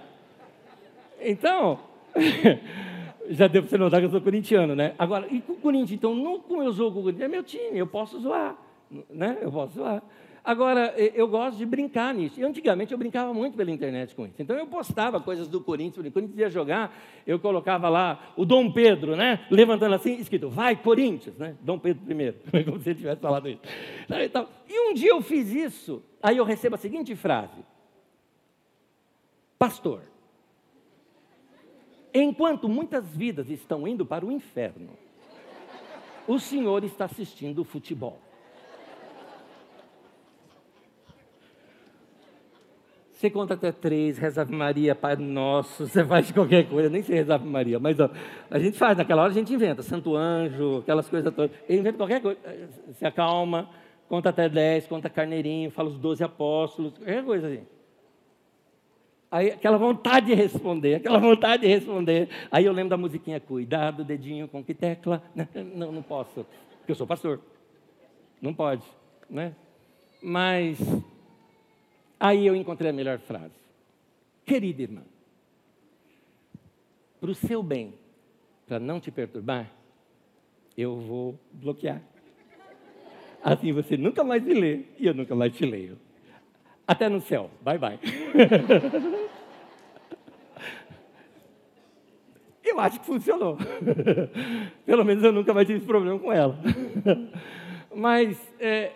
Então, 1.21 1.79
já 3.29 3.47
deu 3.47 3.63
para 3.63 3.71
você 3.71 3.79
notar 3.79 4.01
que 4.01 4.07
eu 4.07 4.11
sou 4.11 4.21
corintiano, 4.21 4.75
né? 4.75 4.95
Agora, 4.99 5.27
e 5.31 5.41
com 5.41 5.55
o 5.55 5.57
Corinthians? 5.57 5.93
Então, 5.93 6.15
não 6.15 6.41
como 6.41 6.63
eu 6.63 6.73
zoo 6.73 6.93
com 6.93 7.01
o 7.01 7.03
Corinthians, 7.03 7.29
é 7.29 7.29
meu 7.29 7.43
time, 7.43 7.79
eu 7.79 7.87
posso 7.87 8.19
zoar, 8.21 8.57
né? 9.11 9.39
Eu 9.41 9.51
posso 9.51 9.75
zoar. 9.75 10.03
Agora, 10.47 10.95
eu 10.97 11.27
gosto 11.27 11.59
de 11.59 11.67
brincar 11.67 12.15
nisso. 12.15 12.39
E 12.39 12.45
antigamente 12.45 12.93
eu 12.93 12.99
brincava 12.99 13.35
muito 13.35 13.57
pela 13.57 13.69
internet 13.69 14.15
com 14.15 14.25
isso. 14.27 14.37
Então 14.39 14.57
eu 14.57 14.69
postava 14.69 15.21
coisas 15.21 15.49
do 15.49 15.61
Corinthians. 15.61 16.09
Quando 16.13 16.39
ia 16.39 16.49
jogar, 16.49 16.97
eu 17.27 17.37
colocava 17.41 17.89
lá 17.89 18.33
o 18.37 18.45
Dom 18.45 18.71
Pedro, 18.71 19.17
né? 19.17 19.45
Levantando 19.51 19.97
assim, 19.97 20.15
escrito, 20.21 20.49
vai 20.49 20.77
Corinthians, 20.77 21.37
né? 21.37 21.57
Dom 21.61 21.81
Pedro 21.81 22.01
I, 22.09 22.33
como 22.63 22.79
se 22.79 22.91
ele 22.91 22.99
tivesse 22.99 23.21
falado 23.21 23.49
isso. 23.49 23.61
E 24.71 24.89
um 24.89 24.95
dia 24.95 25.11
eu 25.11 25.21
fiz 25.21 25.53
isso, 25.53 26.01
aí 26.23 26.37
eu 26.37 26.45
recebo 26.45 26.77
a 26.77 26.79
seguinte 26.79 27.17
frase: 27.17 27.65
Pastor, 29.59 30.03
enquanto 32.13 32.69
muitas 32.69 33.17
vidas 33.17 33.49
estão 33.49 33.89
indo 33.89 34.05
para 34.05 34.25
o 34.25 34.31
inferno, 34.31 34.91
o 36.29 36.39
senhor 36.39 36.85
está 36.85 37.07
assistindo 37.07 37.65
futebol. 37.65 38.19
Você 43.13 43.31
conta 43.31 43.55
até 43.55 43.73
três, 43.73 44.19
reza 44.19 44.43
Ave 44.43 44.55
Maria, 44.55 44.95
Pai 44.95 45.17
Nosso, 45.17 45.87
você 45.87 46.05
faz 46.05 46.31
qualquer 46.31 46.69
coisa, 46.69 46.91
nem 46.91 47.03
sei 47.03 47.17
rezar 47.17 47.37
Ave 47.37 47.49
Maria, 47.49 47.79
mas 47.79 47.99
ó, 47.99 48.11
a 48.51 48.59
gente 48.59 48.77
faz, 48.77 48.99
naquela 48.99 49.23
hora 49.23 49.31
a 49.31 49.35
gente 49.35 49.55
inventa, 49.55 49.83
Santo 49.83 50.15
Anjo, 50.15 50.81
aquelas 50.81 51.09
coisas 51.09 51.35
todas. 51.35 51.51
Inventa 51.67 51.97
qualquer 51.97 52.21
coisa, 52.21 52.39
se 52.93 53.07
acalma, 53.07 53.71
conta 54.07 54.29
até 54.29 54.51
dez, 54.51 54.87
conta 54.87 55.09
carneirinho, 55.09 55.71
fala 55.71 55.89
os 55.89 55.99
doze 55.99 56.23
apóstolos, 56.23 56.93
qualquer 56.93 57.25
coisa 57.25 57.49
assim. 57.49 57.76
Aí, 59.31 59.51
aquela 59.51 59.77
vontade 59.77 60.27
de 60.27 60.35
responder, 60.35 60.97
aquela 60.97 61.19
vontade 61.19 61.63
de 61.63 61.69
responder. 61.69 62.29
Aí 62.51 62.65
eu 62.65 62.73
lembro 62.73 62.91
da 62.91 62.97
musiquinha, 62.97 63.41
cuidado, 63.41 64.05
dedinho 64.05 64.49
com 64.49 64.63
que 64.63 64.73
tecla. 64.75 65.23
Não, 65.75 65.93
não 65.93 66.03
posso, 66.03 66.47
porque 66.79 66.93
eu 66.93 66.97
sou 66.97 67.07
pastor. 67.07 67.41
Não 68.41 68.55
pode, 68.55 68.85
né? 69.29 69.55
Mas 70.23 70.79
Aí 72.19 72.47
eu 72.47 72.57
encontrei 72.57 72.91
a 72.91 72.95
melhor 72.95 73.19
frase. 73.19 73.55
Querida 74.45 74.83
irmã, 74.83 75.03
para 77.21 77.31
o 77.31 77.35
seu 77.35 77.63
bem, 77.63 77.95
para 78.67 78.79
não 78.79 79.01
te 79.01 79.11
perturbar, 79.11 79.71
eu 80.77 80.97
vou 81.01 81.39
bloquear. 81.53 82.01
Assim 83.43 83.73
você 83.73 83.97
nunca 83.97 84.25
mais 84.25 84.43
me 84.43 84.55
lê 84.55 84.85
e 84.99 85.07
eu 85.07 85.15
nunca 85.15 85.35
mais 85.35 85.53
te 85.55 85.65
leio. 85.65 85.99
Até 86.87 87.09
no 87.09 87.21
céu. 87.21 87.51
Bye, 87.63 87.79
bye. 87.79 87.99
Eu 92.67 92.81
acho 92.81 93.01
que 93.01 93.07
funcionou. 93.07 93.57
Pelo 94.85 95.05
menos 95.05 95.23
eu 95.23 95.33
nunca 95.33 95.55
mais 95.55 95.69
tive 95.69 95.87
problema 95.87 96.19
com 96.19 96.33
ela. 96.33 96.59
Mas 97.95 98.37
é, 98.59 98.93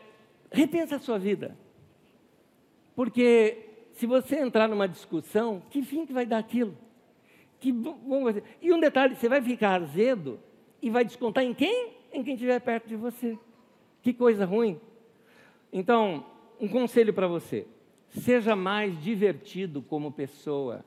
repensa 0.51 0.97
a 0.97 0.99
sua 0.99 1.19
vida. 1.19 1.57
Porque 2.97 3.87
se 3.93 4.07
você 4.07 4.37
entrar 4.41 4.69
numa 4.69 4.89
discussão, 4.89 5.63
que 5.71 5.83
fim 5.83 6.05
que 6.05 6.13
vai 6.13 6.27
dar 6.27 6.39
aquilo? 6.39 6.77
Que 7.61 7.73
bom 7.73 8.25
vai 8.25 8.35
ser. 8.35 8.43
E 8.61 8.73
um 8.73 8.81
detalhe, 8.81 9.15
você 9.15 9.29
vai 9.29 9.41
ficar 9.41 9.81
azedo 9.81 10.41
e 10.83 10.91
vai 10.91 11.05
descontar 11.05 11.45
em 11.45 11.55
quem? 11.55 11.93
Em 12.13 12.25
quem 12.25 12.35
estiver 12.35 12.59
perto 12.61 12.89
de 12.89 12.97
você. 12.97 13.39
Que 14.03 14.13
coisa 14.13 14.45
ruim. 14.45 14.81
Então, 15.73 16.27
um 16.61 16.67
conselho 16.67 17.15
para 17.15 17.29
você: 17.29 17.67
seja 18.11 18.57
mais 18.57 19.01
divertido 19.03 19.83
como 19.83 20.13
pessoa. 20.13 20.85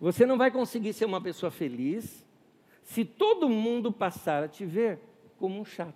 Você 0.00 0.24
não 0.24 0.38
vai 0.38 0.50
conseguir 0.50 0.92
ser 0.92 1.04
uma 1.04 1.20
pessoa 1.20 1.50
feliz 1.50 2.24
se 2.82 3.04
todo 3.04 3.48
mundo 3.48 3.90
passar 3.90 4.44
a 4.44 4.48
te 4.48 4.64
ver 4.64 5.00
como 5.38 5.58
um 5.58 5.64
chato. 5.64 5.94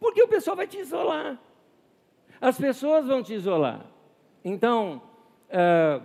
Porque 0.00 0.22
o 0.22 0.28
pessoal 0.28 0.56
vai 0.56 0.66
te 0.66 0.78
isolar. 0.78 1.40
As 2.40 2.58
pessoas 2.58 3.06
vão 3.06 3.22
te 3.22 3.34
isolar. 3.34 3.86
Então, 4.44 5.00
uh, 5.48 6.04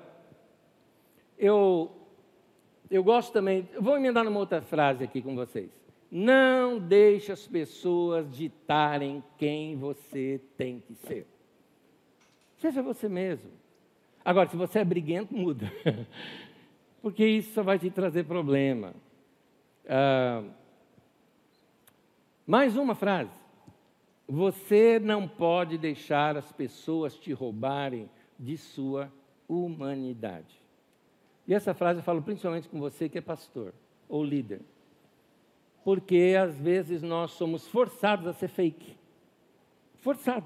eu, 1.38 1.91
eu 2.91 3.03
gosto 3.03 3.33
também, 3.33 3.67
eu 3.73 3.81
vou 3.81 3.97
emendar 3.97 4.23
numa 4.23 4.39
outra 4.39 4.61
frase 4.61 5.03
aqui 5.03 5.21
com 5.21 5.35
vocês. 5.35 5.71
Não 6.11 6.77
deixe 6.77 7.31
as 7.31 7.47
pessoas 7.47 8.31
ditarem 8.31 9.23
quem 9.38 9.75
você 9.75 10.39
tem 10.55 10.79
que 10.79 10.93
ser. 10.93 11.25
Seja 12.58 12.82
você 12.82 13.08
mesmo. 13.08 13.49
Agora, 14.24 14.49
se 14.49 14.58
você 14.58 14.80
é 14.80 14.86
briguento, 14.86 15.36
muda. 15.36 15.72
Porque 17.01 17.26
isso 17.26 17.53
só 17.53 17.64
vai 17.64 17.80
te 17.80 17.89
trazer 17.89 18.26
problema. 18.26 18.93
Uh, 19.86 20.51
mais 22.45 22.76
uma 22.76 22.95
frase. 22.95 23.32
Você 24.28 24.99
não 24.99 25.28
pode 25.28 25.78
deixar 25.78 26.36
as 26.36 26.51
pessoas 26.51 27.16
te 27.16 27.32
roubarem 27.32 28.10
de 28.38 28.58
sua 28.58 29.12
humanidade. 29.47 30.62
E 31.47 31.53
essa 31.53 31.74
frase 31.74 31.99
eu 31.99 32.03
falo 32.03 32.22
principalmente 32.22 32.68
com 32.68 32.80
você 32.80 33.08
que 33.08 33.18
é 33.18 33.22
pastor 33.22 33.74
ou 34.10 34.24
líder 34.24 34.62
porque 35.88 36.36
às 36.38 36.60
vezes 36.60 37.01
nós 37.01 37.32
somos 37.32 37.66
forçados 37.66 38.28
a 38.28 38.34
ser 38.34 38.49
fake. 38.49 38.97
Forçado. 39.99 40.45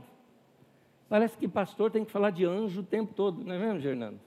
Parece 1.12 1.38
que 1.38 1.46
pastor 1.46 1.92
tem 1.92 2.06
que 2.06 2.12
falar 2.12 2.30
de 2.30 2.46
anjo 2.46 2.80
o 2.80 2.84
tempo 2.86 3.14
todo, 3.14 3.44
não 3.44 3.54
é 3.54 3.60
mesmo, 3.60 3.82
Fernando? 3.82 4.18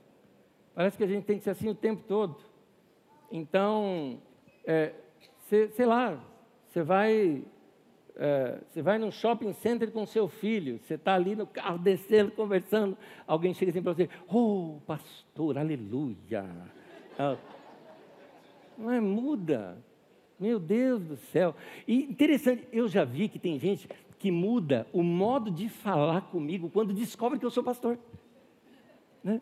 Parece 0.74 0.99
que 0.99 1.03
a 1.03 1.07
gente 1.07 1.24
tem 1.24 1.39
que 1.39 1.45
ser 1.45 1.49
assim 1.49 1.70
o 1.70 1.74
tempo 1.74 2.03
todo. 2.07 2.37
Então, 3.32 4.20
é, 4.66 4.93
cê, 5.49 5.70
sei 5.70 5.87
lá, 5.87 6.22
você 6.68 6.82
vai, 6.82 7.43
é, 8.16 8.61
você 8.68 8.82
vai 8.82 8.99
num 8.99 9.11
shopping 9.11 9.55
center 9.55 9.91
com 9.93 10.05
seu 10.05 10.28
filho, 10.28 10.78
você 10.78 10.97
está 10.97 11.14
ali 11.14 11.35
no 11.35 11.47
carro 11.47 11.78
descendo, 11.78 12.30
conversando, 12.32 12.99
alguém 13.26 13.55
chega 13.55 13.70
assim 13.70 13.82
para 13.82 13.95
você, 13.95 14.11
oh, 14.28 14.76
pastor, 14.87 15.57
aleluia. 15.57 16.45
Ah, 17.18 17.39
não 18.76 18.91
é 18.91 19.01
muda. 19.01 19.82
Meu 20.39 20.59
Deus 20.59 21.03
do 21.03 21.16
céu. 21.16 21.55
E 21.89 22.03
interessante, 22.03 22.68
eu 22.70 22.89
já 22.89 23.05
vi 23.05 23.28
que 23.28 23.39
tem 23.39 23.59
gente 23.59 23.89
que 24.25 24.31
muda 24.31 24.87
o 24.91 25.03
modo 25.03 25.51
de 25.51 25.68
falar 25.68 26.22
comigo 26.22 26.70
quando 26.72 26.95
descobre 26.95 27.39
que 27.39 27.45
eu 27.45 27.51
sou 27.51 27.62
pastor. 27.62 27.99
Né? 29.22 29.39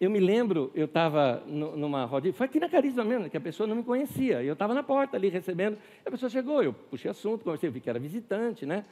Eu 0.00 0.08
me 0.08 0.20
lembro, 0.20 0.70
eu 0.72 0.84
estava 0.84 1.42
numa 1.48 2.04
rodinha, 2.04 2.32
foi 2.32 2.46
aqui 2.46 2.60
na 2.60 2.68
Carisma 2.68 3.02
mesmo, 3.02 3.28
que 3.28 3.36
a 3.36 3.40
pessoa 3.40 3.66
não 3.66 3.74
me 3.74 3.82
conhecia. 3.82 4.40
Eu 4.40 4.52
estava 4.52 4.72
na 4.72 4.84
porta 4.84 5.16
ali 5.16 5.28
recebendo, 5.28 5.76
a 6.06 6.10
pessoa 6.12 6.30
chegou, 6.30 6.62
eu 6.62 6.72
puxei 6.72 7.10
assunto, 7.10 7.42
conversei, 7.42 7.68
eu 7.68 7.72
vi 7.72 7.80
que 7.80 7.90
era 7.90 7.98
visitante, 7.98 8.64
né? 8.64 8.84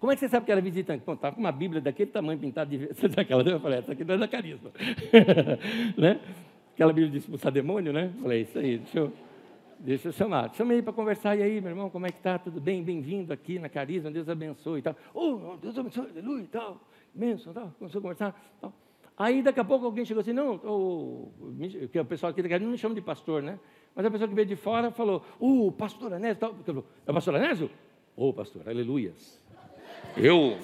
Como 0.00 0.10
é 0.10 0.14
que 0.14 0.20
você 0.20 0.30
sabe 0.30 0.46
que 0.46 0.52
era 0.52 0.62
visitante? 0.62 1.04
Bom, 1.04 1.12
estava 1.12 1.34
com 1.34 1.42
uma 1.42 1.52
Bíblia 1.52 1.82
daquele 1.82 2.10
tamanho 2.10 2.38
pintada 2.38 2.70
de 2.70 2.88
daquela, 3.08 3.42
eu 3.46 3.60
falei, 3.60 3.80
essa 3.80 3.92
aqui 3.92 4.02
não 4.02 4.14
é 4.14 4.18
da 4.18 4.28
Carisma. 4.28 4.70
né? 5.94 6.20
Aquela 6.72 6.94
Bíblia 6.94 7.10
de 7.10 7.18
expulsar 7.18 7.52
demônio, 7.52 7.92
né? 7.92 8.14
Falei, 8.22 8.40
isso 8.40 8.58
aí, 8.58 8.78
deixa 8.78 8.98
eu 8.98 9.12
Deixa 9.78 10.08
eu 10.08 10.12
chamar. 10.12 10.54
Chamei 10.54 10.82
para 10.82 10.92
conversar. 10.92 11.36
E 11.36 11.42
aí, 11.42 11.60
meu 11.60 11.70
irmão, 11.70 11.90
como 11.90 12.06
é 12.06 12.10
que 12.10 12.18
está? 12.18 12.38
Tudo 12.38 12.60
bem? 12.60 12.82
Bem-vindo 12.82 13.32
aqui 13.32 13.58
na 13.58 13.68
Carisma. 13.68 14.10
Deus 14.10 14.28
abençoe 14.28 14.78
e 14.78 14.82
tal. 14.82 14.96
Oh, 15.12 15.56
Deus 15.60 15.78
abençoe, 15.78 16.08
aleluia 16.10 16.42
e 16.42 16.46
tal. 16.46 16.80
Bênção 17.14 17.52
e 17.52 17.54
tal. 17.54 17.72
Começou 17.78 17.98
a 17.98 18.02
conversar. 18.02 18.54
Tal. 18.60 18.72
Aí, 19.16 19.42
daqui 19.42 19.60
a 19.60 19.64
pouco, 19.64 19.84
alguém 19.84 20.04
chegou 20.04 20.20
assim, 20.22 20.32
não, 20.32 20.60
oh, 20.64 21.28
que 21.88 22.00
o 22.00 22.04
pessoal 22.04 22.30
aqui 22.30 22.42
da 22.42 22.48
Carisma 22.48 22.66
não 22.66 22.72
me 22.72 22.78
chama 22.78 22.94
de 22.94 23.00
pastor, 23.00 23.42
né? 23.42 23.60
Mas 23.94 24.04
a 24.04 24.10
pessoa 24.10 24.28
que 24.28 24.34
veio 24.34 24.46
de 24.46 24.56
fora 24.56 24.90
falou, 24.90 25.24
o 25.38 25.66
oh, 25.66 25.72
pastor 25.72 26.12
Anésio, 26.12 26.40
tal. 26.40 26.54
é 27.06 27.10
o 27.10 27.14
pastor 27.14 27.36
Anésio? 27.36 27.70
Ô, 28.16 28.28
oh, 28.28 28.32
pastor, 28.32 28.68
aleluias. 28.68 29.40
Eu, 30.16 30.58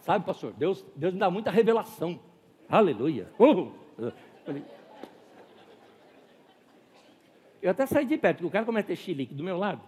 sabe, 0.00 0.24
pastor, 0.24 0.52
Deus, 0.52 0.84
Deus 0.94 1.12
me 1.12 1.18
dá 1.18 1.28
muita 1.28 1.50
revelação. 1.50 2.20
Aleluia. 2.68 3.28
Oh. 3.38 3.70
Falei, 4.44 4.62
eu 7.66 7.72
até 7.72 7.84
saí 7.84 8.04
de 8.04 8.16
perto, 8.16 8.36
porque 8.36 8.46
o 8.46 8.50
cara 8.50 8.64
começa 8.64 8.86
a 8.86 8.88
ter 8.88 8.96
chilique 8.96 9.34
do 9.34 9.42
meu 9.42 9.58
lado. 9.58 9.80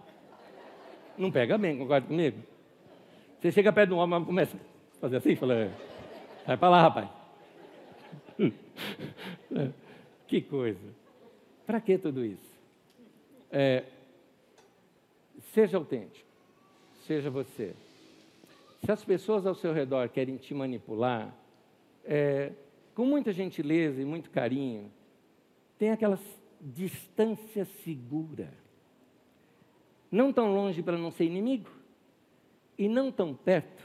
Não 1.17 1.31
pega 1.31 1.57
bem, 1.57 1.77
concorda 1.77 2.07
comigo? 2.07 2.37
Você 3.39 3.53
chega 3.53 3.71
perto 3.71 3.89
de 3.89 3.95
um 3.95 3.99
homem, 3.99 4.25
começa 4.25 4.57
a 4.57 4.99
fazer 4.99 5.15
assim, 5.15 5.33
fala, 5.37 5.53
é, 5.53 5.71
vai 6.45 6.57
para 6.57 6.69
lá, 6.69 6.81
rapaz. 6.81 7.09
que 10.27 10.41
coisa. 10.41 10.93
Para 11.65 11.79
que 11.79 11.97
tudo 11.97 12.25
isso? 12.25 12.51
É, 13.49 13.85
seja 15.53 15.77
autêntico. 15.77 16.27
Seja 17.07 17.29
você. 17.29 17.73
Se 18.83 18.91
as 18.91 19.05
pessoas 19.05 19.45
ao 19.47 19.55
seu 19.55 19.71
redor 19.71 20.09
querem 20.09 20.35
te 20.35 20.53
manipular, 20.53 21.33
é, 22.03 22.51
com 22.93 23.05
muita 23.05 23.31
gentileza 23.31 24.01
e 24.01 24.05
muito 24.05 24.29
carinho, 24.31 24.91
tem 25.77 25.91
aquelas 25.91 26.19
distância 26.59 27.65
segura. 27.65 28.53
Não 30.11 30.33
tão 30.33 30.53
longe 30.53 30.81
para 30.81 30.97
não 30.97 31.11
ser 31.11 31.25
inimigo, 31.25 31.69
e 32.79 32.87
não 32.87 33.11
tão 33.11 33.35
perto 33.35 33.83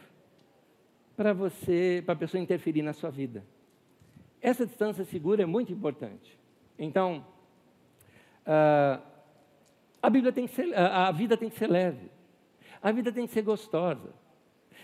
para 1.16 1.32
você, 1.32 2.00
para 2.06 2.14
a 2.14 2.16
pessoa 2.16 2.40
interferir 2.40 2.82
na 2.82 2.92
sua 2.92 3.10
vida. 3.10 3.44
Essa 4.40 4.64
distância 4.64 5.04
segura 5.04 5.42
é 5.42 5.46
muito 5.46 5.72
importante. 5.72 6.38
Então, 6.78 7.26
uh, 8.46 9.02
a 10.00 10.10
Bíblia 10.10 10.32
tem 10.32 10.46
que 10.46 10.54
ser, 10.54 10.72
a, 10.74 11.08
a 11.08 11.12
vida 11.12 11.36
tem 11.36 11.50
que 11.50 11.58
ser 11.58 11.68
leve, 11.68 12.08
a 12.80 12.92
vida 12.92 13.10
tem 13.10 13.26
que 13.26 13.32
ser 13.32 13.42
gostosa. 13.42 14.14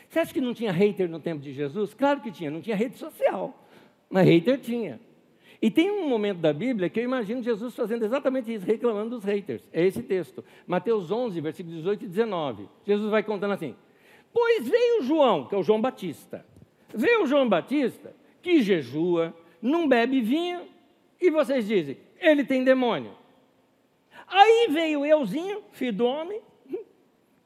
Você 0.08 0.18
acha 0.18 0.34
que 0.34 0.40
não 0.40 0.54
tinha 0.54 0.72
hater 0.72 1.08
no 1.08 1.20
tempo 1.20 1.40
de 1.40 1.52
Jesus? 1.52 1.94
Claro 1.94 2.20
que 2.20 2.32
tinha, 2.32 2.50
não 2.50 2.60
tinha 2.60 2.74
rede 2.74 2.96
social, 2.96 3.64
mas 4.08 4.26
hater 4.26 4.58
tinha. 4.60 5.00
E 5.62 5.70
tem 5.70 5.90
um 5.90 6.08
momento 6.08 6.38
da 6.38 6.52
Bíblia 6.52 6.88
que 6.88 6.98
eu 6.98 7.04
imagino 7.04 7.42
Jesus 7.42 7.74
fazendo 7.74 8.04
exatamente 8.04 8.52
isso, 8.52 8.64
reclamando 8.64 9.10
dos 9.10 9.24
haters. 9.24 9.68
É 9.72 9.84
esse 9.84 10.02
texto. 10.02 10.42
Mateus 10.66 11.10
11, 11.10 11.38
versículos 11.40 11.78
18 11.78 12.04
e 12.04 12.08
19. 12.08 12.68
Jesus 12.86 13.10
vai 13.10 13.22
contando 13.22 13.52
assim: 13.52 13.76
Pois 14.32 14.66
veio 14.66 15.02
João, 15.02 15.46
que 15.46 15.54
é 15.54 15.58
o 15.58 15.62
João 15.62 15.80
Batista. 15.80 16.46
Veio 16.94 17.24
o 17.24 17.26
João 17.26 17.48
Batista, 17.48 18.14
que 18.40 18.62
jejua, 18.62 19.34
não 19.60 19.86
bebe 19.86 20.20
vinho, 20.22 20.62
e 21.20 21.30
vocês 21.30 21.66
dizem, 21.66 21.98
ele 22.18 22.44
tem 22.44 22.64
demônio. 22.64 23.12
Aí 24.26 24.68
veio 24.70 25.04
euzinho, 25.04 25.62
filho 25.72 25.92
do 25.92 26.06
homem, 26.06 26.40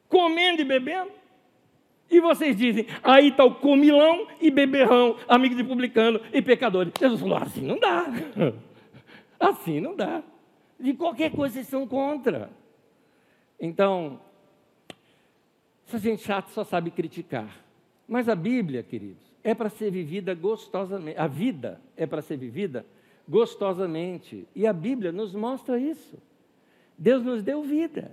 comendo 0.09 0.63
e 0.63 0.65
bebendo. 0.65 1.11
E 2.11 2.21
vocês 2.21 2.57
dizem, 2.57 2.87
aí 3.03 3.29
está 3.29 3.45
o 3.45 3.55
comilão 3.55 4.27
e 4.41 4.51
beberrão, 4.51 5.17
amigo 5.27 5.55
de 5.55 5.65
publicano 5.65 6.21
e 6.33 6.41
pecador. 6.43 6.91
Jesus 6.99 7.21
falou, 7.21 7.39
assim 7.39 7.63
não 7.63 7.79
dá. 7.79 8.07
Assim 9.41 9.81
não 9.81 9.95
dá. 9.95 10.23
De 10.79 10.95
qualquer 10.95 11.31
coisa 11.31 11.55
vocês 11.55 11.67
são 11.67 11.87
contra. 11.87 12.51
Então, 13.61 14.21
essa 15.87 15.99
gente 15.99 16.23
chata 16.23 16.51
só 16.51 16.65
sabe 16.65 16.91
criticar. 16.91 17.65
Mas 18.09 18.29
a 18.29 18.35
Bíblia, 18.35 18.83
queridos, 18.83 19.23
é 19.43 19.55
para 19.55 19.69
ser 19.69 19.91
vivida 19.91 20.35
gostosamente. 20.35 21.19
A 21.19 21.27
vida 21.27 21.81
é 21.97 22.07
para 22.07 22.23
ser 22.23 22.37
vivida 22.37 22.87
gostosamente. 23.29 24.47
E 24.55 24.67
a 24.67 24.73
Bíblia 24.73 25.13
nos 25.13 25.35
mostra 25.35 25.79
isso. 25.79 26.17
Deus 26.97 27.23
nos 27.23 27.43
deu 27.43 27.63
vida. 27.63 28.11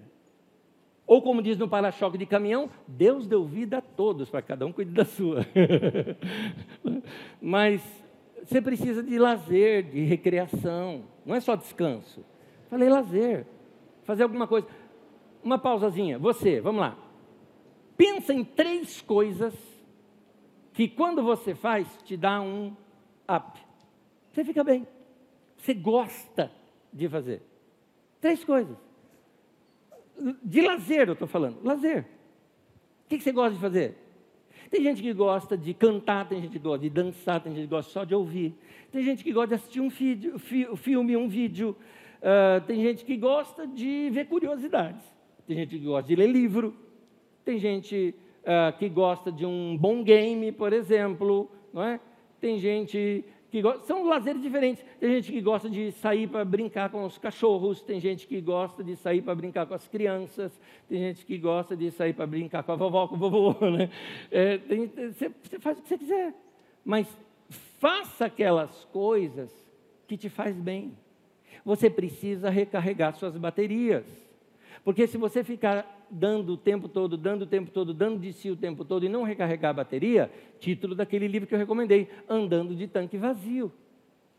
Ou 1.06 1.22
como 1.22 1.42
diz 1.42 1.58
no 1.58 1.68
para-choque 1.68 2.18
de 2.18 2.26
caminhão, 2.26 2.70
Deus 2.88 3.28
deu 3.28 3.44
vida 3.44 3.80
a 3.80 3.82
todos, 3.82 4.30
para 4.30 4.42
cada 4.42 4.66
um 4.66 4.72
cuide 4.72 4.92
da 4.92 5.04
sua. 5.04 5.46
Mas 7.42 7.82
você 8.44 8.62
precisa 8.62 9.04
de 9.04 9.18
lazer, 9.20 9.84
de 9.84 10.04
recreação, 10.04 11.04
não 11.26 11.36
é 11.36 11.40
só 11.40 11.56
descanso. 11.56 12.24
Falei 12.70 12.90
lazer, 12.90 13.46
fazer 14.04 14.24
alguma 14.24 14.48
coisa. 14.48 14.68
uma 15.44 15.58
pausazinha. 15.58 16.18
Você, 16.18 16.62
vamos 16.62 16.82
lá. 16.82 16.98
Pensa 17.98 18.34
em 18.34 18.44
três 18.44 19.02
coisas 19.02 19.54
que 20.74 20.88
quando 20.88 21.22
você 21.22 21.54
faz 21.54 21.88
te 22.04 22.16
dá 22.16 22.42
um 22.42 22.76
up. 23.30 23.60
Você 24.32 24.44
fica 24.44 24.64
bem. 24.64 24.88
Você 25.58 25.74
gosta 25.74 26.52
de 26.92 27.08
fazer. 27.10 27.42
Três 28.20 28.44
coisas. 28.44 28.78
De 30.44 30.62
lazer, 30.62 31.08
eu 31.08 31.14
estou 31.14 31.28
falando. 31.28 31.64
Lazer. 31.64 32.06
O 33.06 33.10
que 33.10 33.20
você 33.20 33.32
gosta 33.32 33.56
de 33.56 33.62
fazer? 33.62 33.98
Tem 34.70 34.82
gente 34.82 35.02
que 35.02 35.12
gosta 35.12 35.58
de 35.58 35.74
cantar, 35.74 36.30
tem 36.30 36.42
gente 36.42 36.52
que 36.52 36.60
gosta 36.60 36.80
de 36.80 36.90
dançar, 36.90 37.42
tem 37.42 37.54
gente 37.54 37.64
que 37.64 37.70
gosta 37.70 37.92
só 37.92 38.04
de 38.06 38.16
ouvir. 38.16 38.56
Tem 38.92 39.04
gente 39.04 39.24
que 39.24 39.34
gosta 39.34 39.50
de 39.50 39.54
assistir 39.56 39.82
um 39.82 39.90
vídeo, 39.90 40.40
filme, 40.40 41.18
um 41.18 41.28
vídeo. 41.28 41.76
Uh, 42.22 42.66
tem 42.66 42.82
gente 42.82 43.04
que 43.04 43.18
gosta 43.18 43.68
de 43.68 44.10
ver 44.12 44.28
curiosidades. 44.28 45.04
Tem 45.46 45.58
gente 45.58 45.78
que 45.78 45.86
gosta 45.86 46.08
de 46.08 46.16
ler 46.16 46.28
livro. 46.28 46.74
Tem 47.44 47.60
gente 47.60 48.16
uh, 48.44 48.78
que 48.78 48.88
gosta 48.88 49.32
de 49.32 49.46
um 49.46 49.78
bom 49.78 50.04
game, 50.04 50.52
por 50.52 50.72
exemplo. 50.72 51.52
Não 51.74 51.84
é? 51.84 52.00
Tem 52.40 52.58
gente 52.58 53.26
que 53.52 53.62
são 53.84 54.06
lazeres 54.06 54.42
diferentes. 54.42 54.84
Tem 54.98 55.12
gente 55.16 55.30
que 55.30 55.42
gosta 55.42 55.70
de 55.70 55.92
sair 55.92 56.26
para 56.26 56.46
brincar 56.46 56.90
com 56.90 57.04
os 57.04 57.18
cachorros, 57.18 57.82
tem 57.82 58.00
gente 58.00 58.26
que 58.26 58.40
gosta 58.40 58.82
de 58.82 58.96
sair 58.96 59.22
para 59.22 59.36
brincar 59.36 59.66
com 59.66 59.74
as 59.74 59.86
crianças, 59.90 60.58
tem 60.88 61.00
gente 61.00 61.26
que 61.26 61.38
gosta 61.38 61.76
de 61.76 61.92
sair 61.92 62.14
para 62.14 62.26
brincar 62.26 62.64
com 62.64 62.72
a 62.72 62.76
vovó, 62.78 63.08
com 63.10 63.16
o 63.16 63.18
vovô. 63.18 63.52
Né? 63.72 63.90
É, 64.32 64.58
tem, 64.58 64.88
você, 64.88 65.30
você 65.44 65.60
faz 65.60 65.78
o 65.78 65.82
que 65.82 65.90
você 65.90 65.98
quiser, 65.98 66.34
mas 66.84 67.08
faça 67.78 68.26
aquelas 68.26 68.86
coisas 68.86 69.52
que 70.08 70.16
te 70.16 70.30
faz 70.30 70.56
bem. 70.56 70.98
Você 71.66 71.90
precisa 71.90 72.50
recarregar 72.50 73.14
suas 73.16 73.36
baterias. 73.38 74.06
Porque 74.84 75.06
se 75.08 75.18
você 75.18 75.44
ficar 75.44 76.01
dando 76.12 76.54
o 76.54 76.58
tempo 76.58 76.90
todo, 76.90 77.16
dando 77.16 77.44
o 77.44 77.48
tempo 77.48 77.72
todo, 77.72 77.94
dando 77.94 78.20
de 78.20 78.34
si 78.34 78.52
o 78.52 78.56
tempo 78.56 78.84
todo 78.84 79.06
e 79.06 79.10
não 79.10 79.24
recarregar 79.24 79.72
a 79.72 79.76
bateria, 79.76 80.32
título 80.60 80.94
daquele 80.94 81.28
livro 81.28 81.48
que 81.48 81.56
eu 81.56 81.60
recomendei, 81.60 82.10
Andando 82.28 82.76
de 82.76 82.88
Tanque 82.88 83.18
Vazio. 83.18 83.72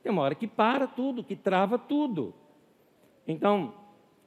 Tem 0.03 0.13
uma 0.13 0.23
hora 0.23 0.35
que 0.35 0.47
para 0.47 0.87
tudo, 0.87 1.25
que 1.25 1.35
trava 1.35 1.79
tudo. 1.79 2.35
Então, 3.27 3.75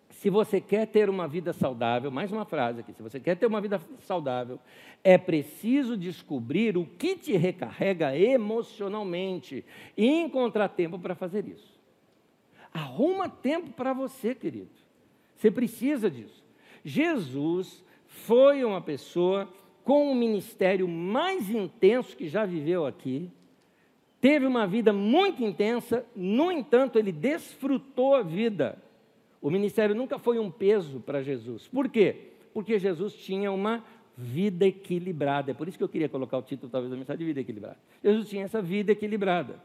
se 0.09 0.29
você 0.29 0.61
quer 0.61 0.87
ter 0.87 1.09
uma 1.09 1.27
vida 1.27 1.51
saudável, 1.51 2.09
mais 2.09 2.31
uma 2.31 2.45
frase 2.45 2.79
aqui, 2.79 2.93
se 2.93 3.03
você 3.03 3.19
quer 3.19 3.35
ter 3.35 3.45
uma 3.45 3.59
vida 3.59 3.79
saudável, 3.99 4.59
é 5.03 5.17
preciso 5.17 5.97
descobrir 5.97 6.77
o 6.77 6.85
que 6.85 7.15
te 7.17 7.35
recarrega 7.35 8.17
emocionalmente 8.17 9.65
e 9.97 10.07
encontrar 10.07 10.69
tempo 10.69 10.97
para 10.97 11.15
fazer 11.15 11.45
isso. 11.47 11.75
Arruma 12.73 13.27
tempo 13.27 13.71
para 13.71 13.93
você, 13.93 14.33
querido. 14.33 14.69
Você 15.35 15.51
precisa 15.51 16.09
disso. 16.09 16.44
Jesus 16.85 17.83
foi 18.07 18.63
uma 18.63 18.79
pessoa 18.79 19.49
com 19.83 20.11
o 20.11 20.15
ministério 20.15 20.87
mais 20.87 21.49
intenso 21.49 22.15
que 22.15 22.27
já 22.27 22.45
viveu 22.45 22.85
aqui, 22.85 23.29
teve 24.21 24.45
uma 24.45 24.65
vida 24.65 24.93
muito 24.93 25.43
intensa, 25.43 26.05
no 26.15 26.51
entanto, 26.51 26.97
ele 26.97 27.11
desfrutou 27.11 28.15
a 28.15 28.21
vida. 28.21 28.77
O 29.41 29.49
ministério 29.49 29.93
nunca 29.93 30.17
foi 30.17 30.39
um 30.39 30.49
peso 30.49 30.99
para 30.99 31.21
Jesus. 31.21 31.67
Por 31.67 31.89
quê? 31.89 32.15
Porque 32.53 32.79
Jesus 32.79 33.13
tinha 33.13 33.51
uma 33.51 33.83
vida 34.17 34.65
equilibrada. 34.65 35.51
É 35.51 35.53
por 35.53 35.67
isso 35.67 35.77
que 35.77 35.83
eu 35.83 35.89
queria 35.89 36.09
colocar 36.09 36.37
o 36.37 36.41
título, 36.41 36.71
talvez, 36.71 36.89
da 36.89 36.97
mensagem 36.97 37.19
de 37.19 37.25
vida 37.25 37.41
equilibrada. 37.41 37.77
Jesus 38.03 38.29
tinha 38.29 38.45
essa 38.45 38.61
vida 38.61 38.91
equilibrada. 38.91 39.59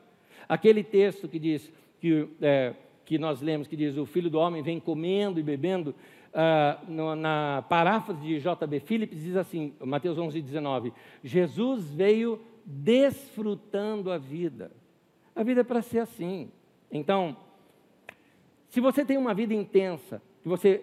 Aquele 0.49 0.83
texto 0.83 1.29
que 1.29 1.39
diz, 1.39 1.73
que, 2.01 2.29
é, 2.43 2.75
que 3.05 3.17
nós 3.19 3.41
lemos, 3.41 3.69
que 3.69 3.77
diz: 3.77 3.97
O 3.97 4.05
filho 4.05 4.29
do 4.29 4.39
homem 4.39 4.63
vem 4.63 4.81
comendo 4.81 5.39
e 5.41 5.43
bebendo 5.43 5.95
uh, 6.33 7.15
na 7.17 7.65
paráfrase 7.69 8.21
de 8.21 8.41
J.B. 8.41 8.81
Phillips, 8.81 9.23
diz 9.23 9.37
assim, 9.37 9.75
Mateus 9.81 10.19
11, 10.19 10.41
19: 10.41 10.93
Jesus 11.23 11.91
veio 11.91 12.41
desfrutando 12.65 14.11
a 14.11 14.19
vida. 14.19 14.71
A 15.35 15.43
vida 15.43 15.61
é 15.61 15.65
para 15.65 15.83
ser 15.83 16.01
assim. 16.01 16.51
Então, 16.91 17.37
se 18.69 18.81
você 18.81 19.05
tem 19.05 19.17
uma 19.17 19.35
vida 19.35 19.55
intensa, 19.55 20.23
que 20.43 20.49
você 20.49 20.83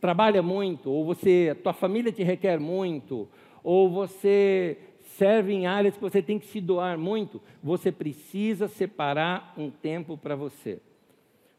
trabalha 0.00 0.42
muito, 0.42 0.90
ou 0.90 1.04
você, 1.04 1.56
tua 1.62 1.72
família 1.72 2.12
te 2.12 2.22
requer 2.22 2.58
muito, 2.58 3.28
ou 3.62 3.88
você 3.88 4.78
serve 5.16 5.52
em 5.52 5.66
áreas 5.66 5.94
que 5.94 6.00
você 6.00 6.22
tem 6.22 6.38
que 6.38 6.46
se 6.46 6.60
doar 6.60 6.98
muito, 6.98 7.40
você 7.62 7.92
precisa 7.92 8.66
separar 8.66 9.54
um 9.56 9.70
tempo 9.70 10.16
para 10.16 10.34
você. 10.34 10.80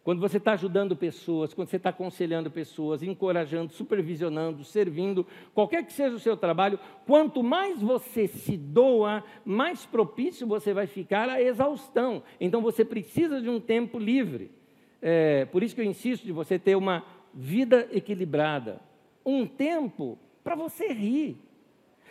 Quando 0.04 0.20
você 0.20 0.36
está 0.36 0.51
ajudando 0.51 0.97
pessoas, 0.97 1.54
quando 1.54 1.70
você 1.70 1.78
está 1.78 1.89
aconselhando 1.89 2.51
pessoas, 2.51 3.01
encorajando, 3.01 3.72
supervisionando, 3.72 4.62
servindo, 4.66 5.26
qualquer 5.54 5.86
que 5.86 5.93
seja 5.93 6.14
o 6.14 6.20
seu 6.20 6.36
trabalho, 6.36 6.78
quanto 7.08 7.41
mais 7.41 7.82
você 7.82 8.28
se 8.28 8.58
doa, 8.58 9.24
mais 9.45 9.86
propício 9.86 10.45
você 10.45 10.74
vai 10.74 10.88
ficar 10.88 11.30
à 11.30 11.41
exaustão. 11.41 12.22
Então 12.39 12.62
você 12.62 12.84
precisa 12.84 13.41
de 13.41 13.49
um 13.49 13.62
tempo 13.62 13.97
livre. 13.97 14.51
É, 15.01 15.45
por 15.45 15.64
isso 15.64 15.74
que 15.74 15.80
eu 15.80 15.86
insisto 15.86 16.26
de 16.26 16.34
você 16.34 16.60
ter 16.60 16.76
uma 16.76 17.06
vida 17.34 17.88
equilibrada. 17.91 18.82
Um 19.26 19.47
tempo 19.47 20.20
para 20.43 20.56
você 20.56 20.91
rir. 20.91 21.38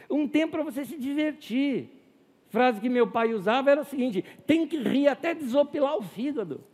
Um 0.09 0.27
tempo 0.27 0.53
para 0.53 0.63
você 0.63 0.83
se 0.87 0.97
divertir. 0.97 1.91
Frase 2.49 2.81
que 2.81 2.89
meu 2.89 3.07
pai 3.07 3.35
usava 3.35 3.71
era 3.71 3.83
a 3.83 3.85
seguinte: 3.85 4.25
tem 4.47 4.67
que 4.67 4.79
rir 4.79 5.09
até 5.09 5.35
desopilar 5.35 5.97
o 5.97 6.03
fígado. 6.03 6.72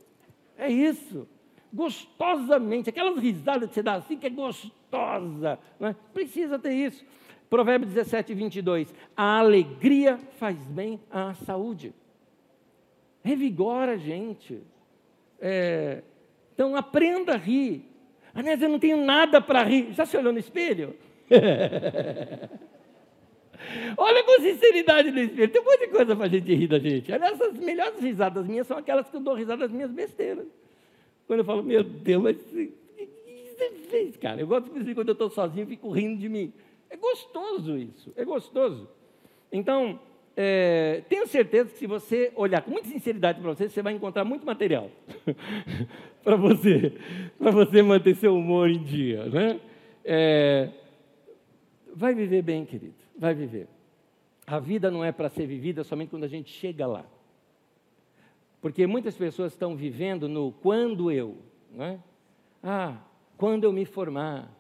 É 0.59 0.69
isso. 0.69 1.29
Gostosamente, 1.73 2.91
aquelas 2.91 3.19
risadas 3.19 3.69
que 3.69 3.75
você 3.77 3.83
dá 3.83 3.95
assim, 3.95 4.19
que 4.19 4.27
é 4.27 4.31
gostosa. 4.31 5.59
Né? 5.79 5.95
Precisa 6.13 6.59
ter 6.59 6.73
isso. 6.73 7.05
Provérbio 7.49 7.87
17, 7.87 8.35
22. 8.35 8.93
A 9.17 9.39
alegria 9.39 10.19
faz 10.39 10.59
bem 10.67 11.01
à 11.11 11.33
saúde. 11.35 11.95
Revigora 13.23 13.93
a 13.93 13.97
gente. 13.97 14.61
É, 15.41 16.03
então 16.55 16.75
aprenda 16.75 17.35
a 17.35 17.37
rir. 17.37 17.85
Anés, 18.35 18.61
eu 18.61 18.69
não 18.69 18.79
tenho 18.79 18.97
nada 18.97 19.41
para 19.41 19.63
rir. 19.63 19.93
Já 19.93 20.05
se 20.05 20.17
olhou 20.17 20.33
no 20.33 20.39
espelho? 20.39 20.95
Olha 23.97 24.25
com 24.25 24.41
sinceridade 24.41 25.11
no 25.11 25.21
espelho. 25.21 25.49
Tem 25.49 25.61
um 25.61 25.65
monte 25.65 25.81
de 25.81 25.87
coisa 25.89 26.17
para 26.17 26.27
a 26.27 26.29
gente 26.29 26.55
rir 26.55 26.67
da 26.67 26.79
gente. 26.79 27.13
Aliás, 27.13 27.41
as 27.41 27.59
melhores 27.59 28.01
risadas 28.01 28.47
minhas 28.47 28.67
são 28.67 28.79
aquelas 28.79 29.09
que 29.09 29.17
eu 29.17 29.21
dou 29.21 29.35
risada 29.35 29.67
das 29.67 29.71
minhas 29.71 29.91
besteiras. 29.91 30.47
Quando 31.27 31.41
eu 31.41 31.45
falo, 31.45 31.63
meu 31.63 31.83
Deus, 31.83 32.23
mas 32.23 32.37
o 32.37 32.41
que 32.41 32.73
você 33.55 33.71
fez, 33.91 34.17
cara? 34.17 34.41
Eu 34.41 34.47
gosto 34.47 34.73
de 34.83 34.95
quando 34.95 35.09
eu 35.09 35.13
estou 35.13 35.31
sozinho, 35.31 35.65
eu 35.65 35.69
fico 35.69 35.91
rindo 35.91 36.19
de 36.19 36.29
mim. 36.29 36.53
É 36.89 36.97
gostoso 36.97 37.77
isso, 37.77 38.13
é 38.17 38.25
gostoso. 38.25 38.89
Então, 39.53 40.01
é, 40.35 41.03
tenho 41.09 41.27
certeza 41.27 41.69
que 41.71 41.79
se 41.79 41.87
você 41.87 42.33
olhar 42.35 42.63
com 42.63 42.71
muita 42.71 42.89
sinceridade 42.89 43.41
para 43.41 43.55
você, 43.55 43.69
você 43.69 43.83
vai 43.83 43.93
encontrar 43.93 44.25
muito 44.25 44.47
material 44.47 44.91
para 46.25 46.37
você, 46.37 46.93
para 47.39 47.51
você 47.51 47.83
manter 47.83 48.15
seu 48.17 48.35
humor 48.35 48.71
em 48.71 48.83
dia, 48.83 49.27
né? 49.27 49.61
É, 50.05 50.71
vai 51.95 52.15
viver 52.15 52.41
bem, 52.41 52.65
querido 52.65 52.98
vai 53.19 53.35
viver. 53.35 53.69
A 54.47 54.59
vida 54.59 54.91
não 54.91 55.05
é 55.05 55.13
para 55.13 55.29
ser 55.29 55.47
vivida 55.47 55.85
somente 55.85 56.11
quando 56.11 56.25
a 56.25 56.29
gente 56.29 56.51
chega 56.51 56.87
lá. 56.87 57.05
Porque 58.61 58.87
muitas 58.87 59.17
pessoas 59.17 59.53
estão 59.53 59.77
vivendo 59.77 60.29
no 60.29 60.53
quando 60.53 61.11
eu. 61.11 61.37
É? 61.79 61.99
Ah, 62.63 62.97
quando 63.37 63.65
eu 63.65 63.73
me 63.73 63.85
formar, 63.85 64.51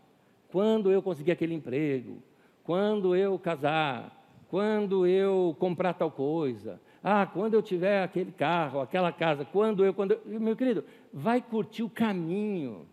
quando 0.50 0.90
eu 0.90 1.00
conseguir 1.00 1.32
aquele 1.32 1.54
emprego, 1.54 2.22
quando 2.64 3.16
eu 3.16 3.38
casar, 3.38 4.14
quando 4.48 5.06
eu 5.06 5.56
comprar 5.59 5.94
tal 5.94 6.11
coisa, 6.11 6.80
ah, 7.02 7.26
quando 7.26 7.54
eu 7.54 7.62
tiver 7.62 8.02
aquele 8.02 8.30
carro, 8.30 8.80
aquela 8.80 9.11
casa, 9.11 9.44
quando 9.44 9.84
eu, 9.84 9.94
quando 9.94 10.12
eu... 10.12 10.40
Meu 10.40 10.54
querido, 10.54 10.84
vai 11.12 11.40
curtir 11.40 11.82
o 11.82 11.90
caminho, 11.90 12.86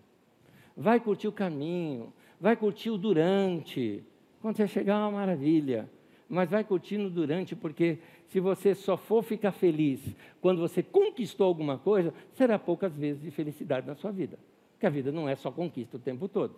vai 0.75 0.99
curtir 0.99 1.27
o 1.27 1.31
caminho, 1.31 2.13
vai 2.39 2.55
curtir 2.55 2.89
o 2.89 2.97
durante, 2.97 4.03
quando 4.45 4.57
você 4.57 4.67
chegar, 4.67 4.93
é 4.93 4.97
uma 4.97 5.09
maravilha. 5.09 5.89
Mas 6.29 6.51
vai 6.51 6.63
curtindo 6.63 7.09
durante, 7.09 7.55
porque 7.55 7.97
se 8.27 8.39
você 8.39 8.75
só 8.75 8.95
for 8.95 9.23
ficar 9.23 9.51
feliz 9.51 9.99
quando 10.39 10.61
você 10.61 10.83
conquistou 10.83 11.47
alguma 11.47 11.79
coisa, 11.79 12.13
será 12.33 12.59
poucas 12.59 12.95
vezes 12.95 13.23
de 13.23 13.31
felicidade 13.31 13.87
na 13.87 13.95
sua 13.95 14.11
vida. 14.11 14.37
Porque 14.73 14.85
a 14.85 14.89
vida 14.91 15.11
não 15.11 15.27
é 15.27 15.35
só 15.35 15.49
conquista 15.49 15.97
o 15.97 15.99
tempo 15.99 16.27
todo. 16.27 16.53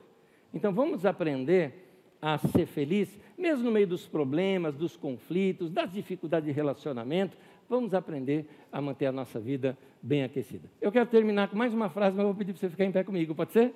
Então 0.53 0.73
vamos 0.73 1.05
aprender 1.05 1.89
a 2.21 2.37
ser 2.37 2.65
feliz, 2.65 3.17
mesmo 3.37 3.63
no 3.63 3.71
meio 3.71 3.87
dos 3.87 4.05
problemas, 4.05 4.75
dos 4.75 4.97
conflitos, 4.97 5.71
das 5.71 5.89
dificuldades 5.89 6.45
de 6.45 6.51
relacionamento, 6.51 7.37
vamos 7.69 7.93
aprender 7.93 8.49
a 8.69 8.81
manter 8.81 9.05
a 9.05 9.13
nossa 9.13 9.39
vida 9.39 9.77
bem 10.01 10.25
aquecida. 10.25 10.69
Eu 10.81 10.91
quero 10.91 11.05
terminar 11.05 11.47
com 11.47 11.55
mais 11.55 11.73
uma 11.73 11.89
frase, 11.89 12.17
mas 12.17 12.25
vou 12.25 12.35
pedir 12.35 12.51
para 12.51 12.59
você 12.59 12.69
ficar 12.69 12.83
em 12.83 12.91
pé 12.91 13.05
comigo, 13.05 13.33
pode 13.33 13.53
ser? 13.53 13.73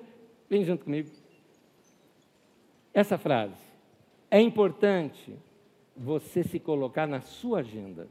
Vem 0.50 0.66
junto 0.66 0.84
comigo. 0.84 1.08
Essa 2.92 3.16
frase. 3.16 3.71
É 4.32 4.40
importante 4.40 5.38
você 5.94 6.42
se 6.42 6.58
colocar 6.58 7.06
na 7.06 7.20
sua 7.20 7.58
agenda. 7.58 8.08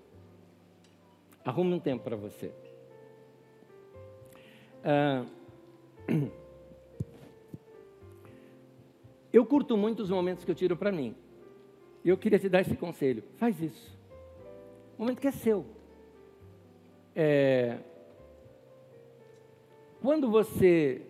Arrume 1.44 1.74
um 1.74 1.80
tempo 1.80 2.04
para 2.04 2.16
você. 2.16 2.52
Ah, 4.84 5.26
curto 9.44 9.76
muito 9.76 10.04
os 10.04 10.12
momentos 10.12 10.46
que 10.46 10.52
eu 10.52 10.54
tiro 10.54 10.78
para 10.78 10.92
mim. 10.92 11.16
E 12.06 12.10
eu 12.10 12.18
queria 12.20 12.38
te 12.38 12.48
dar 12.48 12.62
esse 12.62 12.78
conselho: 12.78 13.24
faz 13.38 13.60
isso. 13.60 14.00
momento 15.00 15.22
que 15.22 15.28
é 15.28 15.32
seu. 15.32 15.66
É... 17.16 17.80
Quando 20.00 20.30
você 20.30 21.02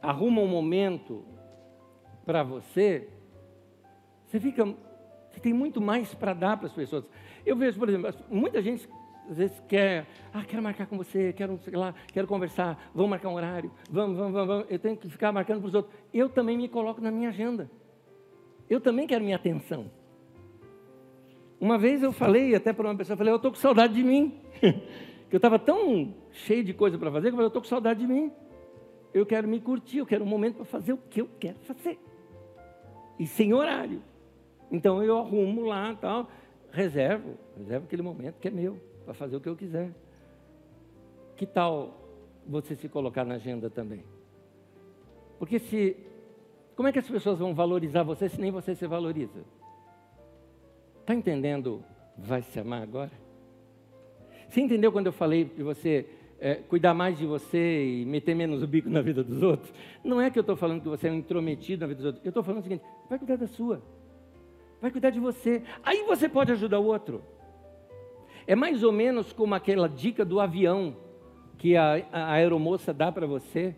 arruma 0.00 0.40
um 0.40 0.46
momento 0.46 1.24
para 2.24 2.44
você, 2.44 3.17
você 4.28 4.38
fica, 4.38 4.64
você 4.64 5.40
tem 5.40 5.54
muito 5.54 5.80
mais 5.80 6.14
para 6.14 6.34
dar 6.34 6.56
para 6.58 6.66
as 6.66 6.72
pessoas. 6.72 7.04
Eu 7.46 7.56
vejo, 7.56 7.78
por 7.78 7.88
exemplo, 7.88 8.12
muita 8.30 8.60
gente 8.60 8.86
às 9.30 9.36
vezes 9.38 9.62
quer, 9.66 10.06
ah, 10.32 10.44
quero 10.44 10.62
marcar 10.62 10.86
com 10.86 10.96
você, 10.96 11.32
quero 11.32 11.58
sei 11.62 11.74
lá, 11.74 11.94
quero 12.12 12.26
conversar, 12.26 12.90
vamos 12.94 13.10
marcar 13.10 13.28
um 13.28 13.34
horário, 13.34 13.70
vamos, 13.90 14.16
vamos, 14.16 14.32
vamos, 14.32 14.48
vamos. 14.48 14.66
Eu 14.70 14.78
tenho 14.78 14.96
que 14.96 15.08
ficar 15.08 15.32
marcando 15.32 15.60
para 15.60 15.68
os 15.68 15.74
outros. 15.74 15.94
Eu 16.12 16.28
também 16.28 16.56
me 16.58 16.68
coloco 16.68 17.00
na 17.00 17.10
minha 17.10 17.30
agenda. 17.30 17.70
Eu 18.68 18.80
também 18.80 19.06
quero 19.06 19.24
minha 19.24 19.36
atenção. 19.36 19.90
Uma 21.58 21.78
vez 21.78 22.02
eu 22.02 22.12
falei 22.12 22.54
até 22.54 22.72
para 22.72 22.86
uma 22.86 22.94
pessoa, 22.94 23.16
falei, 23.16 23.32
eu 23.32 23.36
estou 23.36 23.50
com 23.50 23.56
saudade 23.56 23.94
de 23.94 24.04
mim. 24.04 24.40
que 24.60 25.34
eu 25.34 25.38
estava 25.38 25.58
tão 25.58 26.14
cheio 26.32 26.62
de 26.62 26.74
coisa 26.74 26.98
para 26.98 27.10
fazer, 27.10 27.28
que 27.28 27.32
eu 27.32 27.36
falei, 27.36 27.46
eu 27.46 27.48
estou 27.48 27.62
com 27.62 27.68
saudade 27.68 28.00
de 28.00 28.06
mim. 28.06 28.30
Eu 29.12 29.24
quero 29.24 29.48
me 29.48 29.58
curtir, 29.58 29.98
eu 29.98 30.06
quero 30.06 30.22
um 30.22 30.28
momento 30.28 30.56
para 30.56 30.64
fazer 30.66 30.92
o 30.92 30.98
que 30.98 31.20
eu 31.20 31.28
quero 31.40 31.58
fazer. 31.60 31.98
E 33.18 33.26
sem 33.26 33.52
horário. 33.52 34.02
Então 34.70 35.02
eu 35.02 35.18
arrumo 35.18 35.64
lá 35.64 35.94
tal, 35.94 36.28
reservo, 36.70 37.34
reservo 37.56 37.86
aquele 37.86 38.02
momento 38.02 38.38
que 38.38 38.48
é 38.48 38.50
meu 38.50 38.78
para 39.04 39.14
fazer 39.14 39.36
o 39.36 39.40
que 39.40 39.48
eu 39.48 39.56
quiser. 39.56 39.90
Que 41.36 41.46
tal 41.46 41.98
você 42.46 42.74
se 42.74 42.88
colocar 42.88 43.24
na 43.24 43.36
agenda 43.36 43.70
também? 43.70 44.02
Porque 45.38 45.58
se. 45.58 45.96
Como 46.74 46.88
é 46.88 46.92
que 46.92 46.98
as 46.98 47.08
pessoas 47.08 47.38
vão 47.38 47.54
valorizar 47.54 48.02
você 48.02 48.28
se 48.28 48.40
nem 48.40 48.50
você 48.50 48.74
se 48.74 48.86
valoriza? 48.86 49.40
Está 51.00 51.14
entendendo? 51.14 51.82
Vai 52.16 52.42
se 52.42 52.60
amar 52.60 52.82
agora? 52.82 53.10
Você 54.48 54.60
entendeu 54.60 54.92
quando 54.92 55.06
eu 55.06 55.12
falei 55.12 55.44
de 55.44 55.62
você 55.62 56.06
é, 56.38 56.54
cuidar 56.54 56.94
mais 56.94 57.18
de 57.18 57.26
você 57.26 57.84
e 57.84 58.04
meter 58.04 58.34
menos 58.34 58.62
o 58.62 58.66
bico 58.66 58.88
na 58.88 59.02
vida 59.02 59.24
dos 59.24 59.42
outros? 59.42 59.72
Não 60.04 60.20
é 60.20 60.30
que 60.30 60.38
eu 60.38 60.42
estou 60.42 60.56
falando 60.56 60.82
que 60.82 60.88
você 60.88 61.08
é 61.08 61.12
um 61.12 61.16
intrometido 61.16 61.80
na 61.80 61.86
vida 61.86 61.98
dos 61.98 62.06
outros. 62.06 62.24
Eu 62.24 62.30
estou 62.30 62.42
falando 62.42 62.60
o 62.60 62.62
seguinte: 62.62 62.84
vai 63.08 63.18
cuidar 63.18 63.36
da 63.36 63.46
sua. 63.46 63.82
Vai 64.80 64.90
cuidar 64.90 65.10
de 65.10 65.20
você. 65.20 65.62
Aí 65.82 66.04
você 66.04 66.28
pode 66.28 66.52
ajudar 66.52 66.78
o 66.78 66.86
outro. 66.86 67.22
É 68.46 68.54
mais 68.54 68.82
ou 68.82 68.92
menos 68.92 69.32
como 69.32 69.54
aquela 69.54 69.88
dica 69.88 70.24
do 70.24 70.40
avião 70.40 70.96
que 71.58 71.76
a, 71.76 72.06
a 72.12 72.32
aeromoça 72.32 72.94
dá 72.94 73.10
para 73.10 73.26
você, 73.26 73.74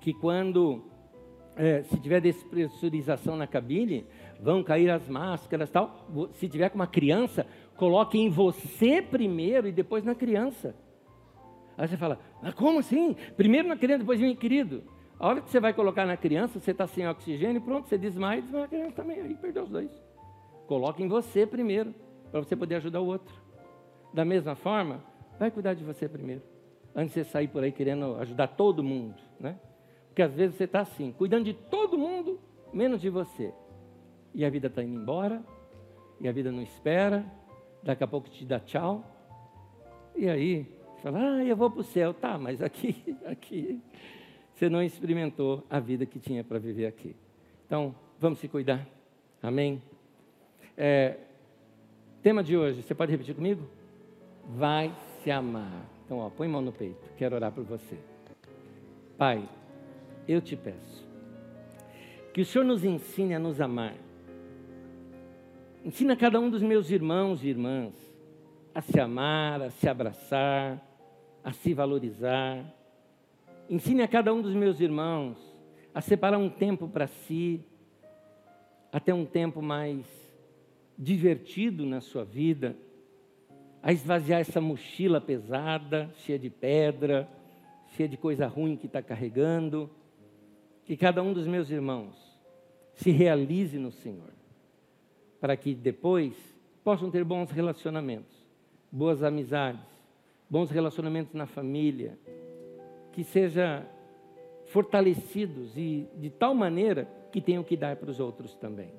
que 0.00 0.12
quando 0.12 0.82
é, 1.56 1.82
se 1.82 2.00
tiver 2.00 2.20
despressurização 2.20 3.36
na 3.36 3.46
cabine, 3.46 4.06
vão 4.40 4.62
cair 4.62 4.90
as 4.90 5.06
máscaras 5.08 5.70
tal. 5.70 6.08
Se 6.32 6.48
tiver 6.48 6.70
com 6.70 6.76
uma 6.76 6.86
criança, 6.86 7.46
coloque 7.76 8.18
em 8.18 8.30
você 8.30 9.02
primeiro 9.02 9.68
e 9.68 9.72
depois 9.72 10.02
na 10.02 10.14
criança. 10.14 10.74
Aí 11.76 11.86
você 11.86 11.96
fala, 11.96 12.18
mas 12.42 12.54
como 12.54 12.78
assim? 12.78 13.14
Primeiro 13.36 13.68
na 13.68 13.76
criança, 13.76 14.00
depois 14.00 14.20
em 14.20 14.34
querido. 14.34 14.82
A 15.18 15.28
hora 15.28 15.40
que 15.42 15.50
você 15.50 15.60
vai 15.60 15.74
colocar 15.74 16.06
na 16.06 16.16
criança, 16.16 16.58
você 16.58 16.70
está 16.70 16.86
sem 16.86 17.06
oxigênio, 17.06 17.60
pronto, 17.60 17.88
você 17.88 17.98
desmaia 17.98 18.38
e 18.38 18.42
desmaia 18.42 18.64
a 18.64 18.68
criança 18.68 18.92
também. 18.92 19.20
Aí 19.20 19.34
perdeu 19.34 19.64
os 19.64 19.70
dois. 19.70 20.09
Coloque 20.70 21.02
em 21.02 21.08
você 21.08 21.44
primeiro, 21.44 21.92
para 22.30 22.38
você 22.38 22.54
poder 22.54 22.76
ajudar 22.76 23.00
o 23.00 23.06
outro. 23.06 23.34
Da 24.14 24.24
mesma 24.24 24.54
forma, 24.54 25.02
vai 25.36 25.50
cuidar 25.50 25.74
de 25.74 25.82
você 25.82 26.08
primeiro. 26.08 26.42
Antes 26.94 27.12
de 27.12 27.24
você 27.24 27.28
sair 27.28 27.48
por 27.48 27.64
aí 27.64 27.72
querendo 27.72 28.14
ajudar 28.20 28.46
todo 28.46 28.80
mundo, 28.80 29.16
né? 29.40 29.58
Porque 30.06 30.22
às 30.22 30.32
vezes 30.32 30.54
você 30.54 30.62
está 30.62 30.82
assim, 30.82 31.10
cuidando 31.10 31.46
de 31.46 31.54
todo 31.54 31.98
mundo, 31.98 32.38
menos 32.72 33.00
de 33.00 33.10
você. 33.10 33.52
E 34.32 34.44
a 34.44 34.48
vida 34.48 34.68
está 34.68 34.80
indo 34.80 34.94
embora, 34.94 35.42
e 36.20 36.28
a 36.28 36.32
vida 36.32 36.52
não 36.52 36.62
espera, 36.62 37.26
daqui 37.82 38.04
a 38.04 38.06
pouco 38.06 38.30
te 38.30 38.44
dá 38.44 38.60
tchau. 38.60 39.04
E 40.14 40.28
aí, 40.28 40.68
você 40.94 41.02
fala, 41.02 41.18
ah, 41.18 41.44
eu 41.44 41.56
vou 41.56 41.68
para 41.68 41.80
o 41.80 41.82
céu. 41.82 42.14
Tá, 42.14 42.38
mas 42.38 42.62
aqui, 42.62 43.16
aqui, 43.26 43.82
você 44.54 44.68
não 44.68 44.80
experimentou 44.80 45.64
a 45.68 45.80
vida 45.80 46.06
que 46.06 46.20
tinha 46.20 46.44
para 46.44 46.60
viver 46.60 46.86
aqui. 46.86 47.16
Então, 47.66 47.92
vamos 48.20 48.38
se 48.38 48.46
cuidar. 48.46 48.86
Amém? 49.42 49.82
É, 50.82 51.18
tema 52.22 52.42
de 52.42 52.56
hoje, 52.56 52.82
você 52.82 52.94
pode 52.94 53.12
repetir 53.12 53.34
comigo? 53.34 53.68
vai 54.56 54.94
se 55.22 55.30
amar. 55.30 55.84
Então, 56.04 56.18
ó, 56.18 56.30
põe 56.30 56.48
mão 56.48 56.62
no 56.62 56.72
peito. 56.72 57.10
Quero 57.16 57.36
orar 57.36 57.52
por 57.52 57.64
você. 57.64 57.98
Pai, 59.16 59.46
eu 60.26 60.40
te 60.40 60.56
peço 60.56 61.08
que 62.32 62.40
o 62.40 62.44
Senhor 62.44 62.64
nos 62.64 62.84
ensine 62.84 63.34
a 63.34 63.38
nos 63.38 63.60
amar. 63.60 63.94
Ensina 65.84 66.16
cada 66.16 66.38
um 66.38 66.48
dos 66.48 66.62
meus 66.62 66.90
irmãos 66.90 67.44
e 67.44 67.48
irmãs 67.48 67.94
a 68.74 68.80
se 68.80 68.98
amar, 69.00 69.60
a 69.60 69.70
se 69.70 69.88
abraçar, 69.88 70.80
a 71.42 71.52
se 71.52 71.74
valorizar. 71.74 72.64
Ensine 73.68 74.02
a 74.02 74.08
cada 74.08 74.32
um 74.32 74.40
dos 74.40 74.54
meus 74.54 74.80
irmãos 74.80 75.36
a 75.92 76.00
separar 76.00 76.38
um 76.38 76.48
tempo 76.48 76.88
para 76.88 77.06
si, 77.06 77.60
até 78.92 79.12
um 79.12 79.26
tempo 79.26 79.60
mais 79.60 80.29
divertido 81.00 81.86
na 81.86 82.02
sua 82.02 82.24
vida 82.24 82.76
a 83.82 83.90
esvaziar 83.90 84.42
essa 84.42 84.60
mochila 84.60 85.18
pesada, 85.18 86.10
cheia 86.18 86.38
de 86.38 86.50
pedra, 86.50 87.26
cheia 87.96 88.06
de 88.06 88.18
coisa 88.18 88.46
ruim 88.46 88.76
que 88.76 88.84
está 88.84 89.02
carregando. 89.02 89.90
Que 90.84 90.98
cada 90.98 91.22
um 91.22 91.32
dos 91.32 91.46
meus 91.46 91.70
irmãos 91.70 92.14
se 92.92 93.10
realize 93.10 93.78
no 93.78 93.90
Senhor, 93.90 94.32
para 95.40 95.56
que 95.56 95.74
depois 95.74 96.34
possam 96.84 97.10
ter 97.10 97.24
bons 97.24 97.50
relacionamentos, 97.50 98.36
boas 98.92 99.22
amizades, 99.22 99.80
bons 100.50 100.70
relacionamentos 100.70 101.32
na 101.32 101.46
família, 101.46 102.18
que 103.12 103.24
seja 103.24 103.86
fortalecidos 104.66 105.78
e 105.78 106.06
de 106.16 106.28
tal 106.28 106.54
maneira 106.54 107.08
que 107.32 107.40
tenham 107.40 107.64
que 107.64 107.76
dar 107.76 107.96
para 107.96 108.10
os 108.10 108.20
outros 108.20 108.54
também. 108.56 108.92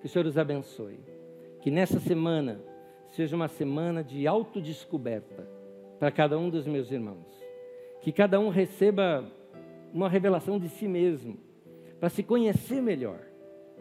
Que 0.00 0.06
o 0.06 0.08
Senhor 0.08 0.26
os 0.26 0.38
abençoe. 0.38 1.13
Que 1.64 1.70
nessa 1.70 1.98
semana 1.98 2.60
seja 3.08 3.34
uma 3.34 3.48
semana 3.48 4.04
de 4.04 4.26
autodescoberta 4.26 5.48
para 5.98 6.10
cada 6.10 6.38
um 6.38 6.50
dos 6.50 6.66
meus 6.66 6.92
irmãos. 6.92 7.26
Que 8.02 8.12
cada 8.12 8.38
um 8.38 8.50
receba 8.50 9.24
uma 9.90 10.06
revelação 10.06 10.58
de 10.58 10.68
si 10.68 10.86
mesmo, 10.86 11.38
para 11.98 12.10
se 12.10 12.22
conhecer 12.22 12.82
melhor. 12.82 13.18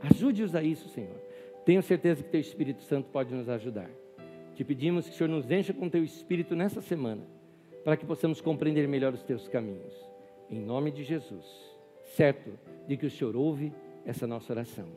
Ajude-os 0.02 0.56
a 0.56 0.64
isso, 0.64 0.88
Senhor. 0.88 1.18
Tenho 1.66 1.84
certeza 1.84 2.24
que 2.24 2.30
Teu 2.30 2.40
Espírito 2.40 2.82
Santo 2.84 3.10
pode 3.10 3.36
nos 3.36 3.50
ajudar. 3.50 3.90
Te 4.56 4.64
pedimos 4.64 5.06
que 5.06 5.12
o 5.16 5.18
Senhor 5.18 5.30
nos 5.30 5.52
encha 5.52 5.74
com 5.74 5.90
Teu 5.90 6.06
Espírito 6.06 6.56
nessa 6.56 6.80
semana, 6.80 7.28
para 7.84 7.98
que 7.98 8.06
possamos 8.06 8.40
compreender 8.40 8.88
melhor 8.88 9.14
os 9.14 9.24
Teus 9.24 9.50
caminhos. 9.50 9.94
Em 10.50 10.62
nome 10.62 10.90
de 10.90 11.04
Jesus. 11.04 11.46
Certo 12.16 12.58
de 12.88 12.96
que 12.96 13.08
o 13.08 13.12
Senhor 13.12 13.36
ouve 13.36 13.74
essa 14.06 14.26
nossa 14.26 14.54
oração. 14.54 14.88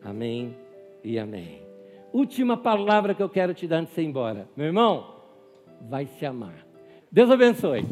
Amém 0.00 0.54
e 1.02 1.18
amém 1.18 1.67
última 2.12 2.56
palavra 2.56 3.14
que 3.14 3.22
eu 3.22 3.28
quero 3.28 3.54
te 3.54 3.66
dar 3.66 3.78
antes 3.78 3.94
de 3.94 4.00
ir 4.02 4.06
embora. 4.06 4.48
Meu 4.56 4.66
irmão, 4.66 5.16
vai 5.88 6.06
se 6.06 6.26
amar. 6.26 6.66
Deus 7.10 7.30
abençoe. 7.30 7.84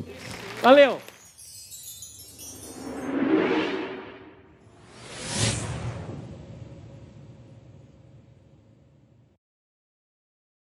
Valeu! 0.62 0.98